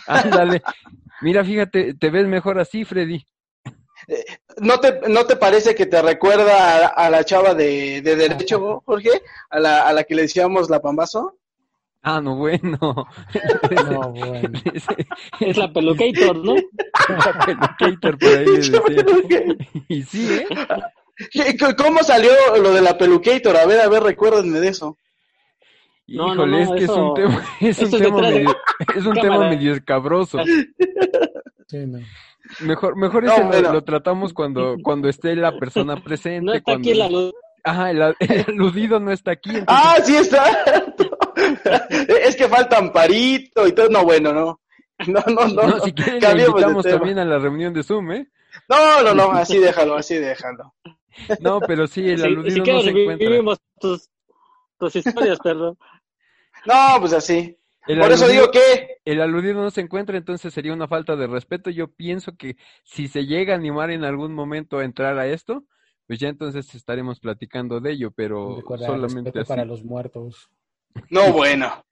Ándale. 0.07 0.63
Mira, 1.23 1.45
fíjate, 1.45 1.95
te 1.95 2.11
ves 2.11 2.27
mejor 2.27 2.59
así, 2.59 2.85
Freddy. 2.85 3.25
¿No 4.59 4.81
te, 4.81 5.01
¿No 5.09 5.27
te 5.27 5.37
parece 5.37 5.75
que 5.75 5.87
te 5.87 6.01
recuerda 6.01 6.87
a, 6.87 6.89
a 6.89 7.11
la 7.11 7.25
chava 7.25 7.55
de, 7.55 8.01
de 8.03 8.17
Derecho, 8.17 8.83
Jorge? 8.87 9.23
¿A 9.51 9.61
la, 9.61 9.87
¿A 9.87 9.93
la 9.93 10.05
que 10.05 10.15
le 10.15 10.23
decíamos 10.23 10.71
la 10.71 10.81
Pambazo? 10.81 11.39
Ah, 12.03 12.21
no, 12.21 12.37
bueno. 12.37 12.79
No, 13.91 14.13
bueno. 14.13 14.51
Es 15.41 15.57
la 15.57 15.73
pelucator, 15.73 16.37
¿no? 16.37 16.55
La 17.09 17.45
pelucator 17.45 18.19
por 18.19 18.29
ahí 18.29 18.45
decía. 18.57 18.81
Y 19.89 20.03
sí, 20.03 20.39
¿eh? 20.39 21.57
¿Cómo 21.77 22.03
salió 22.03 22.31
lo 22.63 22.73
de 22.73 22.81
la 22.81 22.97
pelucator? 22.97 23.57
A 23.57 23.67
ver, 23.67 23.81
a 23.81 23.89
ver, 23.89 24.03
recuérdenme 24.03 24.61
de 24.61 24.69
eso. 24.69 24.97
Híjole, 26.07 26.35
no, 26.35 26.35
no, 26.35 26.47
no, 26.47 26.59
es 26.59 26.71
que 26.71 26.85
eso, 26.85 26.93
es 26.93 26.99
un 26.99 27.15
tema, 27.15 27.45
es 27.61 27.83
un 27.83 27.91
tema 27.91 28.21
medio, 28.23 28.57
es 28.97 29.05
un 29.05 29.15
tema 29.15 29.51
medio 29.51 29.75
escabroso. 29.75 30.39
Sí, 31.67 31.87
no. 31.87 31.99
Mejor, 32.61 32.97
mejor 32.97 33.25
ese 33.25 33.45
lo, 33.45 33.51
pero... 33.51 33.73
lo, 33.73 33.85
tratamos 33.85 34.33
cuando, 34.33 34.77
cuando 34.83 35.09
esté 35.09 35.37
la 35.37 35.59
persona 35.59 36.03
presente. 36.03 36.45
No 36.45 36.53
está 36.53 36.73
cuando... 36.73 36.89
aquí 36.89 36.99
la 36.99 37.09
luz. 37.09 37.35
Ajá, 37.65 37.91
el, 37.91 38.03
el, 38.21 38.45
aludido 38.49 39.01
no 39.01 39.11
está 39.13 39.33
aquí. 39.33 39.51
Entonces... 39.51 39.67
Ah, 39.69 39.97
sí 40.03 40.17
está. 40.17 40.65
es 42.25 42.37
que 42.37 42.49
falta 42.49 42.79
Amparito 42.79 43.67
y 43.67 43.73
todo. 43.73 43.89
No, 43.89 44.05
bueno, 44.05 44.33
no. 44.33 44.61
No, 45.07 45.23
no, 45.29 45.47
no. 45.47 45.63
no 45.69 45.81
si 45.81 45.93
quieren, 45.93 46.37
le 46.37 46.47
invitamos 46.47 46.85
también 46.85 47.19
a 47.19 47.25
la 47.25 47.39
reunión 47.39 47.73
de 47.73 47.85
Zoom, 47.85 48.13
¿eh? 48.13 48.29
No, 48.69 49.03
no, 49.03 49.15
no, 49.15 49.31
así 49.33 49.59
déjalo, 49.59 49.97
así 49.97 50.17
déjalo. 50.17 50.75
No, 51.41 51.61
pero 51.61 51.87
sí, 51.87 52.09
el 52.09 52.25
aludido 52.25 52.65
si 52.65 52.73
no 52.73 52.81
se 52.81 52.91
encuentra. 52.91 53.29
Vivimos 53.29 53.59
tus, 53.79 54.09
tus 54.79 54.97
historias, 54.97 55.39
perdón. 55.39 55.79
No, 56.67 56.97
pues 57.01 57.13
así. 57.13 57.57
El 57.89 57.97
Por 57.97 58.07
aludido, 58.07 58.27
eso 58.27 58.29
digo 58.29 58.51
que... 58.51 58.99
El 59.07 59.23
aludido 59.23 59.63
no 59.63 59.71
se 59.71 59.81
encuentra, 59.81 60.19
entonces 60.19 60.53
sería 60.53 60.75
una 60.75 60.87
falta 60.87 61.17
de 61.17 61.27
respeto. 61.27 61.71
Yo 61.71 61.89
pienso 61.89 62.37
que 62.37 62.57
si 62.85 63.09
se 63.09 63.25
llega 63.25 63.55
a 63.55 63.57
animar 63.57 63.91
en 63.91 64.05
algún 64.05 64.35
momento 64.35 64.79
a 64.79 64.85
entrar 64.85 65.19
a 65.19 65.27
esto, 65.27 65.65
pues 66.07 66.19
ya 66.19 66.29
entonces 66.29 66.75
estaremos 66.75 67.19
platicando 67.19 67.81
de 67.81 67.93
ello, 67.93 68.11
pero 68.11 68.57
Recuerda, 68.57 68.87
solamente 68.89 69.41
así. 69.41 69.49
para 69.49 69.65
los 69.65 69.83
muertos. 69.85 70.51
No, 71.09 71.33
bueno. 71.33 71.83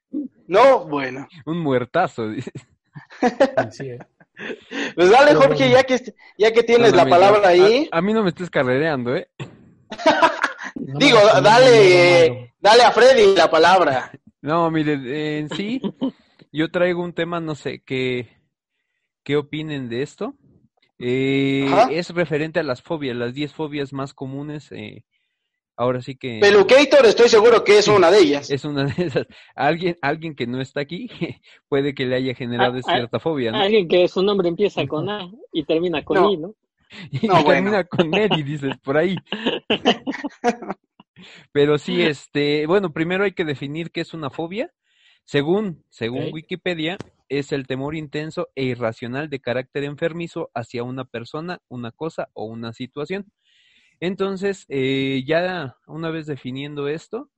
No, 0.47 0.87
bueno. 0.87 1.27
Un 1.47 1.61
muertazo, 1.61 2.29
dice. 2.31 2.53
Pues 4.95 5.11
dale, 5.11 5.35
Jorge, 5.35 5.71
ya 5.71 5.83
que, 5.83 5.99
ya 6.37 6.53
que 6.53 6.63
tienes 6.63 6.91
No, 6.91 6.99
la 6.99 7.07
palabra 7.07 7.49
ahí. 7.49 7.89
A, 7.91 7.99
a, 7.99 8.03
mí 8.03 8.13
no 8.13 8.23
me 8.23 8.29
estés 8.29 8.51
carrereando, 8.51 9.17
¿eh? 9.17 9.29
No 10.75 10.99
Digo, 10.99 11.19
dale, 11.43 12.29
no, 12.31 12.49
dale 12.61 12.83
a 12.83 12.91
Freddy 12.93 13.35
la 13.35 13.51
palabra. 13.51 14.13
No, 14.47 14.71
mire, 14.71 15.39
en 15.39 15.49
sí, 15.49 15.81
yo 16.53 16.71
traigo 16.71 17.03
un 17.03 17.13
tema, 17.13 17.41
no 17.41 17.57
sé, 17.57 17.83
¿qué, 17.85 18.29
qué 19.25 19.37
opinen 19.37 19.89
de 19.89 20.03
esto? 20.03 20.35
Eh, 21.01 21.69
es 21.91 22.11
referente 22.11 22.61
a 22.61 22.63
las 22.63 22.81
fobias, 22.81 23.17
las 23.17 23.35
10 23.35 23.53
fobias 23.53 23.93
más 23.93 24.15
comunes. 24.15 24.71
Eh, 24.71 25.05
ahora 25.77 26.01
sí 26.01 26.15
que. 26.15 26.39
Pelucator, 26.41 27.07
estoy 27.07 27.29
seguro 27.29 27.65
que 27.65 27.79
es 27.79 27.87
sí, 27.87 27.91
una 27.91 28.09
de 28.09 28.21
ellas. 28.21 28.49
Es 28.49 28.65
una 28.65 28.85
de 28.85 29.07
esas. 29.07 29.27
Alguien, 29.57 29.99
alguien 30.01 30.37
que 30.37 30.47
no 30.47 30.61
está 30.61 30.81
aquí 30.81 31.09
puede 31.69 31.93
que 31.93 32.07
le 32.07 32.15
haya 32.15 32.35
generado 32.37 32.79
a, 32.79 32.83
cierta 32.83 33.17
a, 33.17 33.21
fobia. 33.21 33.51
¿no? 33.51 33.59
Alguien 33.59 33.89
que 33.89 34.07
su 34.07 34.23
nombre 34.23 34.49
empieza 34.49 34.87
con 34.87 35.11
A 35.11 35.29
y 35.53 35.65
termina 35.65 36.05
con 36.05 36.19
No. 36.19 36.31
I, 36.31 36.37
¿no? 36.37 36.55
Y 37.11 37.27
No, 37.27 37.43
termina 37.43 37.83
bueno. 37.83 37.89
con 37.91 38.15
Eddie, 38.15 38.45
dices, 38.45 38.77
por 38.79 38.97
ahí. 38.97 39.17
Pero 41.52 41.79
sí, 41.79 42.02
este, 42.02 42.66
bueno, 42.66 42.92
primero 42.92 43.24
hay 43.24 43.33
que 43.33 43.44
definir 43.44 43.90
qué 43.90 44.00
es 44.00 44.14
una 44.14 44.31
fobia. 44.31 44.72
Según, 45.24 45.85
según. 45.90 46.33
Wikipedia, 46.33 46.98
es 47.29 47.50
el 47.50 47.66
temor 47.66 47.96
intenso 47.96 48.48
e 48.55 48.64
irracional 48.64 49.29
de 49.29 49.40
carácter 49.40 49.83
enfermizo 49.83 50.50
hacia 50.55 50.85
una 50.85 51.05
persona, 51.05 51.61
una 51.68 51.90
cosa 51.90 52.29
o 52.33 52.44
una 52.44 52.72
situación. 52.72 53.26
Entonces, 53.98 54.66
eh, 54.68 55.24
ya 55.26 55.76
una 55.87 56.11
vez 56.11 56.26
definiendo 56.26 56.87
esto, 56.88 57.31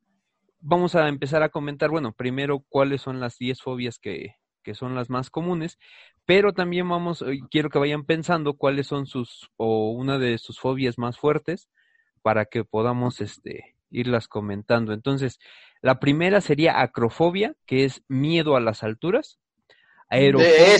vamos 0.60 0.94
a 0.94 1.08
empezar 1.08 1.42
a 1.42 1.48
comentar, 1.48 1.90
bueno, 1.90 2.12
primero 2.12 2.64
cuáles 2.68 3.00
son 3.00 3.20
las 3.20 3.38
10 3.38 3.62
fobias 3.62 3.98
que, 3.98 4.34
que 4.62 4.74
son 4.74 4.94
las 4.94 5.08
más 5.08 5.30
comunes, 5.30 5.78
pero 6.26 6.52
también 6.52 6.88
vamos, 6.88 7.22
eh, 7.22 7.38
quiero 7.50 7.70
que 7.70 7.78
vayan 7.78 8.04
pensando 8.04 8.54
cuáles 8.54 8.86
son 8.86 9.06
sus, 9.06 9.50
o 9.56 9.92
una 9.92 10.18
de 10.18 10.36
sus 10.38 10.58
fobias 10.58 10.98
más 10.98 11.18
fuertes, 11.18 11.68
para 12.28 12.44
que 12.44 12.62
podamos 12.62 13.22
este, 13.22 13.74
irlas 13.90 14.28
comentando. 14.28 14.92
Entonces, 14.92 15.38
la 15.80 15.98
primera 15.98 16.42
sería 16.42 16.82
acrofobia, 16.82 17.54
que 17.64 17.86
es 17.86 18.02
miedo 18.06 18.54
a 18.54 18.60
las 18.60 18.82
alturas. 18.82 19.38
Aerofobia. 20.10 20.78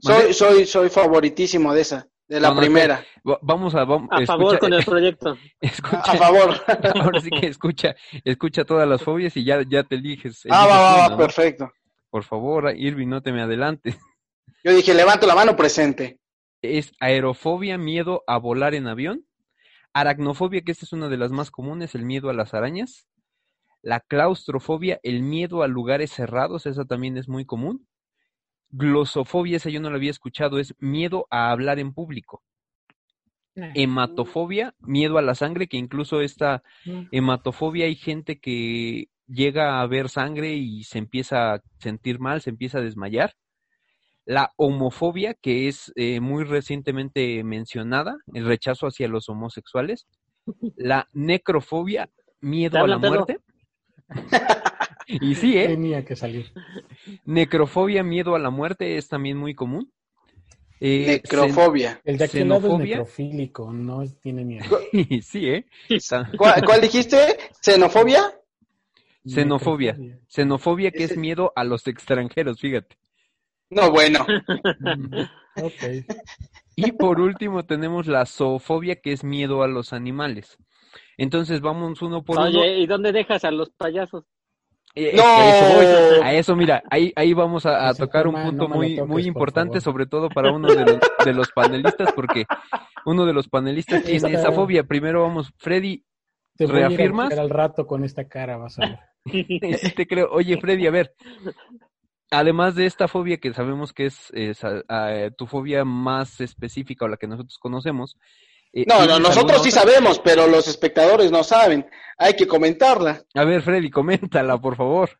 Soy, 0.00 0.32
soy, 0.34 0.66
soy 0.66 0.88
favoritísimo 0.90 1.72
de 1.72 1.82
esa, 1.82 2.08
de 2.26 2.40
la 2.40 2.48
No, 2.48 2.54
no, 2.56 2.60
primera. 2.62 3.04
Va- 3.24 3.38
Vamos 3.42 3.76
a, 3.76 3.84
vamos, 3.84 4.08
A 4.10 4.26
favor 4.26 4.58
con 4.58 4.72
el 4.72 4.84
proyecto. 4.92 5.38
escucha, 5.60 6.00
A 6.00 6.16
favor. 6.16 6.54
ahora 7.00 7.20
sí 7.20 7.30
que 7.30 7.46
escucha, 7.46 7.94
escucha 8.24 8.64
todas 8.64 8.88
las 8.88 9.04
fobias 9.04 9.36
y 9.36 9.44
ya, 9.44 9.62
ya 9.68 9.84
te 9.84 9.94
eliges. 9.94 10.42
Ah, 10.50 10.66
va, 10.66 10.80
va, 10.80 10.96
va, 11.02 11.08
¿no? 11.10 11.16
perfecto. 11.16 11.70
Por 12.10 12.24
favor, 12.24 12.72
Irving, 12.76 13.06
no 13.06 13.22
te 13.22 13.30
me 13.30 13.40
adelantes. 13.40 13.96
Yo 14.64 14.74
dije, 14.74 14.94
levanto 14.94 15.28
la 15.28 15.36
mano 15.36 15.54
presente. 15.54 16.18
Es 16.60 16.90
aerofobia, 16.98 17.78
miedo 17.78 18.24
a 18.26 18.38
volar 18.38 18.74
en 18.74 18.88
avión. 18.88 19.24
Aracnofobia, 19.98 20.60
que 20.60 20.72
esta 20.72 20.84
es 20.84 20.92
una 20.92 21.08
de 21.08 21.16
las 21.16 21.32
más 21.32 21.50
comunes, 21.50 21.94
el 21.94 22.04
miedo 22.04 22.28
a 22.28 22.34
las 22.34 22.52
arañas. 22.52 23.08
La 23.80 24.00
claustrofobia, 24.00 25.00
el 25.02 25.22
miedo 25.22 25.62
a 25.62 25.68
lugares 25.68 26.10
cerrados, 26.12 26.66
esa 26.66 26.84
también 26.84 27.16
es 27.16 27.28
muy 27.28 27.46
común. 27.46 27.88
Glosofobia, 28.68 29.56
esa 29.56 29.70
yo 29.70 29.80
no 29.80 29.88
la 29.88 29.96
había 29.96 30.10
escuchado, 30.10 30.58
es 30.58 30.74
miedo 30.80 31.26
a 31.30 31.50
hablar 31.50 31.78
en 31.78 31.94
público. 31.94 32.42
Hematofobia, 33.54 34.74
miedo 34.80 35.16
a 35.16 35.22
la 35.22 35.34
sangre, 35.34 35.66
que 35.66 35.78
incluso 35.78 36.20
esta 36.20 36.62
hematofobia 37.10 37.86
hay 37.86 37.94
gente 37.94 38.38
que 38.38 39.08
llega 39.26 39.80
a 39.80 39.86
ver 39.86 40.10
sangre 40.10 40.56
y 40.56 40.84
se 40.84 40.98
empieza 40.98 41.54
a 41.54 41.62
sentir 41.78 42.18
mal, 42.18 42.42
se 42.42 42.50
empieza 42.50 42.78
a 42.78 42.82
desmayar. 42.82 43.32
La 44.26 44.52
homofobia, 44.56 45.34
que 45.34 45.68
es 45.68 45.92
eh, 45.94 46.20
muy 46.20 46.44
recientemente 46.44 47.42
mencionada, 47.44 48.16
el 48.34 48.44
rechazo 48.44 48.88
hacia 48.88 49.08
los 49.08 49.28
homosexuales, 49.28 50.06
la 50.76 51.08
necrofobia, 51.12 52.10
miedo 52.40 52.78
a 52.78 52.86
la 52.86 52.98
muerte. 52.98 53.38
y 55.06 55.34
sí, 55.36 55.56
¿eh? 55.56 55.68
Tenía 55.68 56.04
que 56.04 56.16
salir. 56.16 56.52
Necrofobia, 57.24 58.02
miedo 58.02 58.34
a 58.34 58.40
la 58.40 58.50
muerte 58.50 58.96
es 58.96 59.08
también 59.08 59.36
muy 59.38 59.54
común. 59.54 59.92
Eh, 60.80 61.22
necrofobia. 61.22 62.00
El 62.04 62.18
de 62.18 62.24
aquel 62.24 62.48
lado 62.48 62.74
es 62.74 62.78
necrofílico, 62.80 63.72
no 63.72 64.04
tiene 64.20 64.44
miedo. 64.44 64.64
sí, 65.22 65.48
¿eh? 65.48 65.66
¿Cuál, 66.36 66.64
¿Cuál, 66.64 66.80
dijiste? 66.80 67.38
¿Xenofobia? 67.62 68.34
Xenofobia. 69.24 69.96
Xenofobia 70.28 70.90
que 70.90 71.04
es 71.04 71.16
miedo 71.16 71.52
a 71.54 71.64
los 71.64 71.86
extranjeros, 71.86 72.60
fíjate. 72.60 72.96
No, 73.70 73.90
bueno. 73.90 74.20
ok. 75.56 76.06
Y 76.76 76.92
por 76.92 77.20
último 77.20 77.64
tenemos 77.64 78.06
la 78.06 78.26
zoofobia, 78.26 78.96
que 78.96 79.12
es 79.12 79.24
miedo 79.24 79.62
a 79.62 79.68
los 79.68 79.92
animales. 79.92 80.58
Entonces 81.16 81.60
vamos 81.60 82.02
uno 82.02 82.22
por 82.22 82.38
uno. 82.38 82.46
Oye, 82.46 82.78
¿y 82.78 82.86
dónde 82.86 83.12
dejas 83.12 83.44
a 83.44 83.50
los 83.50 83.70
payasos? 83.70 84.24
Eh, 84.94 85.12
¡No! 85.14 85.24
A 85.24 85.48
eso, 85.48 86.22
a 86.22 86.32
eso, 86.32 86.56
mira, 86.56 86.82
ahí, 86.90 87.12
ahí 87.16 87.34
vamos 87.34 87.66
a, 87.66 87.88
a 87.88 87.94
tocar 87.94 88.26
un 88.26 88.34
punto 88.34 88.66
no 88.66 88.76
muy, 88.76 88.96
toques, 88.96 89.10
muy 89.10 89.24
importante, 89.24 89.80
sobre 89.82 90.06
todo 90.06 90.30
para 90.30 90.52
uno 90.52 90.68
de 90.68 90.86
los, 90.86 90.98
de 91.22 91.34
los 91.34 91.50
panelistas, 91.52 92.12
porque 92.14 92.46
uno 93.04 93.26
de 93.26 93.34
los 93.34 93.46
panelistas 93.48 94.02
tiene 94.04 94.32
esa 94.32 94.52
fobia. 94.52 94.84
Primero 94.84 95.22
vamos, 95.22 95.52
Freddy, 95.58 96.02
Te 96.56 96.64
voy 96.64 96.76
¿reafirmas? 96.76 97.30
A 97.30 97.34
ir 97.34 97.40
al 97.40 97.50
rato 97.50 97.86
con 97.86 98.04
esta 98.04 98.26
cara, 98.26 98.56
vas 98.56 98.78
a 98.78 98.86
ver. 98.86 98.98
sí 99.80 99.90
te 99.94 100.06
creo. 100.06 100.30
Oye, 100.30 100.58
Freddy, 100.58 100.86
a 100.86 100.90
ver, 100.90 101.14
además 102.30 102.74
de 102.74 102.86
esta 102.86 103.08
fobia 103.08 103.38
que 103.38 103.52
sabemos 103.54 103.92
que 103.92 104.06
es, 104.06 104.30
es 104.32 104.64
a, 104.64 104.82
a, 104.88 105.30
tu 105.30 105.46
fobia 105.46 105.84
más 105.84 106.40
específica 106.40 107.04
o 107.04 107.08
la 107.08 107.16
que 107.16 107.26
nosotros 107.26 107.58
conocemos. 107.58 108.16
Eh, 108.72 108.84
no, 108.86 109.06
no, 109.06 109.18
nosotros 109.18 109.62
sí 109.62 109.70
sabemos, 109.70 110.18
pero 110.18 110.46
los 110.46 110.68
espectadores 110.68 111.30
no 111.30 111.42
saben. 111.42 111.86
Hay 112.18 112.34
que 112.34 112.46
comentarla. 112.46 113.22
A 113.34 113.44
ver, 113.44 113.62
Freddy, 113.62 113.90
coméntala, 113.90 114.60
por 114.60 114.76
favor. 114.76 115.10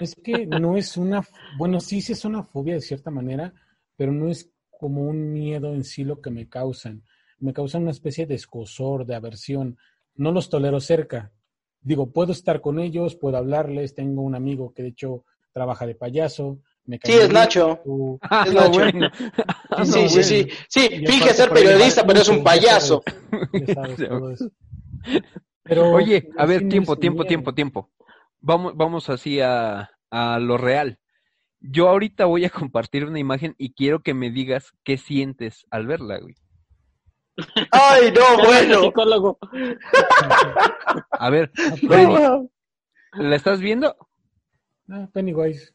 Es 0.00 0.14
que 0.16 0.46
no 0.46 0.76
es 0.76 0.96
una, 0.96 1.22
bueno, 1.58 1.80
sí, 1.80 2.00
sí 2.00 2.12
es 2.12 2.24
una 2.24 2.42
fobia 2.42 2.74
de 2.74 2.80
cierta 2.80 3.10
manera, 3.10 3.52
pero 3.96 4.12
no 4.12 4.28
es 4.28 4.50
como 4.70 5.02
un 5.02 5.32
miedo 5.32 5.74
en 5.74 5.84
sí 5.84 6.04
lo 6.04 6.20
que 6.20 6.30
me 6.30 6.48
causan. 6.48 7.02
Me 7.38 7.52
causan 7.52 7.82
una 7.82 7.90
especie 7.90 8.26
de 8.26 8.34
escosor, 8.34 9.06
de 9.06 9.14
aversión. 9.14 9.78
No 10.14 10.32
los 10.32 10.48
tolero 10.48 10.80
cerca. 10.80 11.32
Digo, 11.80 12.12
puedo 12.12 12.32
estar 12.32 12.60
con 12.60 12.78
ellos, 12.78 13.16
puedo 13.16 13.36
hablarles. 13.36 13.94
Tengo 13.94 14.22
un 14.22 14.34
amigo 14.34 14.72
que 14.72 14.82
de 14.82 14.88
hecho 14.90 15.24
trabaja 15.54 15.86
de 15.86 15.94
payaso. 15.94 16.58
Me 16.84 16.98
sí, 17.02 17.12
es 17.12 17.30
Nacho. 17.30 17.80
Tu... 17.82 18.18
Ah, 18.20 18.44
es 18.46 18.52
Nacho. 18.52 18.70
Bueno. 18.70 19.08
Ah, 19.70 19.86
sí, 19.86 20.08
sí, 20.10 20.22
sí, 20.22 20.48
sí. 20.68 20.88
Finge 21.06 21.32
ser 21.32 21.50
periodista, 21.50 22.06
pero 22.06 22.20
es 22.20 22.28
un 22.28 22.44
payaso. 22.44 23.02
Ya 23.32 23.74
sabes, 23.74 23.96
ya 23.96 24.06
sabes 24.06 24.08
todo 24.08 24.30
eso. 24.30 24.50
Pero, 25.62 25.92
Oye, 25.92 26.28
a 26.36 26.44
ver, 26.44 26.60
sí 26.60 26.68
tiempo, 26.68 26.92
es 26.92 27.00
tiempo, 27.00 27.24
tiempo, 27.24 27.54
tiempo. 27.54 27.90
Vamos, 28.40 28.76
vamos 28.76 29.08
así 29.08 29.40
a, 29.40 29.90
a 30.10 30.38
lo 30.38 30.58
real. 30.58 30.98
Yo 31.60 31.88
ahorita 31.88 32.26
voy 32.26 32.44
a 32.44 32.50
compartir 32.50 33.06
una 33.06 33.18
imagen 33.18 33.54
y 33.56 33.72
quiero 33.72 34.02
que 34.02 34.12
me 34.12 34.30
digas 34.30 34.72
qué 34.84 34.98
sientes 34.98 35.66
al 35.70 35.86
verla, 35.86 36.18
güey. 36.18 36.34
Ay, 37.70 38.12
no, 38.12 38.44
bueno. 38.44 38.82
Psicólogo. 38.82 39.38
A 41.10 41.30
ver, 41.30 41.50
Freddy, 41.54 42.48
¿la 43.14 43.36
estás 43.36 43.60
viendo? 43.60 43.96
Ah, 44.88 45.08
Pennywise. 45.12 45.72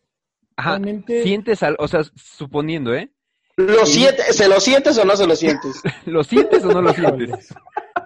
Ajá. 0.55 0.72
Realmente- 0.72 1.24
Sientes 1.24 1.64
al, 1.64 1.76
o 1.80 1.88
sea, 1.88 2.01
suponiendo, 2.16 2.93
¿eh? 2.93 3.12
¿Lo 3.57 3.86
siente, 3.86 4.24
¿Se 4.32 4.47
lo 4.47 4.60
sientes 4.60 4.97
o 4.97 5.05
no 5.05 5.16
se 5.18 5.28
lo 5.28 5.36
sientes? 5.36 5.82
¿Lo 6.05 6.24
sientes 6.24 6.64
o 6.64 6.72
no 6.72 6.82
lo 6.82 6.93
sientes? 6.93 7.53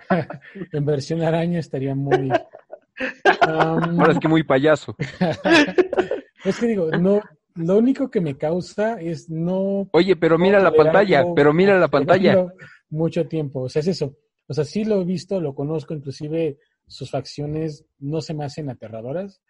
En 0.72 0.86
versión 0.86 1.22
araña 1.24 1.60
estaría 1.60 1.96
muy. 1.96 2.30
Um, 2.30 4.00
Ahora 4.00 4.12
es 4.14 4.20
que 4.20 4.28
muy 4.28 4.44
payaso. 4.44 4.96
es 6.46 6.60
que 6.60 6.68
digo, 6.68 6.92
no, 6.92 7.22
lo 7.56 7.78
único 7.78 8.12
que 8.12 8.22
me 8.22 8.38
causa 8.38 9.00
es 9.00 9.30
no. 9.30 9.88
Oye, 9.92 10.16
pero 10.16 10.38
mira 10.38 10.60
la 10.60 10.72
pantalla, 10.72 11.24
pero 11.36 11.54
mira 11.54 11.80
la 11.80 11.88
pantalla. 11.88 12.54
Mucho 12.90 13.28
tiempo, 13.28 13.62
o 13.62 13.70
sea, 13.70 13.80
es 13.80 13.88
eso. 13.88 14.16
O 14.48 14.54
sea, 14.54 14.66
sí 14.66 14.86
lo 14.86 15.02
he 15.02 15.06
visto, 15.06 15.40
lo 15.40 15.56
conozco, 15.56 15.94
inclusive 15.94 16.60
sus 16.88 17.10
facciones 17.10 17.86
no 18.00 18.22
se 18.22 18.34
me 18.34 18.46
hacen 18.46 18.70
aterradoras, 18.70 19.42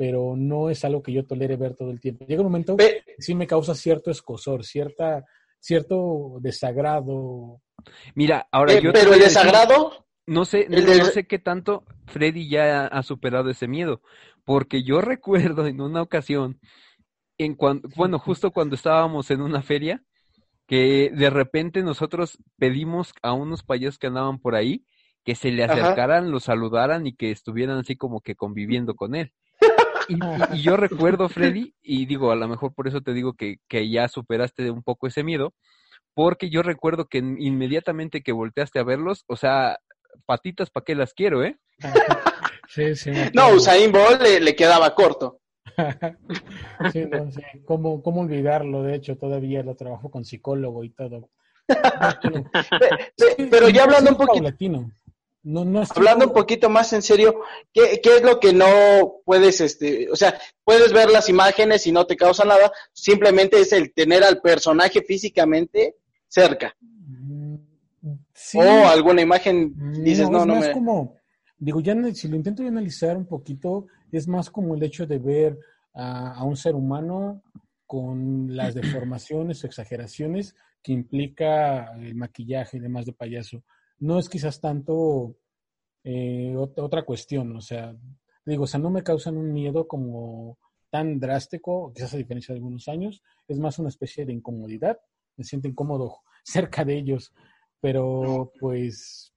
pero 0.00 0.34
no 0.34 0.70
es 0.70 0.82
algo 0.86 1.02
que 1.02 1.12
yo 1.12 1.26
tolere 1.26 1.56
ver 1.56 1.74
todo 1.76 1.90
el 1.90 2.00
tiempo. 2.00 2.24
Llega 2.24 2.40
un 2.40 2.46
momento 2.46 2.74
que 2.74 3.02
sí 3.18 3.34
me 3.34 3.46
causa 3.46 3.74
cierto 3.74 4.10
escosor, 4.10 4.64
cierta, 4.64 5.26
cierto 5.58 6.38
desagrado. 6.40 7.60
Mira, 8.14 8.48
ahora 8.50 8.72
eh, 8.72 8.80
yo 8.82 8.94
pero 8.94 9.12
el 9.12 9.20
decir- 9.20 9.24
desagrado, 9.24 10.06
No 10.26 10.46
sé, 10.46 10.68
El 10.70 10.86
no, 10.86 11.04
sé 11.04 11.26
qué 11.26 11.38
tanto 11.38 11.84
Freddy 12.06 12.48
ya 12.48 12.86
ha 12.86 13.02
superado 13.02 13.50
ese 13.50 13.68
miedo, 13.68 14.00
porque 14.46 14.82
yo 14.82 15.00
recuerdo 15.02 15.66
en 15.66 15.82
una 15.82 16.00
ocasión, 16.00 16.58
en 17.36 17.54
cuan- 17.54 17.82
bueno, 17.94 18.18
justo 18.18 18.52
cuando 18.52 18.76
estábamos 18.76 19.30
en 19.30 19.42
una 19.42 19.60
feria, 19.60 20.02
que 20.66 21.10
de 21.14 21.28
repente 21.28 21.82
nosotros 21.82 22.38
pedimos 22.56 23.12
a 23.20 23.34
unos 23.34 23.62
payasos 23.62 23.98
que 23.98 24.06
andaban 24.06 24.38
por 24.38 24.54
ahí 24.54 24.86
que 25.24 25.34
se 25.34 25.50
le 25.50 25.62
Ajá. 25.64 25.74
acercaran, 25.74 26.30
lo 26.30 26.40
saludaran 26.40 27.06
y 27.06 27.14
que 27.14 27.30
estuvieran 27.30 27.76
así 27.76 27.96
como 27.96 28.22
que 28.22 28.34
conviviendo 28.34 28.94
con 28.94 29.14
él. 29.14 29.34
Y, 30.10 30.14
y- 30.16 30.58
y 30.58 30.62
yo 30.62 30.76
recuerdo, 30.76 31.28
Freddy, 31.28 31.74
y 31.82 32.06
digo, 32.06 32.30
a 32.32 32.36
lo 32.36 32.48
mejor 32.48 32.74
por 32.74 32.88
eso 32.88 33.00
te 33.00 33.12
digo 33.14 33.34
que, 33.34 33.56
que 33.68 33.88
ya 33.88 34.08
superaste 34.08 34.70
un 34.70 34.82
poco 34.82 35.06
ese 35.06 35.22
miedo, 35.24 35.54
porque 36.14 36.50
yo 36.50 36.62
recuerdo 36.62 37.06
que 37.06 37.18
inmediatamente 37.18 38.22
que 38.22 38.32
volteaste 38.32 38.78
a 38.78 38.84
verlos, 38.84 39.24
o 39.28 39.36
sea, 39.36 39.78
patitas 40.26 40.70
para 40.70 40.84
qué 40.84 40.94
las 40.94 41.14
quiero, 41.14 41.44
¿eh? 41.44 41.56
Sí, 42.68 42.94
sí, 42.94 43.10
no. 43.34 43.50
Usain 43.54 43.90
Bolt 43.90 44.22
le, 44.22 44.38
le 44.40 44.54
quedaba 44.54 44.94
corto. 44.94 45.40
sí, 46.92 47.04
no, 47.10 47.30
sí. 47.32 47.40
¿Cómo, 47.64 48.00
¿Cómo 48.00 48.20
olvidarlo? 48.20 48.84
De 48.84 48.94
hecho, 48.94 49.16
todavía 49.16 49.64
lo 49.64 49.74
trabajo 49.74 50.08
con 50.08 50.24
psicólogo 50.24 50.84
y 50.84 50.90
todo. 50.90 51.30
Pe- 52.76 53.48
Pero 53.50 53.68
ya 53.68 53.84
hablando 53.84 54.10
un 54.10 54.16
poquito, 54.16 54.34
Paulatino. 54.34 54.92
No, 55.42 55.64
no 55.64 55.82
hablando 55.96 56.26
un 56.26 56.34
poquito 56.34 56.68
más 56.68 56.92
en 56.92 57.00
serio, 57.00 57.40
¿qué, 57.72 58.00
qué 58.02 58.16
es 58.16 58.22
lo 58.22 58.38
que 58.38 58.52
no 58.52 59.22
puedes, 59.24 59.62
este, 59.62 60.10
o 60.10 60.16
sea, 60.16 60.38
puedes 60.64 60.92
ver 60.92 61.08
las 61.10 61.30
imágenes 61.30 61.86
y 61.86 61.92
no 61.92 62.06
te 62.06 62.16
causa 62.16 62.44
nada, 62.44 62.70
simplemente 62.92 63.58
es 63.58 63.72
el 63.72 63.94
tener 63.94 64.22
al 64.22 64.40
personaje 64.42 65.00
físicamente 65.02 65.96
cerca. 66.28 66.76
Mm, 66.80 67.54
sí, 68.34 68.58
O 68.58 68.86
alguna 68.86 69.22
imagen 69.22 70.02
dices, 70.04 70.28
no, 70.28 70.40
es 70.40 70.46
no 70.46 70.54
más 70.56 70.66
me... 70.66 70.72
como, 70.72 71.16
digo, 71.58 71.80
ya 71.80 71.94
si 72.12 72.28
lo 72.28 72.36
intento 72.36 72.62
analizar 72.62 73.16
un 73.16 73.26
poquito, 73.26 73.86
es 74.12 74.28
más 74.28 74.50
como 74.50 74.74
el 74.74 74.82
hecho 74.82 75.06
de 75.06 75.18
ver 75.18 75.58
a, 75.94 76.34
a 76.34 76.44
un 76.44 76.56
ser 76.56 76.74
humano 76.74 77.42
con 77.86 78.54
las 78.54 78.74
deformaciones 78.74 79.64
o 79.64 79.66
exageraciones 79.66 80.54
que 80.82 80.92
implica 80.92 81.92
el 81.98 82.14
maquillaje 82.14 82.76
y 82.76 82.80
demás 82.80 83.06
de 83.06 83.12
payaso. 83.12 83.62
No 84.00 84.18
es 84.18 84.28
quizás 84.28 84.60
tanto 84.60 85.36
eh, 86.04 86.54
ot- 86.56 86.78
otra 86.82 87.04
cuestión, 87.04 87.56
o 87.56 87.60
sea, 87.60 87.96
digo, 88.46 88.64
o 88.64 88.66
sea, 88.66 88.80
no 88.80 88.90
me 88.90 89.02
causan 89.02 89.36
un 89.36 89.52
miedo 89.52 89.86
como 89.88 90.58
tan 90.90 91.20
drástico, 91.20 91.92
quizás 91.94 92.14
a 92.14 92.18
diferencia 92.18 92.54
de 92.54 92.58
algunos 92.58 92.88
años, 92.88 93.22
es 93.48 93.58
más 93.60 93.78
una 93.78 93.90
especie 93.90 94.24
de 94.26 94.32
incomodidad, 94.32 94.98
me 95.36 95.44
siento 95.44 95.68
incómodo 95.68 96.16
cerca 96.44 96.84
de 96.84 96.98
ellos, 96.98 97.32
pero 97.80 98.52
pues 98.60 99.34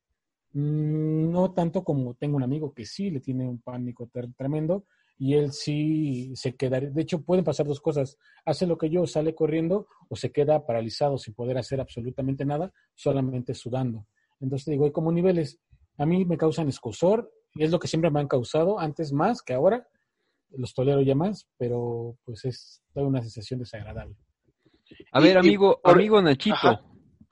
mm, 0.53 1.31
no 1.31 1.53
tanto 1.53 1.83
como 1.83 2.15
tengo 2.15 2.37
un 2.37 2.43
amigo 2.43 2.73
que 2.73 2.85
sí 2.85 3.09
le 3.11 3.19
tiene 3.21 3.47
un 3.47 3.61
pánico 3.61 4.09
tremendo 4.37 4.85
y 5.17 5.35
él 5.35 5.51
sí 5.53 6.33
se 6.35 6.55
queda, 6.55 6.79
de 6.79 7.01
hecho 7.01 7.21
pueden 7.23 7.45
pasar 7.45 7.65
dos 7.67 7.81
cosas, 7.81 8.17
hace 8.45 8.65
lo 8.67 8.77
que 8.77 8.89
yo, 8.89 9.05
sale 9.07 9.35
corriendo 9.35 9.87
o 10.09 10.15
se 10.15 10.31
queda 10.31 10.65
paralizado 10.65 11.17
sin 11.17 11.33
poder 11.35 11.57
hacer 11.57 11.79
absolutamente 11.81 12.45
nada, 12.45 12.73
solamente 12.95 13.53
sudando. 13.53 14.07
Entonces 14.43 14.65
digo, 14.71 14.83
hay 14.85 14.91
como 14.91 15.11
niveles, 15.11 15.57
a 15.97 16.05
mí 16.05 16.25
me 16.25 16.37
causan 16.37 16.67
escosor 16.67 17.31
y 17.55 17.63
es 17.63 17.71
lo 17.71 17.79
que 17.79 17.87
siempre 17.87 18.11
me 18.11 18.19
han 18.19 18.27
causado, 18.27 18.77
antes 18.79 19.13
más 19.13 19.41
que 19.41 19.53
ahora, 19.53 19.87
los 20.51 20.73
tolero 20.73 21.01
ya 21.01 21.15
más, 21.15 21.47
pero 21.57 22.17
pues 22.25 22.43
es 22.45 22.83
toda 22.93 23.07
una 23.07 23.21
sensación 23.21 23.59
desagradable. 23.61 24.15
A 25.13 25.21
Y- 25.21 25.23
ver, 25.23 25.35
y 25.37 25.39
amigo, 25.39 25.79
por- 25.81 25.93
amigo 25.93 26.21
Nachito, 26.21 26.55
Ajá. 26.57 26.81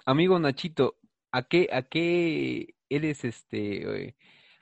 amigo 0.06 0.40
Nachito, 0.40 0.96
¿a 1.34 1.44
qué, 1.44 1.68
a 1.72 1.82
qué 1.84 2.76
eres 2.90 3.26
este 3.26 4.08
eh, 4.08 4.16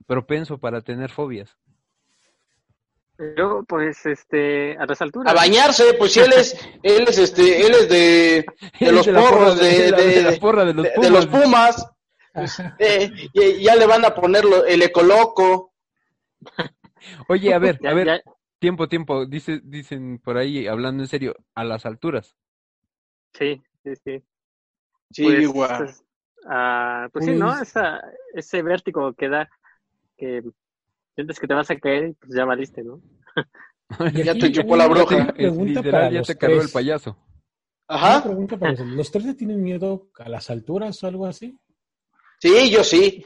propenso 0.07 0.57
para 0.57 0.81
tener 0.81 1.11
fobias? 1.11 1.55
Yo, 3.37 3.63
pues, 3.67 4.05
este, 4.05 4.77
a 4.77 4.85
las 4.85 5.01
alturas. 5.01 5.31
A 5.31 5.35
bañarse, 5.35 5.93
pues 5.99 6.13
si 6.13 6.21
él 6.21 6.31
es, 6.37 6.55
él 6.83 7.03
es 7.07 7.17
este, 7.17 7.65
él 7.65 7.73
es 7.73 7.89
de, 7.89 8.45
de 8.79 8.91
los 8.93 9.07
porros, 9.07 9.59
de, 9.59 9.67
de, 9.67 9.91
de- 9.91 10.05
de 10.15 10.23
la 10.23 10.31
de- 10.31 10.37
porra 10.39 10.63
de 10.65 10.73
los 11.09 11.27
Pumas. 11.27 11.85
Pues, 12.33 12.57
eh, 12.79 13.11
y- 13.33 13.63
ya 13.63 13.75
le 13.75 13.85
van 13.85 14.05
a 14.05 14.13
poner 14.13 14.45
lo- 14.45 14.65
el 14.65 14.81
ecoloco. 14.81 15.73
Oye, 17.27 17.53
a 17.53 17.59
ver, 17.59 17.79
a 17.87 17.93
ver, 17.93 18.05
ya- 18.07 18.21
tiempo, 18.59 18.87
tiempo, 18.89 19.25
dice, 19.25 19.61
dicen 19.63 20.19
por 20.19 20.37
ahí, 20.37 20.67
hablando 20.67 21.03
en 21.03 21.07
serio, 21.09 21.35
a 21.55 21.63
las 21.63 21.85
alturas. 21.85 22.35
Sí, 23.33 23.61
sí, 23.83 23.93
sí. 24.03 24.23
Sí, 25.11 25.23
Pues, 25.23 25.41
igual. 25.43 25.77
pues, 25.77 26.03
ah, 26.47 27.07
pues 27.11 27.25
sí, 27.25 27.31
¿no? 27.31 27.59
Esa, 27.59 28.01
ese 28.33 28.61
vértigo 28.61 29.13
que 29.13 29.29
da, 29.29 29.49
que 30.17 30.43
sientes 31.15 31.39
que 31.39 31.47
te 31.47 31.53
vas 31.53 31.69
a 31.71 31.79
caer 31.79 32.09
y 32.09 32.13
pues 32.13 32.33
ya 32.35 32.45
valiste, 32.45 32.83
¿no? 32.83 33.01
Y 34.13 34.23
Ya 34.23 34.33
te 34.35 34.51
chupó 34.51 34.75
la 34.75 34.87
pregunta 34.87 35.33
Literal, 35.35 36.13
ya 36.13 36.21
te 36.21 36.37
cargó 36.37 36.61
el 36.61 36.69
payaso. 36.69 37.17
Una 37.87 37.97
Ajá. 37.97 38.23
pregunta 38.23 38.55
para 38.57 38.71
los, 38.73 38.81
¿Los 38.81 39.11
tres 39.11 39.25
le 39.25 39.33
tienen 39.33 39.63
miedo 39.63 40.09
a 40.19 40.29
las 40.29 40.51
alturas 40.51 41.03
o 41.03 41.07
algo 41.07 41.25
así? 41.25 41.57
Sí, 42.39 42.69
yo 42.69 42.83
sí. 42.83 43.25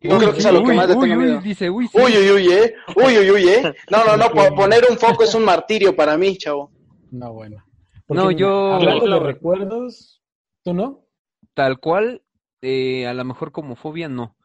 Yo 0.00 0.14
Uy, 0.14 0.18
creo 0.18 0.32
que 0.32 0.38
es 0.40 0.46
a 0.46 0.52
lo 0.52 0.62
que 0.64 0.70
uy, 0.70 0.76
más 0.76 0.88
le 0.88 0.96
uy, 0.96 1.08
tengo 1.08 1.20
uy, 1.20 1.26
miedo. 1.26 1.40
dice, 1.40 1.70
uy, 1.70 1.86
sí. 1.88 1.98
Uy, 1.98 2.12
uy, 2.16 2.30
uy, 2.32 2.52
eh. 2.52 2.74
Uy, 2.96 3.18
uy, 3.18 3.30
uy, 3.30 3.48
eh. 3.48 3.74
No, 3.90 4.04
no, 4.04 4.16
no. 4.16 4.30
po- 4.34 4.54
Poner 4.54 4.84
un 4.90 4.98
foco 4.98 5.22
es 5.22 5.34
un 5.34 5.44
martirio 5.44 5.94
para 5.94 6.16
mí, 6.16 6.36
chavo. 6.36 6.72
No, 7.10 7.32
bueno. 7.32 7.64
No, 8.08 8.30
yo- 8.30 8.72
Hablando 8.74 9.06
de 9.06 9.20
recuerdos, 9.20 10.20
¿tú 10.64 10.74
no? 10.74 11.06
Tal 11.54 11.78
cual, 11.78 12.22
eh, 12.62 13.06
a 13.06 13.14
lo 13.14 13.24
mejor 13.24 13.52
como 13.52 13.76
fobia 13.76 14.08
no, 14.08 14.36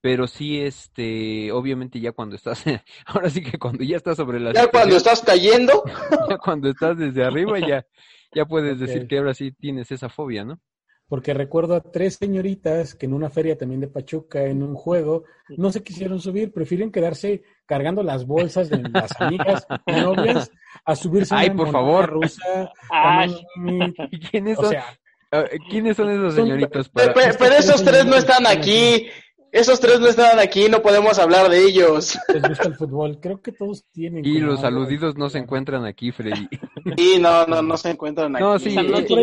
pero 0.00 0.26
sí, 0.26 0.60
este, 0.60 1.50
obviamente 1.52 2.00
ya 2.00 2.12
cuando 2.12 2.36
estás, 2.36 2.64
ahora 3.06 3.30
sí 3.30 3.42
que 3.42 3.58
cuando 3.58 3.82
ya 3.84 3.96
estás 3.96 4.16
sobre 4.16 4.40
la 4.40 4.52
Ya 4.52 4.66
cuando 4.68 4.96
estás 4.96 5.22
cayendo, 5.22 5.84
ya 6.28 6.36
cuando 6.38 6.68
estás 6.70 6.98
desde 6.98 7.24
arriba, 7.24 7.58
ya, 7.60 7.86
ya 8.34 8.44
puedes 8.44 8.78
decir 8.78 9.06
que 9.06 9.18
ahora 9.18 9.34
sí 9.34 9.52
tienes 9.52 9.90
esa 9.90 10.08
fobia, 10.08 10.44
¿no? 10.44 10.60
Porque 11.08 11.32
recuerdo 11.32 11.74
a 11.74 11.80
tres 11.80 12.16
señoritas 12.16 12.94
que 12.94 13.06
en 13.06 13.14
una 13.14 13.30
feria 13.30 13.56
también 13.56 13.80
de 13.80 13.88
Pachuca, 13.88 14.44
en 14.44 14.62
un 14.62 14.74
juego, 14.74 15.24
no 15.56 15.72
se 15.72 15.82
quisieron 15.82 16.20
subir, 16.20 16.52
prefieren 16.52 16.92
quedarse 16.92 17.42
cargando 17.64 18.02
las 18.02 18.26
bolsas 18.26 18.68
de 18.68 18.82
las 18.82 19.18
amigas 19.20 19.66
y 19.86 19.92
novias 19.92 20.50
a 20.84 20.94
subirse 20.94 21.34
a 21.34 21.38
Ay, 21.38 21.48
una 21.48 21.56
por 21.56 21.72
favor. 21.72 22.10
rusa. 22.10 22.70
Ay, 22.90 23.34
límite. 23.56 24.08
¿Y 24.12 24.20
quiénes 24.20 24.58
O 24.58 24.62
son, 24.62 24.70
sea, 24.70 24.84
ah, 25.32 25.44
quiénes 25.70 25.96
son 25.96 26.10
esos 26.10 26.34
señoritos 26.34 26.88
para... 26.90 27.14
pero 27.14 27.54
esos 27.54 27.82
tres 27.82 28.04
no 28.04 28.16
están 28.16 28.42
Están 28.46 28.58
aquí. 28.58 29.06
Esos 29.50 29.80
tres 29.80 29.98
no 30.00 30.06
están 30.08 30.38
aquí, 30.38 30.68
no 30.68 30.82
podemos 30.82 31.18
hablar 31.18 31.48
de 31.48 31.64
ellos. 31.64 32.18
les 32.34 32.42
gusta 32.48 32.68
el 32.68 32.74
fútbol. 32.74 33.18
Creo 33.20 33.40
que 33.40 33.50
todos 33.52 33.84
tienen. 33.92 34.24
Y 34.24 34.38
los 34.40 34.62
algo- 34.62 34.80
aludidos 34.82 35.16
no 35.16 35.30
se 35.30 35.38
encuentran 35.38 35.84
aquí, 35.86 36.12
Freddy. 36.12 36.48
Y 36.96 37.18
no, 37.18 37.46
no, 37.46 37.62
no 37.62 37.76
se 37.76 37.90
encuentran 37.90 38.36
aquí. 38.36 38.44
No, 38.44 38.58
sí, 38.58 38.70
eh, 38.70 38.74
yo 38.74 38.82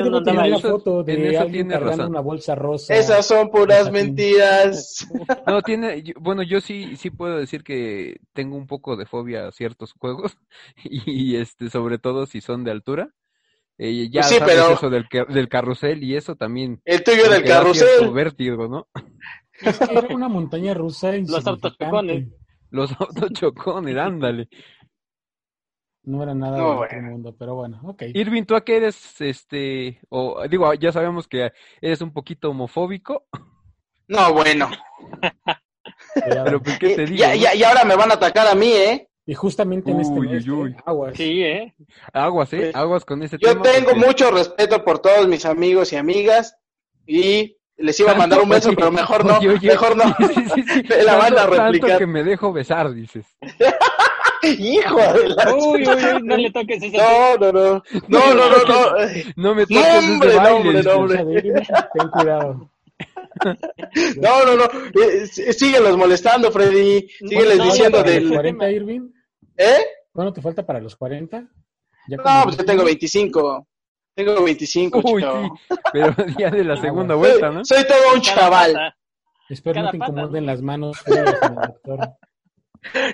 no 0.10 0.24
tener 0.24 0.40
andaba 0.42 0.48
una 0.48 0.60
foto 0.60 1.00
En 1.02 1.06
de 1.06 1.30
eso 1.30 1.42
alguien 1.42 1.52
tienes 1.68 1.74
cargando 1.74 1.98
razón. 1.98 2.12
una 2.12 2.22
bolsa 2.22 2.56
rosa. 2.56 2.96
Esas 2.96 3.26
son 3.26 3.50
puras 3.50 3.92
mentiras. 3.92 5.08
No, 5.48 5.62
tiene, 5.62 6.02
yo- 6.04 6.14
bueno, 6.20 6.42
yo 6.44 6.60
sí, 6.60 6.96
sí 6.98 7.10
puedo 7.12 7.38
decir 7.38 7.64
que 7.64 8.18
tengo 8.34 8.58
un 8.58 8.68
poco 8.68 8.96
de 8.96 9.06
fobia 9.06 9.48
a 9.48 9.52
ciertos 9.52 9.94
juegos 9.94 10.38
y, 10.84 11.36
este, 11.36 11.70
sobre 11.70 11.98
todo 12.00 12.26
si 12.26 12.42
son 12.42 12.64
de 12.64 12.72
altura. 12.72 13.10
Eh, 13.78 14.10
ya 14.10 14.24
sí, 14.24 14.36
sabes 14.36 14.56
pero- 14.56 14.72
eso 14.74 14.90
del, 14.90 15.08
ca- 15.10 15.26
del 15.26 15.50
carrusel 15.50 16.04
y 16.04 16.16
eso 16.16 16.36
también. 16.36 16.82
El 16.86 17.04
tuyo 17.04 17.30
del 17.30 17.44
carrusel. 17.44 18.10
vértigo, 18.12 18.68
¿no? 18.68 18.88
Es 19.62 19.80
que 19.80 19.94
era 19.98 20.14
una 20.16 20.28
montaña 20.28 20.74
rusa 20.76 21.12
Los 21.18 21.46
autochocones. 21.48 22.28
Los 22.72 22.92
autochocones, 23.00 23.96
ándale. 23.98 24.50
No 26.04 26.22
era 26.22 26.36
nada 26.36 26.58
No, 26.58 26.64
del 26.64 26.74
otro 26.84 26.88
bueno. 26.98 27.10
mundo, 27.12 27.36
pero 27.38 27.56
bueno, 27.56 27.80
ok. 27.84 28.04
Irving, 28.14 28.44
¿tú 28.44 28.56
a 28.56 28.64
qué 28.64 28.78
eres, 28.78 29.20
este, 29.22 30.00
o 30.10 30.48
digo, 30.48 30.72
ya 30.76 30.92
sabemos 30.92 31.28
que 31.28 31.52
eres 31.82 32.02
un 32.02 32.14
poquito 32.14 32.52
homofóbico, 32.52 33.26
No, 34.08 34.32
bueno. 34.34 34.70
Pero 36.14 36.62
pues, 36.62 36.78
¿qué 36.80 36.96
te 36.96 37.06
digo? 37.06 37.18
Ya, 37.18 37.36
y 37.56 37.64
ahora 37.64 37.84
me 37.86 37.96
van 37.96 38.12
a 38.12 38.16
atacar 38.16 38.48
a 38.48 38.56
mí, 38.56 38.72
¿eh? 38.72 39.10
Y 39.26 39.34
justamente 39.34 39.90
en 39.92 40.00
este 40.02 40.20
Uy, 40.20 40.28
mes, 40.30 40.48
uy, 40.48 40.54
uy. 40.54 40.72
¿eh? 40.72 40.76
aguas. 40.86 41.16
sí, 41.18 41.42
¿eh? 41.44 41.76
Aguas, 42.14 42.54
¿eh? 42.54 42.58
Pues, 42.60 42.76
Aguas 42.76 43.06
con 43.06 43.24
ese 43.24 43.38
Yo 43.40 43.50
tema. 43.50 43.64
tengo 43.64 43.90
porque- 43.92 44.06
mucho 44.06 44.32
respeto 44.32 44.84
por 44.84 45.00
todos 45.00 45.28
mis 45.28 45.46
amigos 45.46 45.92
y 45.94 45.96
amigas 45.96 46.56
y 47.08 47.55
les 47.78 48.00
iba 48.00 48.12
a 48.12 48.16
mandar 48.16 48.42
un 48.42 48.50
beso, 48.50 48.74
pero 48.74 48.92
mejor 48.92 49.26
no, 49.26 49.38
oye, 49.38 49.50
oye, 49.50 49.68
mejor 49.68 49.98
no. 49.98 50.04
sí, 50.28 50.34
sí, 50.34 50.46
sí, 50.56 50.64
sí. 50.64 50.84
Me 50.90 51.04
la 51.04 51.16
van 51.18 51.38
a 51.38 51.50
tanto 51.50 51.88
que 51.98 52.08
me 52.08 52.24
dejo 52.24 52.54
besar, 52.54 52.94
dices. 52.94 53.26
Hijo 54.44 54.98
de 54.98 55.30
la... 55.30 55.56
Uy, 55.56 55.82
uy, 55.88 55.88
uy, 55.88 56.22
no 56.24 56.38
le 56.38 56.52
toques 56.52 56.82
ese 56.84 56.98
No, 56.98 57.38
no, 57.40 57.52
no. 57.52 57.84
No, 58.08 58.34
no, 58.36 58.50
no, 58.50 58.58
no. 58.68 58.92
No 59.38 59.56
me 59.56 59.62
No, 59.62 59.68
toques 59.68 59.96
hombre, 59.98 60.30
ese 60.30 60.38
no, 60.42 60.56
hombre, 60.56 60.84
no, 60.84 60.92
hombre. 60.94 61.52
Ten 61.94 62.10
cuidado. 62.10 62.70
No, 64.18 64.46
no, 64.46 64.56
no. 64.56 64.64
Eh, 65.02 65.26
sí- 65.28 65.52
síguelos 65.54 65.98
molestando, 65.98 66.52
Freddy. 66.52 67.08
Sígueles 67.20 67.58
no, 67.58 67.66
diciendo 67.66 67.98
¿Para 68.00 68.12
los 68.14 68.24
del... 68.24 68.34
40, 68.34 68.72
Irving? 68.72 69.10
¿Eh? 69.58 69.86
¿Cuándo 70.12 70.32
te 70.34 70.42
falta 70.42 70.66
para 70.66 70.80
los 70.80 70.96
40? 70.96 71.44
¿Ya 72.08 72.18
No, 72.18 72.44
pues 72.44 72.58
yo 72.58 72.66
tengo 72.66 72.84
25. 72.84 73.68
Tengo 74.16 74.44
25, 74.44 75.02
Uy, 75.04 75.22
chico. 75.22 75.58
sí, 75.70 75.78
pero 75.92 76.16
ya 76.40 76.50
de 76.50 76.64
la 76.64 76.78
segunda 76.78 77.16
vuelta, 77.16 77.52
¿no? 77.52 77.66
soy 77.66 77.86
todo 77.86 77.98
un 78.14 78.22
Cada 78.22 78.36
chaval. 78.36 78.74
pata. 78.74 78.98
Espero 79.50 79.76
no 79.76 79.82
cada 79.82 79.92
te 79.92 79.98
pata, 80.00 80.12
incomoden 80.12 80.46
las 80.46 80.62
manos. 80.62 80.98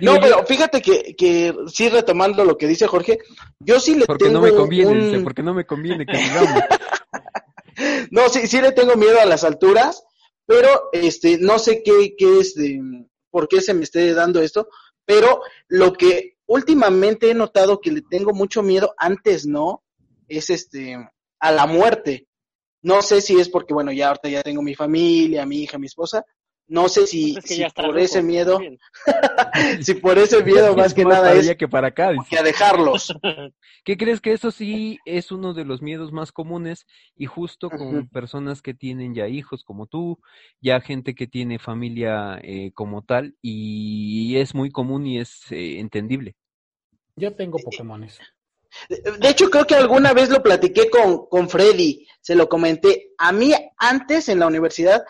No, 0.02 0.20
pero 0.20 0.46
fíjate 0.46 0.82
que, 0.82 1.16
que 1.16 1.56
sí 1.68 1.88
retomando 1.88 2.44
lo 2.44 2.58
que 2.58 2.68
dice 2.68 2.88
Jorge, 2.88 3.20
yo 3.62 3.80
sí 3.80 3.96
le 3.96 4.06
Porque 4.06 4.26
tengo 4.26 4.40
no 4.40 4.46
me 4.46 4.54
conviene, 4.54 4.92
un- 4.92 5.00
dice, 5.00 5.20
porque 5.22 5.44
no 5.44 5.54
me 5.54 5.66
conviene 5.66 6.06
que 6.06 6.18
sigamos. 6.18 6.62
No, 8.12 8.28
sí, 8.28 8.48
sí 8.48 8.60
le 8.62 8.74
tengo 8.74 8.96
miedo 8.96 9.20
a 9.22 9.26
las 9.26 9.44
alturas, 9.46 10.04
pero 10.46 10.90
este, 10.92 11.38
no 11.40 11.58
sé 11.58 11.82
qué, 11.84 12.16
qué 12.18 12.40
es 12.40 12.54
de, 12.54 12.80
por 13.32 13.48
qué 13.48 13.62
se 13.62 13.74
me 13.74 13.84
esté 13.86 14.14
dando 14.14 14.42
esto, 14.42 14.68
pero 15.06 15.42
lo 15.70 15.94
que 15.94 16.36
últimamente 16.48 17.32
he 17.32 17.34
notado 17.34 17.80
que 17.80 17.92
le 17.92 18.02
tengo 18.02 18.34
mucho 18.34 18.62
miedo, 18.62 18.94
antes 18.98 19.48
no, 19.48 19.84
es 20.38 20.50
este, 20.50 20.98
a 21.40 21.52
la 21.52 21.66
muerte. 21.66 22.28
No 22.82 23.02
sé 23.02 23.22
si 23.22 23.40
es 23.40 23.50
porque, 23.50 23.74
bueno, 23.74 23.92
ya 23.92 24.08
ahorita 24.08 24.30
ya 24.30 24.44
tengo 24.44 24.62
mi 24.62 24.76
familia, 24.76 25.46
mi 25.46 25.64
hija, 25.64 25.78
mi 25.78 25.88
esposa, 25.88 26.26
no 26.72 26.88
sé 26.88 27.06
si, 27.06 27.36
Es 27.38 27.44
que 27.44 27.56
si 27.56 27.66
por 27.76 28.00
ese 28.00 28.24
miedo, 28.24 28.58
si 29.82 29.94
por 29.96 30.18
ese 30.18 30.42
miedo 30.42 30.74
más 30.74 30.94
que 30.94 31.04
nada 31.04 31.34
es 31.34 31.54
que 31.58 31.68
para 31.68 31.90
acá, 31.90 32.14
que 32.30 32.38
a 32.38 32.44
dejarlos. 32.44 33.14
¿Qué 33.84 33.98
crees 33.98 34.22
que 34.22 34.32
eso 34.32 34.52
sí 34.52 34.98
es 35.06 35.34
uno 35.34 35.54
de 35.54 35.66
los 35.66 35.82
miedos 35.82 36.14
más 36.14 36.32
comunes 36.32 36.86
y 37.16 37.26
justo 37.26 37.70
con 37.70 38.08
personas 38.08 38.62
que 38.62 38.74
tienen 38.74 39.14
ya 39.14 39.28
hijos 39.28 39.66
como 39.66 39.86
tú, 39.86 40.20
ya 40.62 40.80
gente 40.80 41.14
que 41.14 41.28
tiene 41.28 41.60
familia 41.60 42.40
eh, 42.42 42.72
como 42.74 43.04
tal 43.04 43.36
y 43.42 44.38
es 44.38 44.56
muy 44.56 44.72
común 44.72 45.06
y 45.08 45.20
es 45.20 45.52
eh, 45.52 45.80
entendible. 45.80 46.36
Yo 47.18 47.36
tengo 47.36 47.58
Pokémones. 47.60 48.22
De 48.90 49.30
hecho, 49.30 49.50
creo 49.50 49.66
que 49.66 49.76
alguna 49.76 50.14
vez 50.14 50.30
lo 50.30 50.42
platiqué 50.42 50.90
con, 50.90 51.28
con 51.28 51.50
Freddy, 51.50 52.08
se 52.22 52.36
lo 52.36 52.48
comenté. 52.48 53.12
A 53.18 53.32
mí 53.32 53.54
antes 53.78 54.30
en 54.30 54.40
la 54.40 54.48
universidad, 54.48 55.04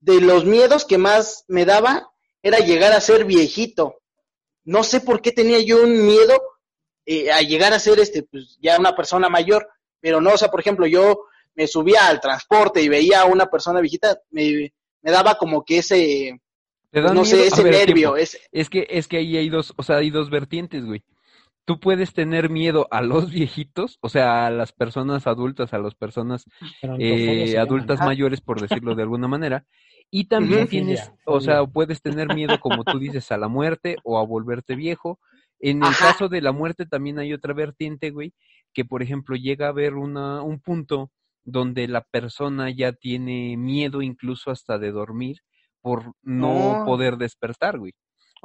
de 0.00 0.20
los 0.20 0.44
miedos 0.44 0.84
que 0.84 0.98
más 0.98 1.44
me 1.48 1.64
daba 1.64 2.10
era 2.42 2.58
llegar 2.58 2.92
a 2.92 3.00
ser 3.00 3.24
viejito. 3.24 4.02
No 4.64 4.82
sé 4.82 5.00
por 5.00 5.22
qué 5.22 5.32
tenía 5.32 5.60
yo 5.60 5.82
un 5.82 6.06
miedo 6.06 6.40
eh, 7.06 7.30
a 7.32 7.40
llegar 7.40 7.72
a 7.72 7.78
ser 7.78 7.98
este, 7.98 8.22
pues 8.22 8.58
ya 8.60 8.78
una 8.78 8.94
persona 8.94 9.28
mayor, 9.28 9.68
pero 10.00 10.20
no, 10.20 10.34
o 10.34 10.38
sea, 10.38 10.48
por 10.50 10.60
ejemplo, 10.60 10.86
yo 10.86 11.26
me 11.54 11.66
subía 11.66 12.06
al 12.06 12.20
transporte 12.20 12.82
y 12.82 12.88
veía 12.88 13.22
a 13.22 13.26
una 13.26 13.46
persona 13.46 13.80
viejita, 13.80 14.18
me, 14.30 14.72
me 15.00 15.10
daba 15.10 15.36
como 15.36 15.64
que 15.64 15.78
ese, 15.78 16.38
¿Te 16.90 17.00
pues, 17.00 17.04
da 17.04 17.14
no 17.14 17.22
miedo? 17.22 17.36
sé, 17.36 17.46
ese 17.46 17.62
ver, 17.62 17.72
nervio, 17.72 18.16
ese, 18.16 18.40
Es 18.52 18.68
que, 18.68 18.86
es 18.90 19.08
que 19.08 19.18
ahí 19.18 19.36
hay 19.36 19.48
dos, 19.48 19.72
o 19.76 19.82
sea, 19.82 19.96
hay 19.96 20.10
dos 20.10 20.30
vertientes, 20.30 20.84
güey. 20.84 21.02
Tú 21.68 21.80
puedes 21.80 22.12
tener 22.12 22.50
miedo 22.50 22.86
a 22.90 23.00
los 23.00 23.30
viejitos, 23.30 23.96
o 24.02 24.10
sea, 24.10 24.46
a 24.46 24.50
las 24.50 24.72
personas 24.72 25.26
adultas, 25.26 25.72
a 25.72 25.78
las 25.78 25.94
personas 25.94 26.44
Gerontofobia 26.80 27.44
eh, 27.46 27.58
adultas 27.58 28.00
Ah. 28.00 28.04
mayores, 28.04 28.42
por 28.42 28.60
decirlo 28.60 28.94
de 28.94 29.02
alguna 29.02 29.28
manera. 29.28 29.64
Y 30.10 30.26
también 30.28 30.68
tienes, 30.68 31.10
o 31.24 31.40
sea, 31.40 31.64
puedes 31.66 32.02
tener 32.02 32.28
miedo, 32.28 32.60
como 32.60 32.84
tú 32.84 32.98
dices, 32.98 33.32
a 33.32 33.38
la 33.38 33.48
muerte 33.48 33.96
o 34.04 34.18
a 34.18 34.26
volverte 34.26 34.74
viejo. 34.76 35.18
En 35.58 35.82
el 35.82 35.92
Ajá. 35.92 36.12
caso 36.12 36.28
de 36.28 36.42
la 36.42 36.52
muerte 36.52 36.84
también 36.84 37.18
hay 37.18 37.32
otra 37.32 37.54
vertiente, 37.54 38.10
güey, 38.10 38.34
que 38.74 38.84
por 38.84 39.02
ejemplo 39.02 39.34
llega 39.34 39.66
a 39.66 39.70
haber 39.70 39.94
una, 39.94 40.42
un 40.42 40.60
punto 40.60 41.10
donde 41.44 41.88
la 41.88 42.02
persona 42.02 42.70
ya 42.70 42.92
tiene 42.92 43.56
miedo 43.56 44.02
incluso 44.02 44.50
hasta 44.50 44.78
de 44.78 44.92
dormir 44.92 45.38
por 45.80 46.12
no 46.22 46.78
No. 46.82 46.84
poder 46.84 47.16
despertar, 47.16 47.78
güey. 47.78 47.94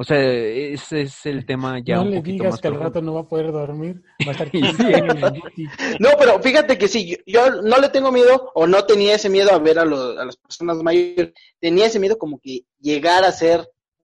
O 0.01 0.03
sea, 0.05 0.17
ese 0.17 1.01
es 1.01 1.25
el 1.25 1.45
tema 1.45 1.79
ya 1.83 1.95
no 1.97 2.03
un 2.03 2.11
le 2.11 2.17
poquito 2.17 2.33
digas 2.43 2.51
más 2.51 2.61
que 2.61 2.67
al 2.69 2.79
rato 2.79 3.01
no 3.01 3.15
va 3.15 3.21
a 3.21 3.27
poder 3.27 3.51
dormir. 3.51 4.01
Va 4.25 4.29
a 4.29 4.31
estar 4.31 4.49
Sí, 4.51 4.61
sí. 4.61 4.83
en 4.83 5.09
el 5.09 5.33
Yeti. 5.33 5.65
No, 5.99 6.09
pero 6.17 6.41
fíjate 6.41 6.77
que 6.77 6.87
sí, 6.87 7.05
yo, 7.09 7.17
yo 7.25 7.61
no 7.61 7.77
le 7.79 7.89
tengo 7.89 8.09
miedo 8.11 8.51
o 8.55 8.65
no 8.65 8.85
tenía 8.85 9.15
ese 9.15 9.29
miedo 9.29 9.51
a 9.51 9.59
ver 9.59 9.77
a, 9.77 9.83
los- 9.85 10.17
a 10.17 10.23
las 10.23 10.37
personas 10.37 10.77
mayores. 10.77 11.33
Tenía 11.59 11.87
ese 11.87 11.99
miedo 11.99 12.17
como 12.17 12.39
que 12.39 12.61
llegar 12.79 13.23
a 13.25 13.31
ser 13.33 13.59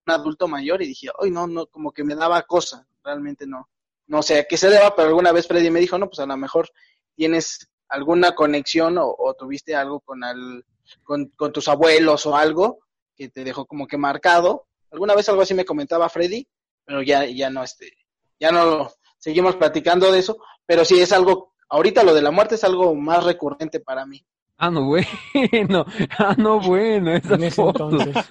un 0.06 0.14
adulto 0.14 0.48
mayor 0.50 0.82
y 0.82 0.88
dije, 0.88 1.08
ay, 1.22 1.32
no, 1.32 1.48
no, 1.48 1.66
como 1.68 1.91
que 1.91 2.04
me 2.04 2.14
daba 2.16 2.41
cosa. 2.43 2.86
Realmente 3.04 3.48
no. 3.48 3.70
No 4.08 4.22
sé 4.22 4.39
a 4.39 4.43
qué 4.43 4.58
se 4.58 4.70
deba, 4.70 4.93
pero 4.96 5.08
alguna 5.08 5.32
vez 5.32 5.48
Freddy 5.48 5.72
me 5.72 5.80
dijo, 5.80 5.98
no, 5.98 6.08
pues 6.08 6.20
a 6.20 6.26
lo 6.26 6.36
mejor 6.38 6.70
tienes 7.16 7.70
alguna 7.88 8.36
conexión 8.36 8.98
o, 8.98 9.16
o 9.18 9.34
tuviste 9.36 9.76
algo 9.76 10.00
con, 10.02 10.24
al, 10.24 10.66
con, 11.04 11.28
con 11.38 11.54
tus 11.54 11.68
abuelos 11.70 12.26
o 12.26 12.36
algo 12.36 12.80
que 13.16 13.30
te 13.30 13.43
dejó 13.46 13.66
como 13.66 13.88
que 13.88 13.98
marcado. 13.98 14.68
Alguna 14.96 15.14
vez 15.14 15.28
algo 15.28 15.41
así 15.41 15.54
me 15.54 15.66
comentaba 15.66 16.08
Freddy, 16.08 16.48
pero 16.86 17.02
ya, 17.02 17.26
ya 17.26 17.50
no, 17.50 17.64
este, 17.64 17.91
ya 18.39 18.50
no 18.54 18.89
seguimos 19.18 19.58
platicando 19.58 20.10
de 20.10 20.20
eso, 20.20 20.38
pero 20.66 20.86
sí 20.86 21.00
es 21.02 21.12
algo 21.12 21.54
Ahorita 21.68 22.04
lo 22.04 22.14
de 22.14 22.22
la 22.22 22.32
muerte 22.32 22.56
es 22.56 22.64
algo 22.64 22.93
más 22.96 23.24
recurrente 23.26 23.80
para 23.82 24.06
mí. 24.06 24.24
Ah, 24.58 24.70
no, 24.72 24.86
bueno. 24.86 25.08
Ah, 26.18 26.36
no, 26.38 26.60
bueno. 26.62 27.12
Esas 27.12 27.32
En 27.34 27.43
ese 27.43 27.56
fotos. 27.56 27.91
entonces, 27.91 28.26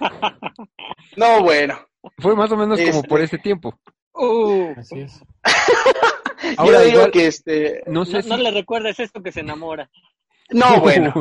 No, 1.17 1.43
bueno. 1.43 1.77
Fue 2.17 2.35
más 2.35 2.51
o 2.51 2.57
menos 2.57 2.79
como 2.79 2.89
Este- 2.91 3.07
por 3.07 3.21
ese 3.21 3.37
tiempo. 3.37 3.77
Uh, 4.13 4.73
así 4.77 5.01
es. 5.01 5.21
Ahora, 6.57 6.79
Yo 6.79 6.85
digo 6.85 6.97
igual- 6.99 7.11
que 7.11 7.27
este, 7.27 7.83
No 7.87 8.05
sé 8.05 8.13
no, 8.13 8.21
si... 8.23 8.29
no 8.29 8.37
le 8.37 8.51
recuerdes 8.51 8.99
esto 8.99 9.21
que 9.21 9.31
se 9.31 9.41
enamora. 9.41 9.91
no, 10.49 10.79
bueno. 10.79 11.13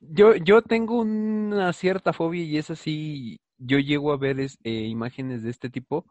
Yo, 0.00 0.36
yo 0.36 0.62
tengo 0.62 1.00
una 1.00 1.72
cierta 1.72 2.12
fobia 2.12 2.44
y 2.44 2.56
es 2.58 2.70
así, 2.70 3.40
yo 3.58 3.78
llego 3.78 4.12
a 4.12 4.16
ver 4.16 4.40
es- 4.40 4.58
eh, 4.64 4.86
imágenes 4.86 5.42
de 5.42 5.50
este 5.50 5.70
tipo 5.70 6.06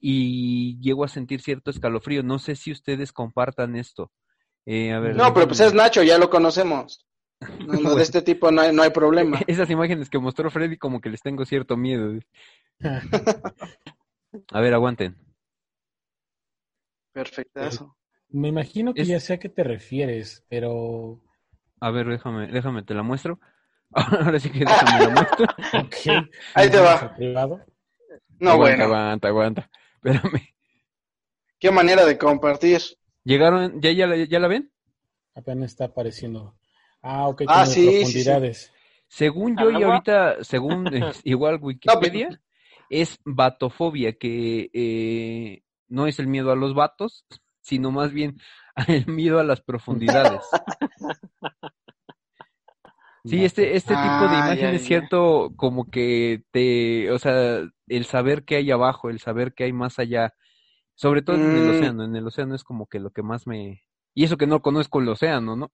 y 0.00 0.78
llego 0.80 1.04
a 1.04 1.08
sentir 1.08 1.40
cierto 1.40 1.70
escalofrío. 1.70 2.22
No 2.22 2.38
sé 2.38 2.56
si 2.56 2.72
ustedes 2.72 3.12
compartan 3.12 3.76
esto. 3.76 4.12
Eh, 4.66 4.92
a 4.92 5.00
ver, 5.00 5.16
No, 5.16 5.32
pero 5.32 5.48
pues 5.48 5.60
es 5.60 5.74
Nacho, 5.74 6.02
ya 6.02 6.18
lo 6.18 6.28
conocemos. 6.30 7.06
No, 7.40 7.72
no, 7.80 7.94
de 7.94 8.02
este 8.02 8.22
tipo 8.22 8.50
no 8.50 8.60
hay, 8.62 8.74
no 8.74 8.82
hay 8.82 8.90
problema. 8.90 9.40
Esas 9.46 9.70
imágenes 9.70 10.10
que 10.10 10.18
mostró 10.18 10.50
Freddy 10.50 10.76
como 10.76 11.00
que 11.00 11.10
les 11.10 11.22
tengo 11.22 11.44
cierto 11.44 11.76
miedo. 11.76 12.18
A 14.52 14.60
ver, 14.60 14.74
aguanten. 14.74 15.16
Perfectazo. 17.12 17.96
Me 18.30 18.48
imagino 18.48 18.94
que 18.94 19.02
Es- 19.02 19.08
ya 19.08 19.20
sé 19.20 19.34
a 19.34 19.38
qué 19.38 19.48
te 19.48 19.64
refieres, 19.64 20.44
pero 20.48 21.20
A 21.80 21.90
ver, 21.90 22.06
déjame, 22.08 22.48
déjame, 22.48 22.82
te 22.82 22.94
la 22.94 23.02
muestro. 23.02 23.40
Ahora 23.92 24.38
sí 24.38 24.50
que 24.50 24.60
déjame 24.60 25.04
la 25.04 25.10
muestro. 25.10 25.44
ok. 25.44 26.26
Ahí 26.54 26.70
te 26.70 26.78
va. 26.78 27.14
privado. 27.16 27.60
No, 28.40 28.50
aguanta, 28.50 28.76
bueno. 28.76 28.84
aguanta, 28.84 29.28
aguanta. 29.28 29.70
Espérame. 29.96 30.54
Qué 31.58 31.70
manera 31.70 32.04
de 32.04 32.16
compartir. 32.18 32.80
¿Llegaron? 33.24 33.80
¿Ya, 33.80 33.90
ya, 33.92 34.06
la, 34.06 34.16
ya 34.16 34.38
la 34.38 34.48
ven? 34.48 34.72
Apenas 35.34 35.72
está 35.72 35.86
apareciendo. 35.86 36.56
Ah, 37.02 37.28
ok, 37.28 37.42
Ah, 37.46 37.66
sí, 37.66 37.72
sí, 37.74 37.90
sí. 37.90 37.96
profundidades. 38.00 38.72
Según 39.08 39.58
¿Al 39.58 39.64
yo, 39.64 39.78
y 39.78 39.82
ahorita, 39.82 40.44
según 40.44 40.86
eh, 40.94 41.00
igual 41.24 41.58
pues, 41.60 41.76
Wikipedia, 41.76 42.40
es 42.90 43.18
batofobia, 43.24 44.12
que 44.18 44.70
eh, 44.72 45.62
no 45.88 46.06
es 46.06 46.18
el 46.18 46.26
miedo 46.26 46.52
a 46.52 46.56
los 46.56 46.74
vatos, 46.74 47.24
sino 47.60 47.90
más 47.90 48.12
bien 48.12 48.38
el 48.86 49.06
miedo 49.06 49.38
a 49.40 49.44
las 49.44 49.60
profundidades. 49.60 50.42
Sí, 53.28 53.44
este, 53.44 53.76
este 53.76 53.94
tipo 53.96 54.28
de 54.28 54.36
ya, 54.36 54.38
imagen 54.38 54.74
es 54.74 54.82
ya. 54.82 54.88
cierto 54.88 55.52
como 55.56 55.90
que 55.90 56.42
te, 56.50 57.10
o 57.10 57.18
sea, 57.18 57.60
el 57.88 58.04
saber 58.06 58.44
qué 58.44 58.56
hay 58.56 58.70
abajo, 58.70 59.10
el 59.10 59.20
saber 59.20 59.54
qué 59.54 59.64
hay 59.64 59.72
más 59.72 59.98
allá, 59.98 60.34
sobre 60.94 61.22
todo 61.22 61.36
en 61.36 61.56
el 61.56 61.66
Mm. 61.66 61.70
océano, 61.70 62.04
en 62.04 62.16
el 62.16 62.26
océano 62.26 62.54
es 62.54 62.64
como 62.64 62.86
que 62.86 63.00
lo 63.00 63.10
que 63.10 63.22
más 63.22 63.46
me... 63.46 63.82
Y 64.14 64.24
eso 64.24 64.36
que 64.36 64.46
no 64.46 64.62
conozco 64.62 65.00
el 65.00 65.08
océano, 65.08 65.56
¿no? 65.56 65.72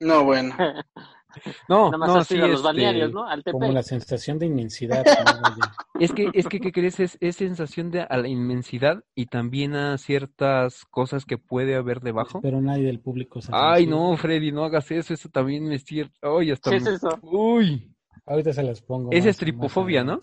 No, 0.00 0.24
bueno. 0.24 0.54
No, 1.68 1.86
Nada 1.86 1.98
más 1.98 2.08
no, 2.08 2.16
has 2.16 2.28
sí, 2.28 2.36
ido 2.36 2.44
a 2.44 2.48
los 2.48 2.58
este, 2.58 2.66
balnearios, 2.68 3.12
¿no? 3.12 3.26
Al 3.26 3.42
Como 3.44 3.72
la 3.72 3.82
sensación 3.82 4.38
de 4.38 4.46
inmensidad. 4.46 5.04
¿no? 5.04 5.54
Es 5.98 6.12
que, 6.12 6.30
es 6.32 6.46
que, 6.48 6.60
¿qué 6.60 6.72
crees? 6.72 7.00
Es, 7.00 7.18
es 7.20 7.36
sensación 7.36 7.90
de 7.90 8.02
a 8.02 8.16
la 8.16 8.28
inmensidad 8.28 9.02
y 9.14 9.26
también 9.26 9.74
a 9.74 9.98
ciertas 9.98 10.84
cosas 10.86 11.24
que 11.24 11.38
puede 11.38 11.74
haber 11.76 12.00
debajo. 12.00 12.40
Pero 12.40 12.60
nadie 12.60 12.84
del 12.84 13.00
público 13.00 13.40
se 13.40 13.50
Ay, 13.54 13.86
no, 13.86 14.16
Freddy, 14.16 14.52
no 14.52 14.64
hagas 14.64 14.90
eso, 14.90 15.14
eso 15.14 15.28
también 15.28 15.64
me 15.64 15.78
cierto. 15.78 16.38
Ay, 16.38 16.50
hasta 16.50 16.70
¿Qué 16.70 16.76
es 16.76 16.86
eso? 16.86 17.18
Uy, 17.22 17.94
Ahorita 18.26 18.52
se 18.52 18.62
las 18.62 18.80
pongo. 18.80 19.10
esa 19.10 19.26
más- 19.26 19.30
es 19.30 19.36
tripofobia, 19.36 20.04
más 20.04 20.16
¿no? 20.16 20.22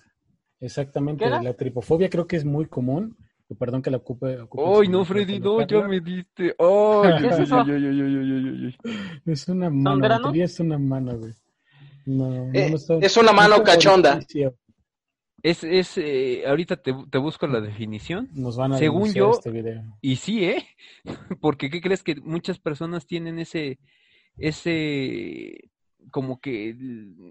Exactamente, 0.60 1.30
la 1.30 1.54
tripofobia 1.54 2.10
creo 2.10 2.26
que 2.26 2.36
es 2.38 2.46
muy 2.46 2.66
común. 2.66 3.16
Perdón 3.56 3.82
que 3.82 3.90
la 3.90 3.98
ocupe. 3.98 4.40
ocupe 4.42 4.64
Ay, 4.66 4.90
no, 4.90 5.06
Freddy, 5.06 5.40
no, 5.40 5.66
ya 5.66 5.88
me 5.88 6.02
diste. 6.02 6.56
Ay, 6.60 7.12
¿Qué 7.20 7.28
es 7.28 7.34
ay, 7.34 7.44
eso? 7.44 7.60
ay, 7.60 7.72
ay, 7.72 7.86
ay, 7.86 8.02
ay, 8.02 8.16
ay, 8.18 8.46
ay, 8.46 8.66
ay. 8.66 9.22
Es 9.26 9.48
una 9.48 9.70
mano, 9.70 10.34
es 10.34 10.60
una 10.60 10.78
mano, 10.78 11.18
güey. 11.18 11.32
No, 12.06 12.30
no, 12.30 12.52
Eh, 12.54 12.72
no 12.90 13.00
es 13.00 13.18
una 13.18 13.32
mano 13.32 13.64
cachonda. 13.64 14.20
Es, 15.44 15.64
es, 15.64 15.98
eh, 15.98 16.44
ahorita 16.48 16.78
te, 16.78 16.94
te 17.10 17.18
busco 17.20 17.48
la 17.48 17.62
definición. 17.62 18.28
Nos 18.34 18.58
van 18.58 18.74
a 18.74 18.78
Según 18.78 19.14
yo, 19.14 19.32
este 19.32 19.52
video. 19.52 19.84
Y 20.02 20.16
sí, 20.18 20.44
¿eh? 20.44 20.68
Porque 21.42 21.70
¿qué 21.70 21.80
crees 21.80 22.04
que 22.04 22.16
muchas 22.16 22.60
personas 22.60 23.06
tienen 23.06 23.40
ese, 23.40 23.80
ese, 24.38 25.70
como 26.12 26.40
que 26.42 26.76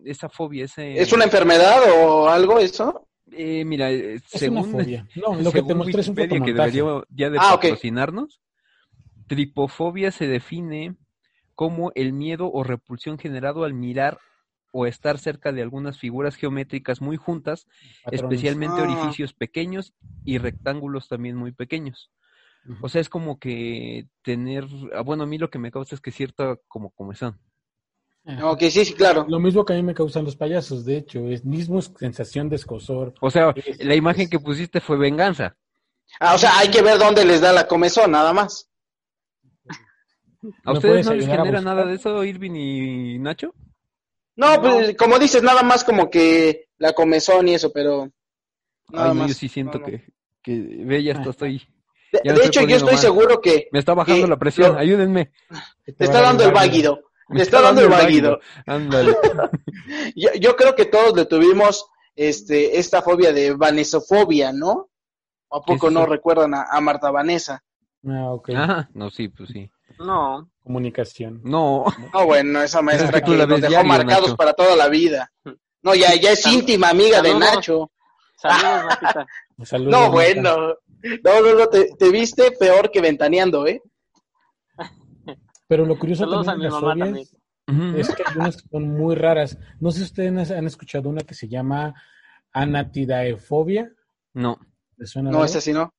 esa 0.04 0.28
fobia, 0.28 0.64
ese... 0.64 0.98
¿Es 0.98 1.12
una 1.12 1.24
enfermedad 1.24 1.78
o 2.00 2.28
algo 2.28 2.58
eso? 2.58 3.05
Eh, 3.32 3.64
mira, 3.64 3.90
eh, 3.90 4.14
Es 4.14 4.22
según, 4.26 4.58
una 4.58 4.68
fobia. 4.82 5.06
No, 5.16 5.34
lo 5.40 5.52
que 5.52 5.62
te 5.62 5.74
mostré 5.74 6.00
es 6.00 6.08
un 6.08 6.16
Wikipedia, 6.16 6.44
que 6.44 6.52
debería 6.52 7.02
ya 7.10 7.30
de 7.30 7.38
Ah, 7.40 7.58
patrocinarnos, 7.60 8.40
tripofobia 9.26 10.10
se 10.12 10.26
define 10.26 10.94
como 11.54 11.90
el 11.94 12.12
miedo 12.12 12.50
o 12.52 12.62
repulsión 12.62 13.18
generado 13.18 13.64
al 13.64 13.74
mirar 13.74 14.18
o 14.72 14.86
estar 14.86 15.18
cerca 15.18 15.52
de 15.52 15.62
algunas 15.62 15.98
figuras 15.98 16.36
geométricas 16.36 17.00
muy 17.00 17.16
juntas, 17.16 17.66
Patrones. 18.04 18.20
especialmente 18.22 18.76
Ah. 18.80 18.82
orificios 18.84 19.32
pequeños 19.32 19.94
y 20.24 20.38
rectángulos 20.38 21.08
también 21.08 21.36
muy 21.36 21.52
pequeños. 21.52 22.10
O 22.82 22.88
sea, 22.88 23.00
es 23.00 23.08
como 23.08 23.38
que 23.38 24.08
tener, 24.22 24.66
ah, 24.92 25.00
bueno, 25.02 25.22
a 25.22 25.26
mí 25.26 25.38
lo 25.38 25.50
que 25.50 25.58
me 25.60 25.70
causa 25.70 25.94
es 25.94 26.00
que 26.00 26.10
cierta 26.10 26.56
como 26.66 26.90
comezón. 26.90 27.38
Ajá. 28.26 28.50
Ok, 28.50 28.60
sí, 28.70 28.84
sí, 28.84 28.92
claro. 28.94 29.24
Lo 29.28 29.38
mismo 29.38 29.64
que 29.64 29.72
a 29.72 29.76
mí 29.76 29.82
me 29.82 29.94
causan 29.94 30.24
los 30.24 30.34
payasos, 30.36 30.84
de 30.84 30.96
hecho, 30.98 31.28
es 31.28 31.44
mismo 31.44 31.80
sensación 31.80 32.48
de 32.48 32.56
escosor. 32.56 33.14
O 33.20 33.30
sea, 33.30 33.52
Es- 33.54 33.84
la 33.84 33.94
imagen 33.94 34.22
es- 34.24 34.30
que 34.30 34.40
pusiste 34.40 34.80
fue 34.80 34.96
venganza. 34.98 35.56
Ah, 36.18 36.34
o 36.34 36.38
sea, 36.38 36.58
hay 36.58 36.68
que 36.70 36.82
ver 36.82 36.98
dónde 36.98 37.24
les 37.24 37.40
da 37.40 37.52
la 37.52 37.66
comezón, 37.68 38.10
nada 38.10 38.32
más. 38.32 38.68
¿A 40.64 40.72
¿Me 40.72 40.78
ustedes 40.78 41.06
no 41.06 41.14
les 41.14 41.26
genera 41.26 41.60
nada 41.60 41.84
de 41.84 41.94
eso, 41.94 42.22
Irving 42.24 42.54
y 42.54 43.18
Nacho? 43.18 43.54
No, 44.36 44.60
pues 44.60 44.96
como 44.96 45.18
dices, 45.18 45.42
nada 45.42 45.62
más 45.62 45.82
como 45.82 46.10
que 46.10 46.68
la 46.78 46.92
comezón 46.92 47.48
y 47.48 47.54
eso, 47.54 47.72
pero 47.72 48.10
nada 48.90 49.06
Ay, 49.10 49.14
no, 49.14 49.20
más. 49.20 49.28
yo 49.28 49.34
sí 49.34 49.48
siento 49.48 49.78
No, 49.78 49.86
no. 49.86 49.86
que, 49.86 50.04
que 50.42 50.60
ve, 50.84 51.02
ya 51.02 51.14
hasta 51.14 51.30
estoy, 51.30 51.58
De, 52.12 52.20
ya 52.24 52.32
me 52.32 52.38
de 52.38 52.44
estoy 52.44 52.46
hecho, 52.64 52.68
yo 52.70 52.76
estoy 52.76 52.92
mal. 52.92 53.02
seguro 53.02 53.40
que 53.40 53.68
me 53.72 53.78
está 53.78 53.94
bajando 53.94 54.22
que 54.26 54.30
la 54.30 54.36
presión, 54.38 54.72
lo- 54.74 54.78
ayúdenme. 54.78 55.26
te 55.84 55.92
va 55.92 56.04
está 56.04 56.20
dando 56.20 56.44
el 56.44 56.52
váguido. 56.52 57.00
Me 57.28 57.42
está 57.42 57.60
dando 57.60 57.80
el 57.82 57.88
váguido. 57.88 58.40
Ándale. 58.66 59.16
Yo, 60.16 60.30
yo 60.34 60.56
creo 60.56 60.74
que 60.74 60.86
todos 60.86 61.16
le 61.16 61.26
tuvimos 61.26 61.86
este, 62.14 62.78
esta 62.78 63.02
fobia 63.02 63.32
de 63.32 63.52
vanesofobia, 63.54 64.52
¿no? 64.52 64.88
¿A 65.50 65.60
¿Qué 65.64 65.74
es 65.74 65.78
poco 65.80 65.90
no 65.90 66.06
recuerdan 66.06 66.54
a, 66.54 66.64
a 66.70 66.80
Marta 66.80 67.10
Vanessa? 67.10 67.62
Ah, 68.06 68.32
ok. 68.32 68.50
Ajá, 68.50 68.88
no, 68.94 69.10
sí, 69.10 69.28
pues 69.28 69.50
sí. 69.50 69.70
No. 69.98 70.50
Comunicación. 70.62 71.40
No, 71.44 71.84
No, 72.12 72.26
bueno, 72.26 72.62
esa 72.62 72.82
maestra 72.82 73.20
que 73.20 73.30
nos 73.30 73.48
dejó 73.48 73.68
diario, 73.68 73.84
marcados 73.88 74.24
Nacho. 74.28 74.36
para 74.36 74.52
toda 74.54 74.74
la 74.76 74.88
vida. 74.88 75.32
No, 75.82 75.94
ya, 75.94 76.14
ya 76.14 76.32
es 76.32 76.44
íntima 76.46 76.88
amiga 76.90 77.22
de. 77.22 77.34
Nacho. 77.34 77.90
Saludos. 78.36 78.94
Saludos, 79.64 79.92
No, 79.92 80.10
bueno. 80.10 80.74
No, 81.22 81.40
no, 81.40 81.54
no, 81.54 81.66
te, 81.68 81.94
te 81.96 82.10
viste 82.10 82.50
peor 82.52 82.90
que 82.90 83.00
ventaneando, 83.00 83.66
¿eh? 83.66 83.80
Pero 85.68 85.84
lo 85.84 85.98
curioso 85.98 86.24
Saludos 86.24 86.46
también 86.46 86.70
de 86.70 86.74
las 86.74 86.80
fobias 86.80 87.28
también. 87.68 87.96
Es 87.96 88.14
que 88.14 88.22
hay 88.26 88.36
unas 88.38 88.56
que 88.62 88.68
son 88.68 88.88
muy 88.88 89.14
raras. 89.16 89.58
No 89.80 89.90
sé 89.90 89.98
si 89.98 90.04
ustedes 90.04 90.50
han 90.52 90.66
escuchado 90.66 91.08
una 91.08 91.22
que 91.22 91.34
se 91.34 91.48
llama 91.48 91.94
anatidaefobia. 92.52 93.92
no. 94.34 94.58
¿Les 94.98 95.10
suena 95.10 95.30
No, 95.30 95.44
esa 95.44 95.60
sí 95.60 95.72
no. 95.74 95.92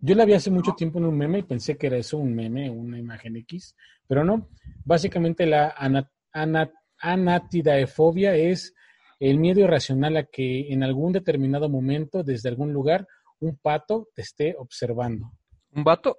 Yo 0.00 0.16
la 0.16 0.24
vi 0.24 0.32
hace 0.32 0.50
mucho 0.50 0.72
tiempo 0.72 0.98
en 0.98 1.04
un 1.04 1.16
meme 1.16 1.38
y 1.38 1.42
pensé 1.44 1.76
que 1.76 1.86
era 1.86 1.96
eso, 1.96 2.18
un 2.18 2.34
meme, 2.34 2.68
una 2.68 2.98
imagen 2.98 3.36
X, 3.36 3.76
pero 4.08 4.24
no. 4.24 4.48
Básicamente 4.84 5.46
la 5.46 5.74
ana- 5.76 6.10
ana- 6.32 6.72
anatidaefobia 6.98 8.34
es 8.34 8.74
el 9.20 9.38
miedo 9.38 9.60
irracional 9.60 10.16
a 10.16 10.24
que 10.24 10.72
en 10.72 10.82
algún 10.82 11.12
determinado 11.12 11.68
momento, 11.68 12.24
desde 12.24 12.48
algún 12.48 12.72
lugar, 12.72 13.06
un 13.38 13.56
pato 13.58 14.08
te 14.12 14.22
esté 14.22 14.56
observando. 14.58 15.30
¿Un 15.72 15.84
vato? 15.84 16.16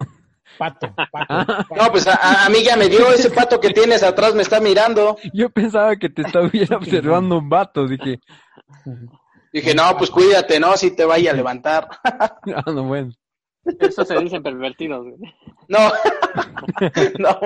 Pato, 0.57 0.93
pato. 1.11 1.25
Ah. 1.29 1.45
pato. 1.45 1.75
No, 1.75 1.91
pues 1.91 2.07
a- 2.07 2.45
a, 2.45 2.49
mí 2.49 2.63
ya 2.63 2.75
me 2.77 2.89
dio 2.89 3.11
ese 3.11 3.29
pato 3.31 3.59
que 3.59 3.69
tienes 3.71 4.03
atrás, 4.03 4.35
me 4.35 4.41
está 4.41 4.59
mirando. 4.59 5.17
Yo 5.33 5.49
pensaba 5.49 5.95
que 5.95 6.09
te 6.09 6.21
estuviera 6.23 6.77
observando 6.77 7.37
un 7.37 7.49
vato, 7.49 7.87
dije, 7.87 8.19
Dije, 9.51 9.75
no, 9.75 9.95
pues 9.97 10.09
cuídate, 10.09 10.59
¿no? 10.59 10.75
Si 10.77 10.95
te 10.95 11.05
vaya 11.05 11.31
a 11.31 11.35
levantar. 11.35 11.87
ah, 12.03 12.39
no, 12.73 12.83
bueno. 12.83 13.11
Eso 13.79 14.03
se 14.03 14.17
dicen 14.19 14.41
pervertidos. 14.41 15.05
güey. 15.05 15.33
No. 15.69 15.91
no. 17.19 17.39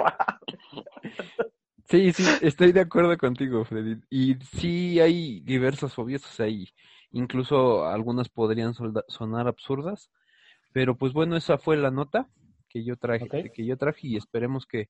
Sí, 1.89 2.11
sí, 2.11 2.25
estoy 2.41 2.71
de 2.71 2.81
acuerdo 2.81 3.17
contigo, 3.17 3.63
Freddy. 3.65 3.97
Y 4.09 4.35
sí 4.57 4.99
hay 4.99 5.41
diversas 5.41 5.93
fobias, 5.93 6.23
o 6.25 6.29
sea, 6.29 6.47
incluso 7.11 7.85
algunas 7.85 8.29
podrían 8.29 8.73
solda- 8.73 9.05
sonar 9.07 9.47
absurdas, 9.47 10.09
pero 10.73 10.97
pues 10.97 11.13
bueno, 11.13 11.37
esa 11.37 11.57
fue 11.57 11.77
la 11.77 11.91
nota 11.91 12.27
que 12.69 12.83
yo 12.83 12.95
traje, 12.97 13.51
que 13.53 13.65
yo 13.65 13.77
traje 13.77 14.07
y 14.07 14.17
esperemos 14.17 14.65
que, 14.65 14.89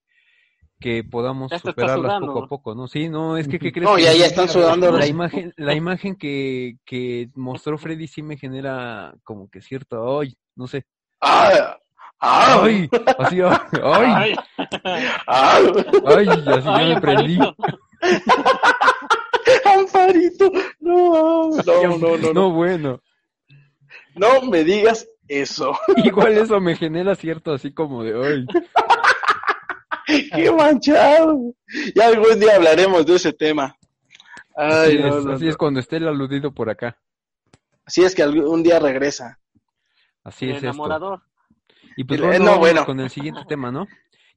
que 0.80 1.04
podamos 1.04 1.50
superarlas 1.50 1.96
sudando. 1.98 2.26
poco 2.26 2.44
a 2.44 2.48
poco, 2.48 2.74
¿no? 2.74 2.88
Sí, 2.88 3.08
no, 3.08 3.36
es 3.36 3.48
que 3.48 3.58
¿qué 3.58 3.72
crees? 3.72 3.88
No, 3.88 3.96
que 3.96 4.02
ya, 4.02 4.12
ya 4.14 4.26
están 4.26 4.48
sudando. 4.48 4.92
La 4.92 5.06
imagen, 5.06 5.52
la 5.56 5.74
imagen 5.74 6.16
que, 6.16 6.76
que 6.84 7.30
mostró 7.34 7.78
Freddy 7.78 8.06
sí 8.06 8.22
me 8.22 8.36
genera 8.36 9.14
como 9.24 9.48
que 9.48 9.60
cierto, 9.60 10.20
ay, 10.20 10.36
no 10.54 10.66
sé. 10.66 10.84
Ah, 11.20 11.76
¡Ay! 12.20 12.88
Así, 13.18 13.40
¡ay! 13.40 13.50
¡Ay! 13.82 14.34
¡Ay! 14.72 15.66
¡Ay! 16.06 16.28
Así 16.28 16.44
ya 16.44 16.62
Ay, 16.74 16.94
me 16.94 17.00
prendí. 17.00 17.38
Amparito. 19.64 20.44
Amparito, 20.44 20.52
no, 20.80 21.50
no, 21.50 21.98
no, 21.98 22.16
no, 22.16 22.32
no, 22.32 22.50
bueno. 22.52 23.00
no 24.14 24.42
me 24.42 24.64
digas 24.64 25.08
eso. 25.28 25.78
Igual 26.04 26.38
eso 26.38 26.60
me 26.60 26.76
genera 26.76 27.14
cierto 27.14 27.52
así 27.52 27.72
como 27.72 28.02
de 28.04 28.14
¡ay! 28.26 28.46
Qué 30.34 30.50
manchado. 30.52 31.52
Ya 31.94 32.06
algún 32.08 32.40
día 32.40 32.56
hablaremos 32.56 33.04
de 33.04 33.16
ese 33.16 33.32
tema. 33.32 33.76
Así, 34.56 34.90
Ay, 34.92 34.98
no, 35.00 35.18
es, 35.18 35.24
no, 35.24 35.32
así 35.34 35.44
no. 35.44 35.50
es 35.50 35.56
cuando 35.56 35.80
esté 35.80 35.96
el 35.96 36.08
aludido 36.08 36.52
por 36.52 36.70
acá. 36.70 36.98
Así 37.84 38.02
es 38.04 38.14
que 38.14 38.22
algún 38.22 38.62
día 38.62 38.78
regresa. 38.78 39.38
Así 40.24 40.46
El 40.46 40.50
es 40.52 40.56
esto. 40.56 40.66
enamorador. 40.68 41.22
Y 41.96 42.04
pues 42.04 42.20
Eh, 42.20 42.22
bueno, 42.22 42.38
no, 42.38 42.50
vámonos 42.52 42.60
bueno. 42.60 42.86
con 42.86 43.00
el 43.00 43.10
siguiente 43.10 43.40
tema, 43.48 43.70
¿no? 43.70 43.86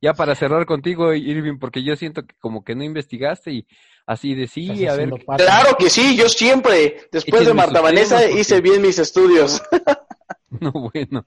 Ya 0.01 0.13
para 0.13 0.35
cerrar 0.35 0.65
contigo, 0.65 1.13
Irving, 1.13 1.59
porque 1.59 1.83
yo 1.83 1.95
siento 1.95 2.23
que 2.25 2.35
como 2.39 2.63
que 2.63 2.75
no 2.75 2.83
investigaste 2.83 3.51
y 3.51 3.67
así 4.07 4.33
de 4.35 4.47
sí, 4.47 4.71
Estás 4.71 4.93
a 4.93 4.97
ver. 4.97 5.09
Claro 5.37 5.75
que 5.77 5.89
sí, 5.89 6.17
yo 6.17 6.27
siempre, 6.27 7.07
después 7.11 7.45
de 7.45 7.53
Marta 7.53 7.81
Vanessa, 7.81 8.27
hice 8.29 8.61
bien 8.61 8.81
mis 8.81 8.97
estudios. 8.99 9.61
no, 10.59 10.71
bueno. 10.71 11.25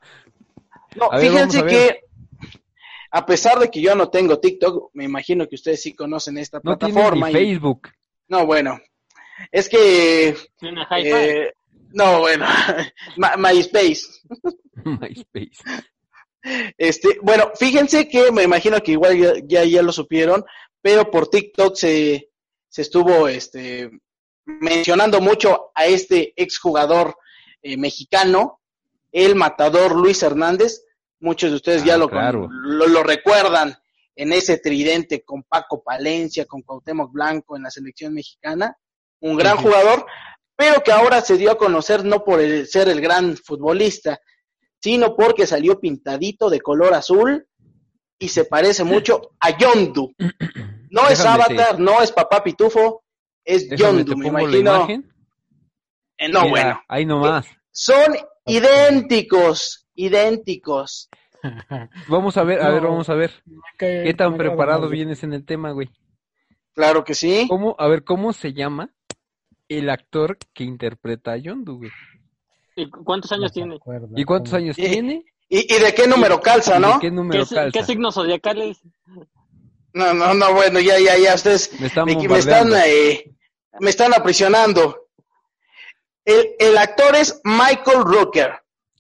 No, 0.96 1.10
A 1.10 1.18
fíjense 1.18 1.58
a 1.60 1.66
que 1.66 2.00
a 3.10 3.26
pesar 3.26 3.58
de 3.58 3.70
que 3.70 3.80
yo 3.80 3.94
no 3.94 4.10
tengo 4.10 4.38
TikTok, 4.40 4.90
me 4.94 5.04
imagino 5.04 5.46
que 5.48 5.54
ustedes 5.54 5.82
sí 5.82 5.94
conocen 5.94 6.38
esta 6.38 6.58
No 6.62 6.76
plataforma. 6.78 7.28
ni 7.30 7.32
y- 7.32 7.36
Facebook. 7.36 7.88
No, 8.28 8.46
bueno, 8.46 8.78
es 9.52 9.68
que 9.68 10.36
eh, 10.60 11.52
no, 11.92 12.20
bueno, 12.20 12.46
MySpace. 13.38 14.02
MySpace. 14.84 15.62
Este, 16.76 17.18
bueno, 17.22 17.50
fíjense 17.58 18.08
que 18.08 18.30
me 18.32 18.42
imagino 18.42 18.80
que 18.80 18.92
igual 18.92 19.16
ya, 19.16 19.32
ya, 19.44 19.64
ya 19.64 19.82
lo 19.82 19.92
supieron, 19.92 20.44
pero 20.82 21.10
por 21.10 21.28
TikTok 21.28 21.74
se, 21.76 22.30
se 22.68 22.82
estuvo 22.82 23.28
este, 23.28 23.90
mencionando 24.44 25.20
mucho 25.20 25.70
a 25.74 25.86
este 25.86 26.34
exjugador 26.36 27.16
eh, 27.62 27.76
mexicano, 27.78 28.60
el 29.14 29.34
matador 29.36 29.94
Luis 29.96 30.22
Hernández. 30.22 30.82
Muchos 31.20 31.50
de 31.50 31.56
ustedes 31.56 31.84
ya 31.84 31.94
Ah, 31.94 31.98
lo, 31.98 32.08
claro. 32.10 32.48
lo, 32.50 32.86
lo 32.86 33.02
recuerdan 33.02 33.74
en 34.16 34.32
ese 34.32 34.58
tridente 34.58 35.24
con 35.24 35.42
Paco 35.44 35.82
Palencia, 35.82 36.44
con 36.44 36.62
Cuauhtémoc 36.62 37.12
Blanco 37.12 37.56
en 37.56 37.62
la 37.62 37.70
selección 37.70 38.12
mexicana. 38.12 38.76
Un 39.20 39.36
gran 39.36 39.56
jugador, 39.56 40.04
pero 40.56 40.82
que 40.82 40.92
ahora 40.92 41.20
se 41.20 41.36
dio 41.38 41.50
a 41.52 41.56
conocer 41.58 42.04
no 42.04 42.22
por 42.24 42.40
el- 42.40 42.66
ser 42.66 42.88
el 42.88 43.00
gran 43.00 43.36
futbolista, 43.36 44.18
sino 44.82 45.16
porque 45.16 45.46
salió 45.46 45.80
pintadito 45.80 46.50
de 46.50 46.60
color 46.60 46.92
azul 46.94 47.46
y 48.18 48.28
se 48.28 48.44
parece 48.44 48.84
mucho 48.84 49.30
a 49.40 49.56
Yondu. 49.56 50.12
No 50.90 51.08
es 51.08 51.22
te- 51.22 51.28
Avatar, 51.28 51.78
no 51.80 52.02
es 52.02 52.12
Papá 52.12 52.44
Pitufo, 52.44 53.02
es 53.44 53.68
Déjame, 53.68 53.98
Yondu, 53.98 54.16
me 54.16 54.28
imagino. 54.28 54.56
imagen. 54.58 55.12
Eh, 56.18 56.28
no, 56.28 56.40
Mira, 56.42 56.50
bueno, 56.50 56.80
Ahí 56.88 57.06
nomás. 57.06 57.46
son 57.72 58.14
idénticos, 58.46 59.86
idénticos. 59.94 61.08
Vamos 62.08 62.36
a 62.36 62.44
ver, 62.44 62.62
a 62.62 62.70
ver, 62.70 62.82
vamos 62.82 63.08
a 63.10 63.14
ver. 63.14 63.30
¿Qué 63.78 64.14
tan 64.16 64.36
preparado 64.38 64.88
vienes 64.88 65.22
en 65.24 65.34
el 65.34 65.44
tema, 65.44 65.72
güey? 65.72 65.90
Claro 66.74 67.04
que 67.04 67.14
sí. 67.14 67.46
¿Cómo, 67.48 67.76
a 67.78 67.86
ver, 67.86 68.02
¿cómo 68.02 68.32
se 68.32 68.54
llama 68.54 68.90
el 69.68 69.90
actor 69.90 70.38
que 70.54 70.64
interpreta 70.64 71.32
a 71.32 71.36
Yondu, 71.36 71.76
güey? 71.78 71.90
¿Y 72.76 72.88
cu- 72.88 73.04
cuántos 73.04 73.30
años 73.32 73.52
tiene? 73.52 73.78
¿Y 74.16 74.24
cuántos 74.24 74.50
cómo- 74.52 74.62
años 74.62 74.76
tiene? 74.76 75.24
¿Y, 75.48 75.74
y 75.74 75.78
de 75.78 75.94
qué 75.94 76.08
número 76.08 76.40
calza, 76.40 76.78
¿Y 76.78 76.80
de 76.80 76.86
no? 76.88 76.94
qué 76.94 77.08
¿Qué, 77.08 77.10
número 77.10 77.46
calza? 77.46 77.70
qué 77.78 77.84
signos 77.84 78.14
zodiacales? 78.14 78.80
No, 79.92 80.14
no, 80.14 80.32
no, 80.34 80.54
bueno, 80.54 80.80
ya, 80.80 80.98
ya, 80.98 81.16
ya, 81.18 81.34
ustedes 81.34 81.78
Me 81.78 81.86
están 81.88 82.06
me, 82.06 82.16
me 82.26 82.38
están, 82.38 82.72
eh, 82.86 83.30
me 83.80 83.90
están 83.90 84.14
aprisionando. 84.14 85.03
El, 86.24 86.50
el 86.58 86.78
actor 86.78 87.14
es 87.16 87.40
Michael 87.44 88.02
Rooker. 88.04 88.52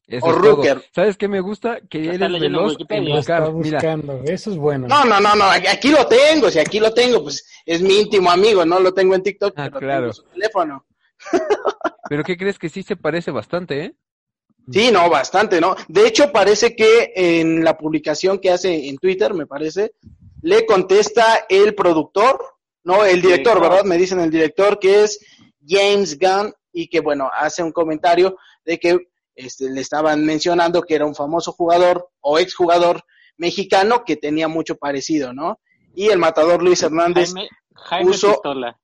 Eso 0.06 0.26
o 0.26 0.30
es 0.30 0.36
todo. 0.36 0.56
Rooker. 0.56 0.82
¿Sabes 0.94 1.16
qué 1.16 1.28
me 1.28 1.40
gusta? 1.40 1.78
Que 1.88 1.98
leyendo 2.00 2.26
en 2.36 2.40
veloz 2.40 2.62
en 2.62 2.68
Wikipedia. 2.70 3.14
Lo 3.14 3.18
está 3.20 3.40
buscar. 3.48 3.54
Mira, 3.64 3.78
buscando. 3.78 4.20
Eso 4.24 4.50
es 4.50 4.56
bueno. 4.58 4.86
No, 4.88 5.04
no, 5.04 5.18
no, 5.20 5.34
no, 5.34 5.44
aquí 5.44 5.88
lo 5.90 6.06
tengo, 6.06 6.50
si 6.50 6.58
aquí 6.58 6.78
lo 6.78 6.92
tengo, 6.92 7.22
pues 7.22 7.46
es 7.64 7.80
mi 7.80 8.00
íntimo 8.00 8.30
amigo, 8.30 8.64
no 8.66 8.78
lo 8.80 8.92
tengo 8.92 9.14
en 9.14 9.22
TikTok, 9.22 9.54
Ah, 9.56 9.68
pero 9.72 9.80
claro. 9.80 10.00
tengo 10.02 10.12
su 10.12 10.24
teléfono. 10.24 10.84
pero 12.08 12.22
¿qué 12.22 12.36
crees 12.36 12.58
que 12.58 12.68
sí 12.68 12.82
se 12.82 12.96
parece 12.96 13.30
bastante, 13.30 13.84
eh? 13.84 13.94
Sí, 14.70 14.90
no, 14.90 15.08
bastante, 15.10 15.60
¿no? 15.60 15.74
De 15.88 16.06
hecho, 16.06 16.32
parece 16.32 16.74
que 16.76 17.12
en 17.14 17.64
la 17.64 17.76
publicación 17.76 18.38
que 18.38 18.50
hace 18.50 18.88
en 18.88 18.96
Twitter, 18.98 19.32
me 19.34 19.46
parece, 19.46 19.92
le 20.42 20.64
contesta 20.66 21.46
el 21.48 21.74
productor, 21.74 22.42
no, 22.82 23.04
el 23.04 23.20
director, 23.22 23.54
Director. 23.54 23.60
¿verdad? 23.60 23.84
Me 23.84 23.96
dicen 23.98 24.20
el 24.20 24.30
director 24.30 24.78
que 24.78 25.04
es 25.04 25.18
James 25.66 26.18
Gunn 26.18 26.52
y 26.74 26.88
que, 26.88 27.00
bueno, 27.00 27.30
hace 27.32 27.62
un 27.62 27.72
comentario 27.72 28.36
de 28.66 28.78
que 28.78 28.98
este, 29.34 29.70
le 29.70 29.80
estaban 29.80 30.24
mencionando 30.26 30.82
que 30.82 30.94
era 30.96 31.06
un 31.06 31.14
famoso 31.14 31.52
jugador 31.52 32.10
o 32.20 32.38
exjugador 32.38 33.02
mexicano 33.38 34.04
que 34.04 34.16
tenía 34.16 34.48
mucho 34.48 34.76
parecido, 34.76 35.32
¿no? 35.32 35.58
Y 35.94 36.08
el 36.08 36.18
matador 36.18 36.62
Luis 36.62 36.82
Hernández, 36.82 37.32
Jaime, 37.32 37.48
Jaime 37.74 38.10
puso- 38.10 38.32
Pistola. 38.32 38.78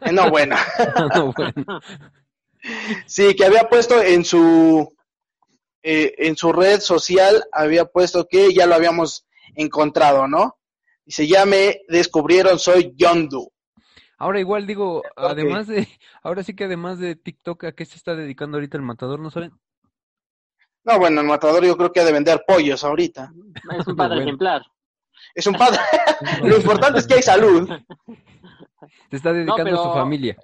eh, 0.00 0.12
no, 0.12 0.30
bueno, 0.30 0.56
No, 1.14 1.32
bueno. 1.32 1.80
Sí, 3.06 3.34
que 3.36 3.44
había 3.44 3.68
puesto 3.68 4.02
en 4.02 4.24
su 4.24 4.92
eh, 5.82 6.14
en 6.18 6.36
su 6.36 6.52
red 6.52 6.80
social, 6.80 7.44
había 7.52 7.84
puesto 7.84 8.26
que 8.28 8.52
ya 8.52 8.66
lo 8.66 8.74
habíamos 8.74 9.24
encontrado, 9.54 10.26
¿no? 10.26 10.58
Dice, 11.04 11.28
ya 11.28 11.46
me 11.46 11.82
descubrieron, 11.88 12.58
soy 12.58 12.92
Yondu. 12.96 13.52
Ahora 14.18 14.40
igual 14.40 14.66
digo, 14.66 15.02
además 15.16 15.66
de, 15.66 15.86
ahora 16.22 16.42
sí 16.42 16.54
que 16.54 16.64
además 16.64 16.98
de 16.98 17.16
TikTok, 17.16 17.64
¿a 17.64 17.72
qué 17.72 17.84
se 17.84 17.96
está 17.96 18.14
dedicando 18.14 18.56
ahorita 18.56 18.76
el 18.76 18.82
matador? 18.82 19.20
¿No 19.20 19.30
saben? 19.30 19.52
No, 20.84 20.98
bueno, 20.98 21.20
el 21.20 21.26
matador 21.26 21.64
yo 21.64 21.76
creo 21.76 21.92
que 21.92 22.00
ha 22.00 22.04
de 22.04 22.12
vender 22.12 22.44
pollos 22.46 22.84
ahorita. 22.84 23.32
Es 23.78 23.86
un 23.86 23.96
padre 23.96 24.16
Bueno. 24.16 24.22
ejemplar. 24.22 24.62
Es 25.34 25.46
un 25.46 25.54
padre. 25.54 25.80
Lo 26.42 26.56
importante 26.56 27.00
es 27.00 27.06
que 27.06 27.14
hay 27.14 27.22
salud. 27.22 27.68
Se 29.10 29.16
está 29.16 29.32
dedicando 29.32 29.80
a 29.80 29.84
su 29.84 29.92
familia. 29.92 30.36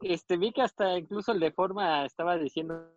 Este, 0.00 0.36
vi 0.36 0.52
que 0.52 0.62
hasta 0.62 0.96
incluso 0.98 1.32
el 1.32 1.40
de 1.40 1.50
forma 1.50 2.04
estaba 2.04 2.36
diciendo 2.38 2.95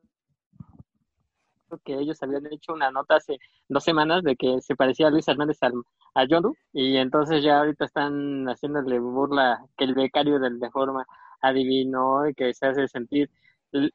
que 1.84 1.94
ellos 1.96 2.22
habían 2.24 2.46
hecho 2.52 2.74
una 2.74 2.92
nota 2.92 3.16
hace 3.18 3.38
dos 3.68 3.84
semanas 3.84 4.24
de 4.24 4.36
que 4.36 4.60
se 4.62 4.76
parecía 4.76 5.08
a 5.08 5.12
Luis 5.12 5.28
Hernández 5.28 5.58
al, 5.62 5.74
a 6.16 6.26
Yondu 6.26 6.56
y 6.74 6.98
entonces 6.98 7.44
ya 7.44 7.60
ahorita 7.60 7.86
están 7.86 8.46
haciéndole 8.46 9.00
burla 9.00 9.60
que 9.78 9.86
el 9.86 9.94
becario 9.96 10.40
del 10.40 10.60
de 10.60 10.70
forma 10.72 11.06
adivinó 11.42 12.28
y 12.28 12.34
que 12.34 12.54
se 12.54 12.68
hace 12.68 12.88
sentir 12.88 13.30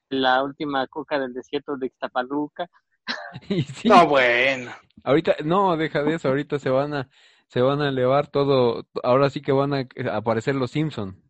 la 0.09 0.43
última 0.43 0.87
coca 0.87 1.18
del 1.18 1.33
desierto 1.35 1.77
de 1.77 1.87
Ixtapaluca. 1.87 2.68
Sí, 3.75 3.89
No, 3.89 4.07
bueno. 4.07 4.72
ahorita, 5.03 5.37
no, 5.45 5.77
deja 5.77 6.03
de 6.03 6.14
eso, 6.14 6.29
ahorita 6.29 6.59
se 6.59 6.70
van 6.70 6.95
a, 6.95 7.11
se 7.49 7.61
van 7.61 7.83
a 7.83 7.89
elevar 7.89 8.29
todo, 8.29 8.87
ahora 9.03 9.29
sí 9.31 9.43
que 9.43 9.53
van 9.53 9.75
a 9.75 9.87
aparecer 10.12 10.55
los 10.55 10.70
Simpson. 10.70 11.22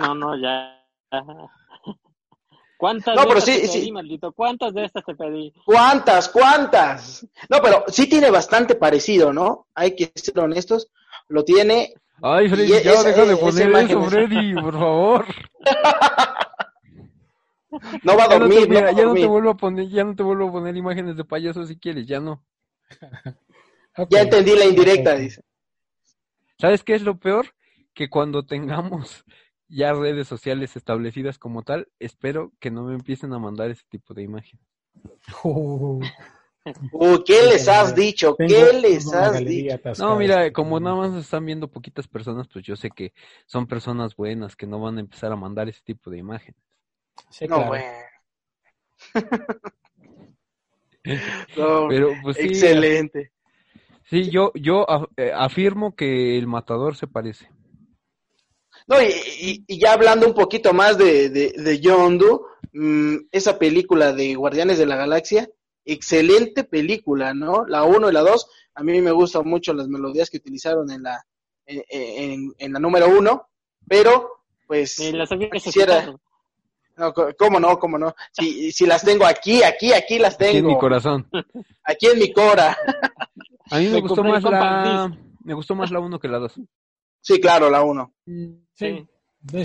No, 0.00 0.14
no, 0.14 0.36
ya. 0.36 0.78
¿Cuántas 2.82 3.14
No, 3.14 3.20
de 3.22 3.28
pero 3.28 3.38
estas 3.38 3.54
sí, 3.54 3.60
te 3.60 3.66
sí. 3.68 3.78
pedí, 3.78 3.92
maldito? 3.92 4.32
¿Cuántas 4.32 4.74
de 4.74 4.84
estas 4.86 5.04
te 5.04 5.14
pedí? 5.14 5.52
¿Cuántas? 5.64 6.28
¿Cuántas? 6.28 7.24
No, 7.48 7.58
pero 7.62 7.84
sí 7.86 8.08
tiene 8.08 8.28
bastante 8.28 8.74
parecido, 8.74 9.32
¿no? 9.32 9.68
Hay 9.72 9.94
que 9.94 10.10
ser 10.16 10.40
honestos. 10.40 10.88
Lo 11.28 11.44
tiene. 11.44 11.94
Ay, 12.20 12.48
Freddy, 12.48 12.70
ya 12.70 12.78
esa- 12.78 13.04
deja 13.04 13.24
de 13.24 13.34
esa 13.34 13.40
poner 13.40 13.68
imagen 13.68 13.88
eso, 13.90 14.00
es- 14.02 14.10
Freddy, 14.10 14.54
por 14.54 14.72
favor. 14.72 15.26
No 18.02 18.16
va 18.16 18.24
a 18.24 18.28
Ya 18.28 18.38
no, 18.38 18.48
dormir, 18.48 18.62
te, 18.64 18.68
mira, 18.68 18.88
a 18.88 18.90
ya 18.90 18.90
no 18.90 18.96
te 18.96 19.04
dormir. 19.06 19.26
vuelvo 19.28 19.50
a 19.50 19.56
poner, 19.56 19.88
ya 19.88 20.04
no 20.04 20.14
te 20.16 20.22
vuelvo 20.24 20.48
a 20.48 20.52
poner 20.52 20.76
imágenes 20.76 21.16
de 21.16 21.24
payasos 21.24 21.68
si 21.68 21.78
quieres, 21.78 22.06
ya 22.06 22.18
no. 22.20 22.44
Ya 24.10 24.22
entendí 24.22 24.56
la 24.56 24.64
indirecta, 24.64 25.14
dice. 25.14 25.42
¿Sabes 26.58 26.82
qué 26.82 26.94
es 26.94 27.02
lo 27.02 27.16
peor? 27.18 27.54
Que 27.94 28.08
cuando 28.10 28.44
tengamos 28.44 29.24
ya 29.72 29.92
redes 29.94 30.28
sociales 30.28 30.76
establecidas 30.76 31.38
como 31.38 31.62
tal, 31.62 31.88
espero 31.98 32.52
que 32.60 32.70
no 32.70 32.84
me 32.84 32.94
empiecen 32.94 33.32
a 33.32 33.38
mandar 33.38 33.70
ese 33.70 33.84
tipo 33.88 34.14
de 34.14 34.22
imágenes. 34.22 34.64
Uh, 36.92 37.18
¿qué 37.26 37.42
les 37.42 37.66
has 37.66 37.92
dicho? 37.92 38.36
tengo 38.36 38.54
¿Qué 38.54 38.72
les 38.74 39.12
has 39.12 39.44
dicho? 39.44 39.74
atascada. 39.74 40.10
No, 40.12 40.16
mira, 40.16 40.52
como 40.52 40.78
nada 40.78 40.94
más 40.94 41.10
nos 41.10 41.24
están 41.24 41.44
viendo 41.44 41.66
poquitas 41.68 42.06
personas, 42.06 42.46
pues 42.46 42.64
yo 42.64 42.76
sé 42.76 42.90
que 42.90 43.12
son 43.46 43.66
personas 43.66 44.14
buenas 44.14 44.54
que 44.54 44.68
no 44.68 44.78
van 44.78 44.96
a 44.98 45.00
empezar 45.00 45.32
a 45.32 45.36
mandar 45.36 45.68
ese 45.68 45.80
tipo 45.82 46.08
de 46.08 46.18
imágenes. 46.18 46.60
Sí, 47.30 47.48
No, 47.48 47.56
claro. 47.56 47.68
bueno. 47.68 47.84
No, 51.56 51.88
Pero 51.88 52.12
pues 52.22 52.36
sí, 52.36 52.44
excelente. 52.44 53.32
sí, 54.04 54.30
yo 54.30 54.52
yo 54.54 54.86
eh, 55.16 55.32
afirmo 55.34 55.96
que 55.96 56.38
el 56.38 56.46
matador 56.46 56.94
se 56.94 57.08
parece. 57.08 57.48
No, 58.86 59.00
y, 59.00 59.06
y- 59.06 59.64
y 59.66 59.78
ya 59.80 59.92
hablando 59.92 60.26
un 60.26 60.34
poquito 60.34 60.72
más 60.72 60.98
de, 60.98 61.28
de, 61.30 61.52
de 61.56 61.80
Yondu, 61.80 62.46
mm, 62.72 63.16
esa 63.30 63.58
película 63.58 64.12
de 64.12 64.34
Guardianes 64.34 64.78
de 64.78 64.86
la 64.86 64.96
Galaxia, 64.96 65.48
excelente 65.84 66.64
película, 66.64 67.34
¿no? 67.34 67.64
La 67.66 67.84
1 67.84 68.10
y 68.10 68.12
la 68.12 68.20
2, 68.20 68.46
a 68.74 68.82
mí 68.82 69.00
me 69.00 69.12
gustan 69.12 69.46
mucho 69.46 69.72
las 69.72 69.88
melodías 69.88 70.30
que 70.30 70.38
utilizaron 70.38 70.90
en 70.90 71.02
la, 71.02 71.24
en, 71.66 72.52
en, 72.58 72.72
la 72.72 72.78
número 72.78 73.08
1, 73.08 73.48
pero 73.86 74.44
pues 74.66 74.98
las 75.12 75.28
quisiera... 75.62 76.14
No, 76.96 77.12
¿Cómo 77.38 77.58
no? 77.58 77.78
¿Cómo 77.78 77.98
no? 77.98 78.14
Si, 78.32 78.70
si 78.70 78.84
las 78.84 79.02
tengo 79.02 79.24
aquí, 79.24 79.62
aquí, 79.62 79.94
aquí 79.94 80.18
las 80.18 80.36
tengo. 80.36 80.50
Aquí 80.50 80.58
en 80.58 80.66
mi 80.66 80.78
corazón. 80.78 81.28
Aquí 81.84 82.06
en 82.06 82.18
mi 82.18 82.32
cora. 82.32 82.76
A 83.70 83.78
mí 83.78 83.88
me, 83.88 84.00
gustó 84.00 84.22
más 84.22 84.42
la... 84.42 85.10
Me 85.42 85.54
gustó 85.54 85.74
más 85.74 85.90
la 85.90 86.00
1 86.00 86.18
que 86.20 86.28
la 86.28 86.38
2. 86.38 86.60
Sí, 87.20 87.40
claro, 87.40 87.70
la 87.70 87.82
1. 87.82 88.14
Sí. 88.74 89.06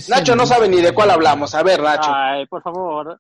Nacho 0.10 0.36
no 0.36 0.45
sabe 0.45 0.68
ni 0.68 0.82
de 0.82 0.91
cuál 0.91 1.12
hablamos. 1.12 1.53
A 1.55 1.64
ver, 1.64 1.82
Nacho. 1.82 2.12
Ay, 2.14 2.45
por 2.47 2.62
favor. 2.62 3.20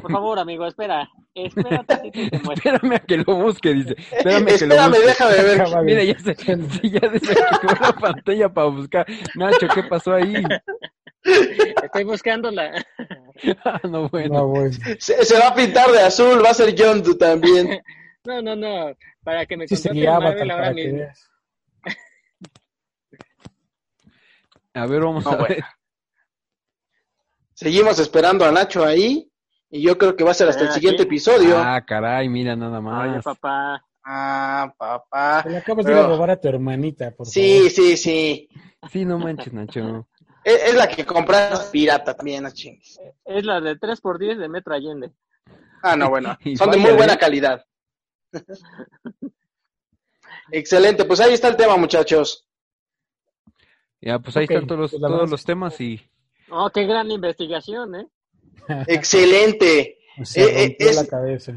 Por 0.00 0.12
favor, 0.12 0.38
amigo, 0.38 0.66
espera. 0.66 1.08
Espérate, 1.34 2.10
Espérame 2.32 2.94
a 2.94 2.98
que 3.00 3.16
lo 3.16 3.34
busque, 3.36 3.72
dice. 3.72 3.96
Espérame, 4.10 4.46
que 4.58 4.66
lo 4.66 4.88
busque. 4.88 5.06
déjame 5.06 5.42
ver. 5.42 5.62
Mira, 5.84 6.04
ya 6.04 6.18
se, 6.18 6.34
ya 6.88 7.08
desactivó 7.08 7.74
la 7.80 7.92
pantalla 8.00 8.48
para 8.48 8.66
buscar. 8.68 9.06
Nacho, 9.34 9.66
¿qué 9.74 9.82
pasó 9.84 10.14
ahí? 10.14 10.42
Estoy 11.82 12.04
buscándola. 12.04 12.84
ah, 13.64 13.80
no, 13.84 14.08
bueno. 14.08 14.70
Se, 14.98 15.24
se, 15.24 15.38
va 15.38 15.48
a 15.48 15.54
pintar 15.54 15.90
de 15.90 16.00
azul, 16.00 16.44
va 16.44 16.50
a 16.50 16.54
ser 16.54 16.74
John 16.76 17.02
tú 17.02 17.16
también. 17.16 17.80
No, 18.24 18.42
no, 18.42 18.54
no. 18.54 18.92
Para 19.24 19.46
que 19.46 19.56
me 19.56 19.66
sí, 19.68 19.76
contraten 19.76 20.22
Marvel 20.22 20.50
ahora 20.50 20.72
mismo. 20.72 21.02
A 24.74 24.86
ver, 24.86 25.02
vamos 25.02 25.26
a 25.26 25.36
ver. 25.36 25.64
Seguimos 27.54 27.98
esperando 27.98 28.44
a 28.44 28.52
Nacho 28.52 28.84
ahí. 28.84 29.28
Y 29.74 29.80
yo 29.80 29.96
creo 29.96 30.14
que 30.14 30.22
va 30.22 30.32
a 30.32 30.34
ser 30.34 30.50
hasta 30.50 30.64
el 30.64 30.72
siguiente 30.72 31.04
episodio. 31.04 31.56
Ah, 31.56 31.82
caray, 31.82 32.28
mira 32.28 32.54
nada 32.54 32.78
más. 32.82 33.08
Oye, 33.10 33.22
papá. 33.22 33.82
Ah, 34.04 34.70
papá. 34.76 35.44
Le 35.48 35.56
acabas 35.56 35.86
de 35.86 35.94
robar 35.94 36.30
a 36.30 36.40
tu 36.40 36.48
hermanita, 36.48 37.10
por 37.12 37.26
sí, 37.26 37.40
favor. 37.40 37.70
Sí, 37.70 37.96
sí, 37.96 38.48
sí. 38.90 39.04
no 39.06 39.18
manches, 39.18 39.52
Nacho. 39.52 40.06
Es, 40.44 40.74
la 40.74 40.88
que 40.88 41.06
compras 41.06 41.70
pirata 41.70 42.14
también, 42.14 42.50
chingues. 42.52 43.00
Es 43.24 43.44
la 43.44 43.60
de 43.60 43.78
3x10 43.78 44.38
de 44.38 44.48
Metro 44.48 44.74
Allende. 44.74 45.12
Ah, 45.82 45.96
no, 45.96 46.10
bueno. 46.10 46.36
Son 46.56 46.70
de 46.70 46.76
muy 46.76 46.92
buena 46.92 47.14
¿eh? 47.14 47.18
calidad. 47.18 47.64
Excelente, 50.50 51.04
pues 51.06 51.20
ahí 51.20 51.32
está 51.32 51.48
el 51.48 51.56
tema, 51.56 51.76
muchachos. 51.76 52.46
Ya, 54.02 54.18
pues 54.18 54.36
ahí 54.36 54.44
están 54.44 54.66
todos, 54.66 54.80
los, 54.80 54.90
pues 54.90 55.00
todos 55.00 55.30
los 55.30 55.44
temas 55.44 55.80
y... 55.80 56.00
Oh, 56.50 56.68
qué 56.70 56.84
gran 56.84 57.10
investigación, 57.10 57.94
¿eh? 57.94 58.06
Excelente. 58.88 59.98
Se 60.24 60.42
eh, 60.42 60.76
eh, 60.78 60.94
la 60.94 61.06
cabeza. 61.06 61.54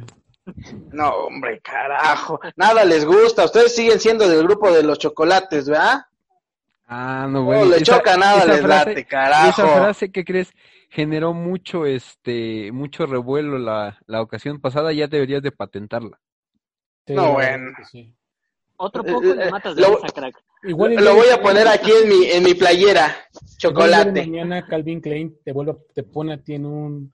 No, 0.91 1.09
hombre, 1.09 1.59
carajo. 1.61 2.39
Nada 2.55 2.85
les 2.85 3.03
gusta. 3.03 3.45
Ustedes 3.45 3.75
siguen 3.75 3.99
siendo 3.99 4.29
del 4.29 4.43
grupo 4.43 4.71
de 4.71 4.83
los 4.83 4.99
chocolates, 4.99 5.67
¿verdad? 5.67 6.05
Ah, 6.85 7.27
no, 7.29 7.43
bueno. 7.43 7.65
No 7.65 7.71
le 7.71 7.81
choca 7.81 8.15
nada, 8.15 8.45
les 8.45 8.63
late, 8.63 9.05
carajo. 9.05 9.49
Esa 9.49 9.67
frase, 9.67 10.11
¿qué 10.11 10.23
crees? 10.23 10.53
Generó 10.89 11.33
mucho, 11.33 11.87
este, 11.87 12.71
mucho 12.71 13.07
revuelo 13.07 13.57
la, 13.57 13.97
la 14.05 14.21
ocasión 14.21 14.61
pasada. 14.61 14.93
Ya 14.93 15.07
deberías 15.07 15.41
de 15.41 15.51
patentarla. 15.51 16.19
no, 17.07 17.33
bueno. 17.33 17.71
Otro 18.77 19.03
poco 19.03 19.33
de 19.33 19.49
matas 19.49 19.75
de 19.75 19.81
lo, 19.81 19.97
esa 19.97 20.07
crack. 20.09 20.43
Igual 20.67 20.95
lo 20.95 21.15
voy 21.15 21.29
a 21.29 21.41
poner 21.41 21.67
aquí 21.67 21.91
en 21.91 22.09
mi, 22.09 22.25
en 22.25 22.43
mi 22.43 22.53
playera. 22.53 23.15
Chocolate. 23.57 24.25
mañana 24.25 24.65
Calvin 24.65 24.99
Klein 24.99 25.37
te 25.43 25.51
vuelve, 25.51 25.75
te 25.93 26.03
pone 26.03 26.33
a 26.33 26.37
ti 26.41 26.55
en 26.55 26.65
un 26.65 27.13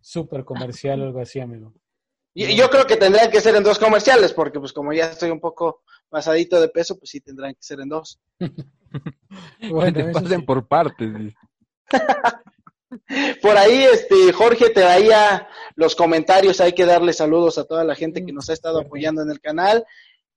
super 0.00 0.44
comercial 0.44 1.00
o 1.00 1.04
algo 1.04 1.20
así, 1.20 1.40
amigo. 1.40 1.72
Y, 2.34 2.56
yo 2.56 2.68
creo 2.68 2.86
que 2.86 2.96
tendrían 2.96 3.30
que 3.30 3.40
ser 3.40 3.54
en 3.54 3.62
dos 3.62 3.78
comerciales, 3.78 4.32
porque 4.32 4.58
pues 4.58 4.72
como 4.72 4.92
ya 4.92 5.06
estoy 5.06 5.30
un 5.30 5.40
poco 5.40 5.82
pasadito 6.08 6.60
de 6.60 6.68
peso, 6.68 6.98
pues 6.98 7.10
sí 7.10 7.20
tendrán 7.20 7.54
que 7.54 7.62
ser 7.62 7.80
en 7.80 7.88
dos. 7.88 8.20
bueno, 9.70 9.92
te 9.92 10.12
pasen 10.12 10.44
por 10.44 10.66
partes. 10.66 11.32
por 13.42 13.56
ahí, 13.56 13.84
este, 13.84 14.32
Jorge 14.32 14.70
te 14.70 14.80
daría 14.80 15.48
los 15.76 15.94
comentarios, 15.94 16.60
hay 16.60 16.72
que 16.72 16.86
darle 16.86 17.12
saludos 17.12 17.56
a 17.56 17.64
toda 17.64 17.84
la 17.84 17.94
gente 17.94 18.24
que 18.24 18.32
nos 18.32 18.50
ha 18.50 18.52
estado 18.52 18.80
apoyando 18.80 19.22
en 19.22 19.30
el 19.30 19.40
canal 19.40 19.84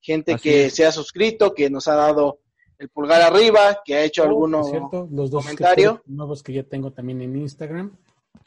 gente 0.02 0.36
que 0.36 0.70
se 0.70 0.86
ha 0.86 0.92
suscrito, 0.92 1.54
que 1.54 1.70
nos 1.70 1.88
ha 1.88 1.96
dado 1.96 2.40
el 2.78 2.90
pulgar 2.90 3.22
arriba, 3.22 3.80
que 3.84 3.96
ha 3.96 4.04
hecho 4.04 4.24
oh, 4.24 4.28
algunos 4.28 4.72
los 5.12 5.32
dos 5.32 5.44
comentarios. 5.44 6.00
nuevos 6.06 6.44
que 6.44 6.54
ya 6.54 6.64
tengo 6.64 6.92
también 6.92 7.22
en 7.22 7.36
Instagram. 7.36 7.98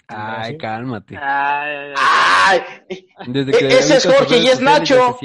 Ay, 0.07 0.57
cálmate. 0.59 1.17
Ay, 1.21 2.61
Desde 3.29 3.53
que 3.53 3.67
ese 3.69 3.97
es 3.97 4.07
Jorge 4.07 4.39
y 4.39 4.49
es 4.49 4.61
Nacho. 4.61 5.17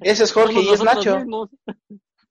Ese 0.00 0.24
es 0.24 0.32
Jorge 0.32 0.60
y 0.60 0.68
es 0.68 0.82
Nacho. 0.82 1.24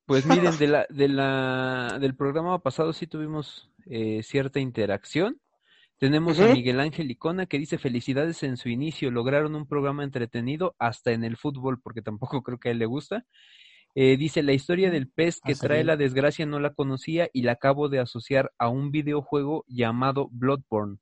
Pues 0.05 0.25
miren, 0.25 0.57
de 0.59 0.67
la, 0.67 0.87
de 0.89 1.07
la, 1.07 1.97
del 1.99 2.15
programa 2.15 2.59
pasado 2.59 2.93
sí 2.93 3.05
tuvimos 3.05 3.69
eh, 3.85 4.23
cierta 4.23 4.59
interacción. 4.59 5.39
Tenemos 5.99 6.39
a 6.39 6.53
Miguel 6.53 6.79
Ángel 6.79 7.11
Icona 7.11 7.45
que 7.45 7.59
dice 7.59 7.77
felicidades 7.77 8.41
en 8.43 8.55
su 8.55 8.69
inicio, 8.69 9.11
lograron 9.11 9.53
un 9.53 9.67
programa 9.67 10.05
entretenido 10.05 10.73
hasta 10.79 11.11
en 11.11 11.25
el 11.25 11.35
fútbol, 11.35 11.81
porque 11.81 12.01
tampoco 12.01 12.41
creo 12.41 12.57
que 12.57 12.69
a 12.69 12.71
él 12.71 12.79
le 12.79 12.85
gusta. 12.85 13.25
Eh, 13.95 14.15
dice, 14.15 14.41
la 14.41 14.53
historia 14.53 14.91
del 14.91 15.09
pez 15.09 15.41
que 15.41 15.55
trae 15.55 15.83
la 15.83 15.97
desgracia 15.97 16.45
no 16.45 16.61
la 16.61 16.73
conocía 16.73 17.29
y 17.33 17.41
la 17.41 17.53
acabo 17.53 17.89
de 17.89 17.99
asociar 17.99 18.53
a 18.57 18.69
un 18.69 18.91
videojuego 18.91 19.65
llamado 19.67 20.29
Bloodborne. 20.31 20.99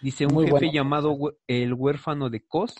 Dice, 0.00 0.24
un 0.24 0.46
jefe 0.46 0.72
llamado 0.72 1.14
el 1.46 1.74
huérfano 1.74 2.30
de 2.30 2.40
Cos 2.40 2.74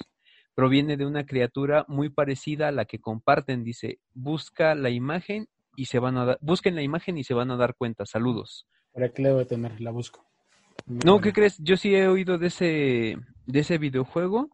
proviene 0.55 0.97
de 0.97 1.05
una 1.05 1.27
criatura 1.27 1.85
muy 1.87 2.09
parecida 2.09 2.69
a 2.69 2.73
la 2.73 2.87
que 2.87 2.99
comparten. 2.99 3.63
Dice, 3.63 3.99
busca 4.15 4.75
la 4.75 4.89
imagen 4.89 5.49
y 5.77 5.85
se 5.85 5.99
van 5.99 6.17
a 6.17 6.25
dar, 6.25 6.39
busquen 6.41 6.77
la 6.77 6.83
imagen 6.83 7.19
y 7.19 7.25
se 7.25 7.35
van 7.35 7.51
a 7.51 7.57
dar 7.57 7.75
cuenta. 7.75 8.07
Saludos. 8.07 8.67
Por 8.93 9.05
aquí 9.05 9.23
le 9.23 9.33
voy 9.33 9.43
a 9.43 9.47
tener, 9.47 9.79
la 9.83 9.91
busco. 9.91 10.32
No, 11.05 11.21
¿qué 11.21 11.33
crees? 11.33 11.59
Yo 11.59 11.77
sí 11.77 11.95
he 11.95 12.09
oído 12.09 12.39
de 12.39 12.49
ese, 12.49 13.17
de 13.47 13.61
ese 13.61 13.79
videojuego. 13.79 14.51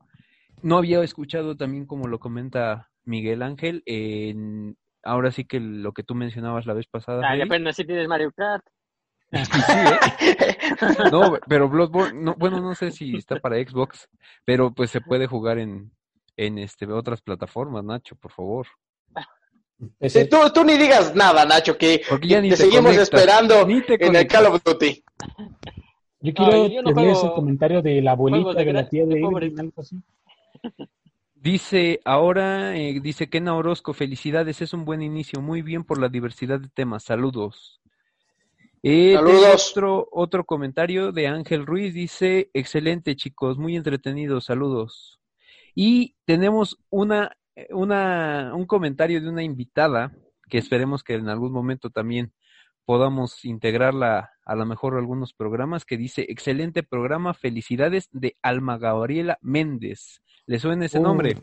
No 0.62 0.78
había 0.78 1.03
escuchado 1.03 1.57
también, 1.57 1.86
como 1.86 2.09
lo 2.09 2.18
comenta 2.18 2.91
Miguel 3.05 3.43
Ángel, 3.43 3.82
en, 3.86 4.76
ahora 5.03 5.30
sí 5.30 5.45
que 5.45 5.61
lo 5.61 5.93
que 5.93 6.03
tú 6.03 6.14
mencionabas 6.14 6.66
la 6.66 6.74
vez 6.74 6.86
pasada. 6.86 7.22
Ah, 7.24 7.36
apenas 7.43 7.76
si 7.76 7.84
tienes 7.84 8.09
Mario 8.09 8.32
Kart. 8.32 8.64
Sí, 9.30 9.41
¿eh? 9.68 10.59
No, 11.12 11.39
pero 11.49 11.68
Bloodborne, 11.68 12.18
no, 12.20 12.34
bueno, 12.36 12.61
no 12.61 12.74
sé 12.74 12.91
si 12.91 13.16
está 13.16 13.36
para 13.36 13.57
Xbox, 13.57 14.09
pero 14.45 14.72
pues 14.72 14.91
se 14.91 15.01
puede 15.01 15.26
jugar 15.26 15.59
en, 15.59 15.93
en 16.36 16.59
este 16.59 16.86
otras 16.86 17.20
plataformas, 17.20 17.84
Nacho, 17.84 18.16
por 18.16 18.32
favor. 18.32 18.66
tú, 20.30 20.36
tú, 20.55 20.64
ni 20.64 20.78
digas 20.78 21.14
nada, 21.14 21.45
Nacho, 21.45 21.76
que, 21.76 22.03
te, 22.20 22.57
seguimos 22.57 22.97
esperando 22.97 23.68
en 23.68 24.16
el 24.16 24.26
Call 24.26 24.47
of 24.47 24.62
Duty. 24.64 25.05
Yo 26.21 26.35
quiero 26.35 26.83
no, 26.83 27.01
ese 27.01 27.31
comentario 27.31 27.81
de 27.81 28.03
la 28.03 28.12
abuelita 28.12 28.53
de, 28.55 28.73
la 28.73 28.89
tía 28.89 29.07
de 29.07 29.21
Evelyn, 29.21 29.73
Dice, 31.37 32.01
ahora, 32.05 32.77
eh, 32.77 32.99
dice 33.01 33.31
Ken 33.31 33.47
Orozco, 33.47 33.95
felicidades, 33.95 34.61
es 34.61 34.73
un 34.73 34.85
buen 34.85 35.03
inicio, 35.03 35.41
muy 35.41 35.62
bien 35.62 35.85
por 35.85 36.01
la 36.01 36.09
diversidad 36.09 36.59
de 36.59 36.69
temas, 36.69 37.05
saludos. 37.05 37.81
Eh, 38.83 39.14
saludos. 39.14 39.71
Otro, 39.71 40.09
otro 40.11 40.45
comentario 40.45 41.12
de 41.12 41.29
Ángel 41.29 41.64
Ruiz, 41.64 41.95
dice, 41.95 42.51
excelente 42.53 43.14
chicos, 43.14 43.57
muy 43.57 43.77
entretenidos, 43.77 44.47
saludos. 44.47 45.21
Y 45.77 46.16
tenemos 46.25 46.77
una, 46.91 47.37
una, 47.71 48.53
un 48.57 48.66
comentario 48.66 49.21
de 49.21 49.29
una 49.29 49.45
invitada, 49.45 50.12
que 50.49 50.59
esperemos 50.59 51.05
que 51.05 51.14
en 51.14 51.29
algún 51.29 51.53
momento 51.53 51.91
también 51.91 52.33
podamos 52.89 53.45
integrarla 53.45 54.32
a 54.47 54.55
lo 54.55 54.64
mejor 54.64 54.97
algunos 54.97 55.34
programas 55.34 55.84
que 55.84 55.99
dice 55.99 56.24
excelente 56.30 56.82
programa, 56.82 57.34
felicidades 57.34 58.09
de 58.12 58.36
Alma 58.41 58.78
Gabriela 58.78 59.36
Méndez. 59.43 60.22
¿Le 60.47 60.59
suena 60.59 60.86
ese 60.86 60.99
nombre? 60.99 61.36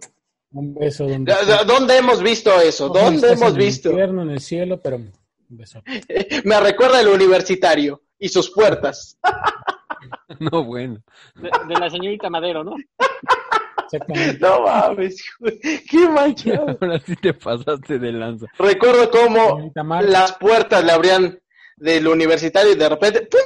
Un 0.49 0.73
beso. 0.73 1.05
Donde 1.05 1.35
¿Dónde 1.67 1.97
hemos 1.97 2.23
visto 2.23 2.49
eso? 2.59 2.89
¿Dónde 2.89 3.33
hemos 3.33 3.51
en 3.51 3.57
visto? 3.59 3.89
El 3.89 3.93
infierno, 3.93 4.23
en 4.23 4.29
el 4.31 4.39
cielo, 4.39 4.81
pero 4.81 4.95
un 4.95 5.11
beso. 5.49 5.83
Me 6.45 6.59
recuerda 6.59 6.99
el 6.99 7.09
universitario 7.09 8.01
y 8.17 8.27
sus 8.27 8.49
puertas. 8.49 9.19
no, 10.39 10.63
bueno. 10.63 11.03
De, 11.35 11.75
la 11.79 11.91
señorita 11.91 12.27
Madero, 12.27 12.63
¿no? 12.63 12.75
Exactamente. 13.95 14.39
No 14.39 14.61
mames, 14.61 15.23
qué 15.89 16.09
manchado. 16.09 16.77
Ahora 16.81 16.99
sí 16.99 17.15
te 17.15 17.33
pasaste 17.33 17.99
de 17.99 18.11
lanza. 18.11 18.47
Recuerdo 18.57 19.09
cómo 19.09 19.71
las 20.01 20.33
puertas 20.37 20.83
le 20.83 20.91
abrían 20.91 21.39
del 21.77 22.07
universitario 22.07 22.71
y 22.73 22.75
de 22.75 22.89
repente 22.89 23.21
¡pum! 23.21 23.39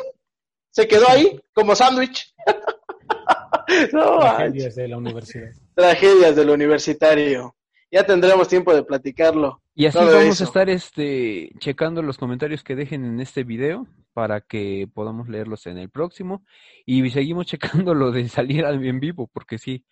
se 0.72 0.88
quedó 0.88 1.10
ahí 1.10 1.40
como 1.54 1.76
sándwich. 1.76 2.34
Tragedias 3.92 4.76
de 4.76 4.88
la 4.88 4.98
universidad. 4.98 5.52
Tragedias 5.76 6.36
del 6.36 6.50
universitario. 6.50 7.56
Ya 7.92 8.04
tendremos 8.04 8.48
tiempo 8.48 8.74
de 8.74 8.84
platicarlo. 8.84 9.62
Y 9.74 9.86
así 9.86 9.98
vamos 9.98 10.42
a 10.42 10.44
estar 10.44 10.70
este 10.70 11.52
checando 11.60 12.02
los 12.02 12.18
comentarios 12.18 12.64
que 12.64 12.76
dejen 12.76 13.06
en 13.06 13.20
este 13.20 13.44
video 13.44 13.88
para 14.14 14.42
que 14.42 14.88
podamos 14.94 15.30
leerlos 15.30 15.66
en 15.68 15.78
el 15.78 15.90
próximo. 15.90 16.44
Y 16.86 17.10
seguimos 17.10 17.48
checando 17.48 17.94
lo 17.96 18.12
de 18.12 18.28
salir 18.30 18.66
al 18.66 18.84
en 18.86 19.00
vivo, 19.00 19.30
porque 19.32 19.58
sí, 19.58 19.86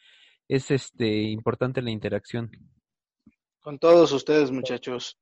es 0.47 0.71
este 0.71 1.07
importante 1.23 1.81
la 1.81 1.91
interacción. 1.91 2.51
Con 3.59 3.79
todos 3.79 4.11
ustedes, 4.11 4.51
muchachos. 4.51 5.17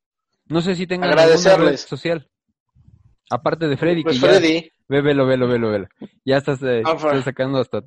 No 0.45 0.61
sé 0.61 0.75
si 0.75 0.85
tengan 0.85 1.17
alguna 1.17 1.57
red 1.57 1.77
social. 1.77 2.29
Aparte 3.31 3.67
de 3.67 3.75
Freddy, 3.77 4.03
Pues 4.03 4.19
que 4.19 4.21
ya 4.21 4.33
Freddy, 4.33 4.71
ve, 4.87 5.01
velo, 5.01 5.25
velo, 5.25 5.47
velo, 5.47 5.71
velo. 5.71 5.87
Ya 6.23 6.37
estás, 6.37 6.61
eh, 6.61 6.83
Ah, 6.85 6.93
estás 6.95 7.23
sacando 7.23 7.57
hasta 7.59 7.83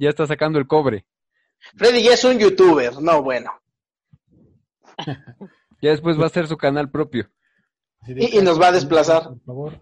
ya 0.00 0.08
está 0.08 0.26
sacando 0.26 0.58
el 0.58 0.66
cobre. 0.66 1.06
Freddy 1.76 2.02
ya 2.02 2.14
es 2.14 2.24
un 2.24 2.38
youtuber, 2.38 3.00
no 3.00 3.22
bueno. 3.22 3.52
Ya 5.80 5.90
después 5.90 6.20
va 6.20 6.26
a 6.26 6.30
ser 6.30 6.46
su 6.48 6.56
canal 6.56 6.90
propio. 6.90 7.30
Y 8.06 8.38
nos 8.40 8.60
va 8.60 8.68
a 8.68 8.72
desplazar. 8.72 9.24
Por 9.24 9.40
favor. 9.44 9.80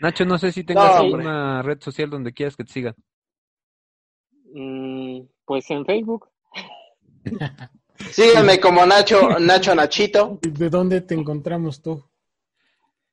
Nacho, 0.00 0.24
no 0.24 0.38
sé 0.38 0.52
si 0.52 0.64
tengas 0.64 0.94
No, 0.94 1.00
alguna 1.00 1.62
red 1.62 1.80
social 1.80 2.08
donde 2.10 2.32
quieras 2.32 2.56
que 2.56 2.64
te 2.64 2.72
sigan. 2.72 2.94
Mm, 4.52 5.20
pues 5.44 5.70
en 5.70 5.84
Facebook, 5.84 6.28
Síganme 8.10 8.58
como 8.58 8.84
Nacho, 8.86 9.38
Nacho 9.38 9.74
Nachito. 9.74 10.38
¿De 10.42 10.70
dónde 10.70 11.02
te 11.02 11.14
encontramos 11.14 11.82
tú? 11.82 12.02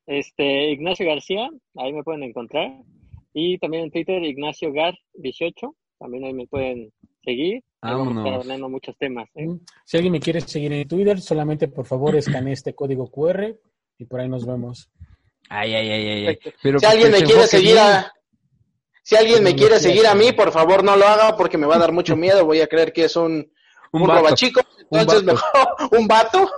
este 0.08 0.70
Ignacio 0.70 1.06
García, 1.06 1.50
ahí 1.76 1.92
me 1.92 2.02
pueden 2.02 2.22
encontrar. 2.22 2.72
Y 3.34 3.58
también 3.58 3.84
en 3.84 3.90
Twitter, 3.90 4.22
Ignacio 4.24 4.72
Gar18, 4.72 5.74
también 5.98 6.24
ahí 6.24 6.32
me 6.32 6.46
pueden 6.46 6.90
seguir. 7.22 7.62
Vamos 7.82 8.16
a 8.16 8.20
estar 8.20 8.40
hablando 8.40 8.68
muchos 8.70 8.96
temas. 8.96 9.28
¿eh? 9.34 9.46
Si 9.84 9.98
alguien 9.98 10.12
me 10.12 10.20
quiere 10.20 10.40
seguir 10.40 10.72
en 10.72 10.88
Twitter, 10.88 11.20
solamente 11.20 11.68
por 11.68 11.84
favor 11.84 12.16
escanee 12.16 12.54
este 12.54 12.74
código 12.74 13.10
QR 13.10 13.54
y 13.98 14.04
por 14.06 14.20
ahí 14.20 14.28
nos 14.30 14.46
vemos. 14.46 14.90
Ay, 15.50 15.74
ay, 15.74 15.90
ay, 15.90 16.08
ay, 16.08 16.26
ay. 16.28 16.38
Pero 16.62 16.78
Si 16.78 16.86
alguien 16.86 17.12
se 17.12 17.20
me 17.20 17.26
quiere 17.26 17.46
seguir 17.46 17.72
bien. 17.72 17.78
a... 17.84 18.12
Si 19.08 19.16
alguien 19.16 19.42
me 19.42 19.54
quiere 19.56 19.80
seguir 19.80 20.06
a 20.06 20.14
mí, 20.14 20.32
por 20.32 20.52
favor 20.52 20.84
no 20.84 20.94
lo 20.94 21.06
haga 21.06 21.34
porque 21.34 21.56
me 21.56 21.66
va 21.66 21.76
a 21.76 21.78
dar 21.78 21.92
mucho 21.92 22.14
miedo. 22.14 22.44
Voy 22.44 22.60
a 22.60 22.66
creer 22.66 22.92
que 22.92 23.04
es 23.04 23.16
un, 23.16 23.50
Un 23.90 24.02
un, 24.02 24.06
robachico. 24.08 24.60
Un 24.90 25.00
Entonces 25.00 25.24
vato. 25.24 25.40
mejor 25.80 25.88
un 25.98 26.06
vato. 26.06 26.50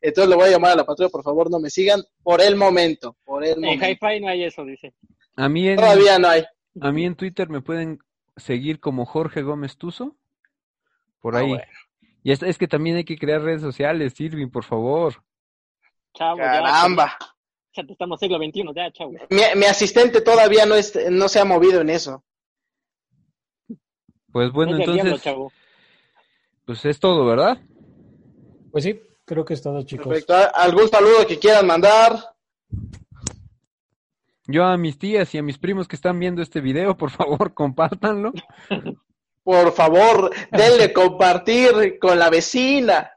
Entonces 0.00 0.28
le 0.30 0.36
voy 0.36 0.44
a 0.46 0.50
llamar 0.52 0.70
a 0.72 0.76
la 0.76 0.84
patrulla, 0.86 1.08
por 1.10 1.24
favor 1.24 1.50
no 1.50 1.58
me 1.58 1.70
sigan 1.70 2.00
por 2.22 2.40
el 2.40 2.54
momento. 2.54 3.16
Por 3.24 3.44
el 3.44 3.64
En. 3.64 3.82
Hi-Fi 3.82 4.20
no 4.20 4.28
hay 4.28 4.44
eso, 4.44 4.64
dice. 4.64 4.94
A 5.34 5.48
mí 5.48 5.68
en, 5.68 5.74
Todavía 5.76 6.20
no 6.20 6.28
hay. 6.28 6.44
a 6.80 6.92
mí 6.92 7.04
en 7.04 7.16
Twitter 7.16 7.48
me 7.48 7.62
pueden 7.62 7.98
seguir 8.36 8.78
como 8.78 9.04
Jorge 9.04 9.42
Gómez 9.42 9.76
Tuzo. 9.76 10.14
Por 11.20 11.34
Ah, 11.34 11.40
ahí. 11.40 11.48
bueno. 11.48 11.64
Y 12.22 12.30
es, 12.30 12.44
es 12.44 12.58
que 12.58 12.68
también 12.68 12.94
hay 12.96 13.04
que 13.04 13.18
crear 13.18 13.42
redes 13.42 13.60
sociales, 13.62 14.20
Irving, 14.20 14.50
por 14.50 14.62
favor. 14.62 15.14
Chavo, 16.14 16.36
Caramba. 16.38 17.16
ya. 17.20 17.26
Estamos 17.86 18.20
siglo 18.20 18.38
XXI, 18.38 18.64
ya, 18.74 18.90
chavo. 18.92 19.12
Mi, 19.30 19.42
mi 19.56 19.66
asistente 19.66 20.20
todavía 20.20 20.66
no, 20.66 20.74
es, 20.74 20.98
no 21.10 21.28
se 21.28 21.40
ha 21.40 21.44
movido 21.44 21.80
en 21.80 21.90
eso. 21.90 22.24
Pues 24.32 24.52
bueno, 24.52 24.76
diablo, 24.76 24.94
entonces, 24.94 25.22
chavo. 25.22 25.52
pues 26.64 26.84
es 26.84 27.00
todo, 27.00 27.24
¿verdad? 27.24 27.58
Pues 28.70 28.84
sí, 28.84 29.00
creo 29.24 29.44
que 29.44 29.54
es 29.54 29.62
todo, 29.62 29.82
chicos. 29.82 30.06
Perfecto. 30.06 30.34
¿Algún 30.54 30.88
saludo 30.88 31.26
que 31.26 31.38
quieran 31.38 31.66
mandar? 31.66 32.18
Yo 34.46 34.64
a 34.64 34.76
mis 34.76 34.98
tías 34.98 35.34
y 35.34 35.38
a 35.38 35.42
mis 35.42 35.58
primos 35.58 35.86
que 35.86 35.96
están 35.96 36.18
viendo 36.18 36.40
este 36.40 36.60
video, 36.60 36.96
por 36.96 37.10
favor, 37.10 37.54
compártanlo. 37.54 38.32
Por 39.42 39.72
favor, 39.72 40.30
denle 40.50 40.92
compartir 40.92 41.98
con 41.98 42.18
la 42.18 42.30
vecina. 42.30 43.12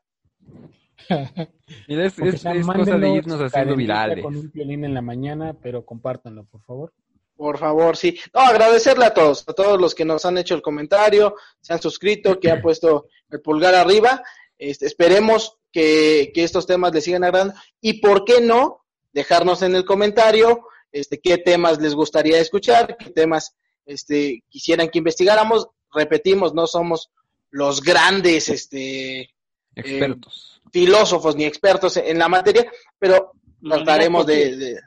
Mira, 1.87 2.05
es, 2.05 2.17
es- 2.19 2.41
sea, 2.41 2.53
es 2.53 2.65
cosa 2.65 2.97
de 2.97 3.09
irnos 3.09 3.39
haciendo 3.41 3.75
virales. 3.75 4.23
Con 4.23 4.35
un 4.35 4.51
violín 4.51 4.85
en 4.85 4.93
la 4.93 5.01
mañana, 5.01 5.53
pero 5.61 5.85
compártanlo, 5.85 6.45
por 6.45 6.61
favor. 6.63 6.93
Por 7.35 7.57
favor, 7.57 7.97
sí. 7.97 8.19
No, 8.33 8.41
agradecerle 8.41 9.05
a 9.05 9.13
todos, 9.13 9.43
a 9.47 9.53
todos 9.53 9.81
los 9.81 9.95
que 9.95 10.05
nos 10.05 10.25
han 10.25 10.37
hecho 10.37 10.53
el 10.53 10.61
comentario, 10.61 11.35
se 11.59 11.73
han 11.73 11.81
suscrito, 11.81 12.39
que 12.39 12.51
han 12.51 12.61
puesto 12.61 13.07
el 13.29 13.41
pulgar 13.41 13.73
arriba. 13.73 14.21
Este, 14.59 14.85
esperemos 14.85 15.57
que, 15.71 16.31
que 16.35 16.43
estos 16.43 16.67
temas 16.67 16.93
les 16.93 17.03
sigan 17.03 17.23
agradando. 17.23 17.55
Y 17.81 17.93
por 17.99 18.25
qué 18.25 18.41
no, 18.41 18.85
dejarnos 19.11 19.63
en 19.63 19.75
el 19.75 19.85
comentario 19.85 20.65
este, 20.91 21.19
qué 21.19 21.37
temas 21.39 21.79
les 21.81 21.95
gustaría 21.95 22.39
escuchar, 22.39 22.95
qué 22.97 23.09
temas 23.09 23.55
este, 23.85 24.43
quisieran 24.49 24.89
que 24.89 24.99
investigáramos. 24.99 25.67
Repetimos, 25.93 26.53
no 26.53 26.67
somos 26.67 27.09
los 27.49 27.81
grandes 27.81 28.49
este, 28.49 29.29
Expertos. 29.75 30.61
filósofos 30.71 31.35
ni 31.35 31.45
expertos 31.45 31.97
en 31.97 32.19
la 32.19 32.27
materia, 32.27 32.69
pero 32.99 33.31
trataremos 33.63 34.25
de, 34.25 34.55
de- 34.57 34.79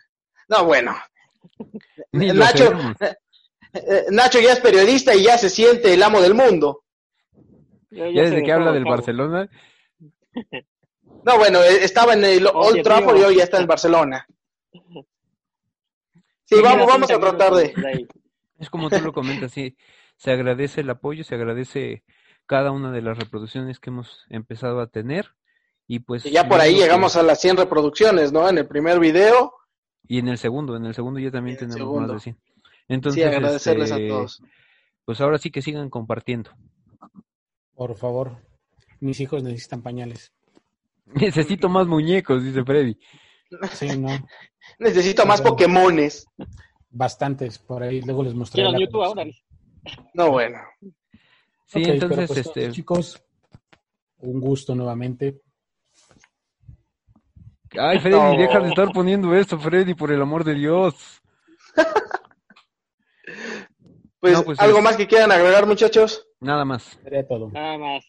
No, 0.48 0.64
bueno, 0.64 0.94
lo 2.12 2.34
Nacho, 2.34 2.72
eh, 3.72 4.04
Nacho 4.10 4.40
ya 4.40 4.52
es 4.52 4.60
periodista 4.60 5.14
y 5.14 5.24
ya 5.24 5.38
se 5.38 5.48
siente 5.50 5.92
el 5.94 6.02
amo 6.02 6.20
del 6.20 6.34
mundo. 6.34 6.82
Ya 7.90 8.04
desde 8.06 8.36
de 8.36 8.42
que 8.42 8.52
habla 8.52 8.72
del. 8.72 8.84
Barcelona, 8.84 9.48
No, 11.24 11.38
bueno, 11.38 11.62
eh, 11.62 11.84
estaba 11.84 12.14
en 12.14 12.24
el 12.24 12.46
Oye, 12.46 12.52
Old 12.54 12.82
Trafford 12.82 13.18
y 13.18 13.22
hoy 13.22 13.36
ya 13.36 13.44
está 13.44 13.60
en 13.60 13.66
Barcelona. 13.66 14.26
Sí, 16.44 16.56
vamos, 16.62 16.86
vamos 16.86 17.10
a 17.10 17.18
30 17.18 17.20
tratar 17.36 17.54
de... 17.54 18.06
es 18.58 18.68
como 18.70 18.90
tú 18.90 19.00
lo 19.00 19.12
comentas, 19.12 19.50
sí, 19.52 19.76
se 20.16 20.30
agradece 20.32 20.82
el 20.82 20.90
apoyo, 20.90 21.24
se 21.24 21.34
agradece 21.36 22.02
cada 22.46 22.70
una 22.70 22.90
de 22.90 23.02
las 23.02 23.18
reproducciones 23.18 23.80
que 23.80 23.90
hemos 23.90 24.24
empezado 24.28 24.80
a 24.80 24.86
tener 24.86 25.34
y 25.86 26.00
pues 26.00 26.24
y 26.24 26.30
ya 26.30 26.48
por 26.48 26.60
ahí 26.60 26.74
llegamos 26.74 27.16
a 27.16 27.22
las 27.22 27.40
100 27.40 27.58
reproducciones, 27.58 28.32
¿no? 28.32 28.48
En 28.48 28.58
el 28.58 28.66
primer 28.66 28.98
video. 28.98 29.52
y 30.06 30.18
en 30.18 30.28
el 30.28 30.38
segundo, 30.38 30.76
en 30.76 30.86
el 30.86 30.94
segundo 30.94 31.20
ya 31.20 31.30
también 31.30 31.56
tenemos 31.56 31.76
segundo. 31.76 32.12
más 32.12 32.12
de 32.12 32.20
100. 32.20 32.38
Entonces, 32.88 33.22
sí, 33.22 33.28
agradecerles 33.28 33.90
este, 33.90 34.06
a 34.06 34.08
todos. 34.08 34.42
Pues 35.04 35.20
ahora 35.20 35.38
sí 35.38 35.50
que 35.50 35.62
sigan 35.62 35.90
compartiendo. 35.90 36.50
Por 37.74 37.96
favor. 37.96 38.38
Mis 39.00 39.20
hijos 39.20 39.42
necesitan 39.42 39.82
pañales. 39.82 40.32
Necesito 41.06 41.68
más 41.68 41.86
muñecos, 41.86 42.42
dice 42.42 42.64
Freddy. 42.64 42.98
Sí, 43.72 43.98
no. 43.98 44.08
Necesito 44.78 45.26
más. 45.26 45.42
Pokémones. 45.42 46.26
Bastantes 46.90 47.58
por 47.58 47.82
ahí. 47.82 48.00
Luego 48.02 48.22
les 48.22 48.34
mostraré. 48.34 48.70
La 48.70 48.78
YouTube 48.78 49.02
ahora. 49.02 49.24
No, 50.14 50.30
bueno. 50.30 50.58
Sí, 51.66 51.80
Ok, 51.80 51.84
pero 51.84 51.92
entonces, 51.94 52.26
pues, 52.28 52.38
este, 52.46 52.70
chicos, 52.72 53.22
un 54.18 54.40
gusto 54.40 54.74
nuevamente. 54.74 55.40
ay, 57.78 57.98
Freddy, 57.98 58.16
No. 58.16 58.36
deja 58.36 58.60
de 58.60 58.68
estar 58.68 58.92
poniendo 58.92 59.34
esto, 59.34 59.58
Freddy, 59.58 59.94
por 59.94 60.12
el 60.12 60.22
amor 60.22 60.44
de 60.44 60.54
Dios. 60.54 60.94
Pues, 64.20 64.32
No, 64.32 64.42
pues, 64.42 64.58
algo 64.58 64.78
es- 64.78 64.84
más 64.84 64.96
que 64.96 65.06
quieran 65.06 65.30
agregar, 65.32 65.66
muchachos. 65.66 66.26
Nada 66.40 66.64
más. 66.64 66.98
Sería 67.02 67.26
todo. 67.28 67.50
Nada 67.50 67.76
más. 67.76 68.04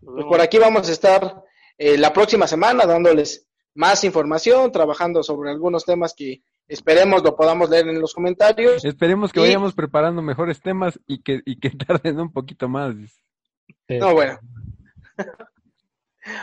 Pues 0.00 0.24
por 0.26 0.40
aquí 0.40 0.58
vamos 0.58 0.88
a 0.88 0.92
estar 0.92 1.42
eh, 1.76 1.98
la 1.98 2.12
próxima 2.12 2.46
semana 2.46 2.86
dándoles 2.86 3.48
más 3.74 4.04
información, 4.04 4.70
trabajando 4.70 5.22
sobre 5.24 5.50
algunos 5.50 5.84
temas 5.84 6.14
que 6.14 6.42
esperemos 6.72 7.22
lo 7.22 7.36
podamos 7.36 7.68
leer 7.70 7.88
en 7.88 8.00
los 8.00 8.14
comentarios. 8.14 8.84
Esperemos 8.84 9.32
que 9.32 9.40
Y- 9.40 9.44
vayamos 9.44 9.74
preparando 9.74 10.22
mejores 10.22 10.60
temas 10.60 10.98
y 11.06 11.22
que, 11.22 11.40
y 11.44 11.58
que 11.58 11.70
tarden 11.70 12.20
un 12.20 12.32
poquito 12.32 12.68
más. 12.68 12.94
Eh, 13.88 13.98
No, 13.98 14.12
bueno. 14.14 14.38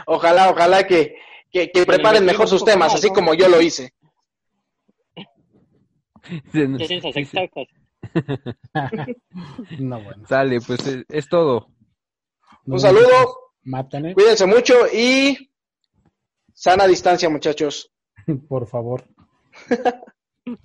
Ojalá, 0.07 0.49
ojalá 0.49 0.86
que, 0.86 1.15
que, 1.49 1.71
que 1.71 1.86
preparen 1.86 2.25
mejor 2.25 2.49
sus 2.49 2.65
temas, 2.65 2.93
así 2.93 3.09
como 3.11 3.34
yo 3.34 3.47
lo 3.47 3.61
hice. 3.61 3.93
No, 9.80 10.01
bueno. 10.03 10.27
Sale, 10.27 10.59
pues 10.61 10.80
es 11.07 11.30
todo. 11.30 11.67
Un 12.65 12.80
saludo. 12.80 13.51
Mátane, 13.63 14.13
cuídense 14.13 14.45
mucho 14.45 14.73
y 14.91 15.51
sana 16.53 16.88
distancia, 16.88 17.30
muchachos. 17.30 17.91
por 18.47 18.67
favor. 18.67 19.03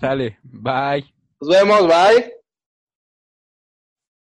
Sale, 0.00 0.38
bye. 0.42 1.04
Nos 1.40 1.50
vemos, 1.50 1.86
bye. 1.86 2.43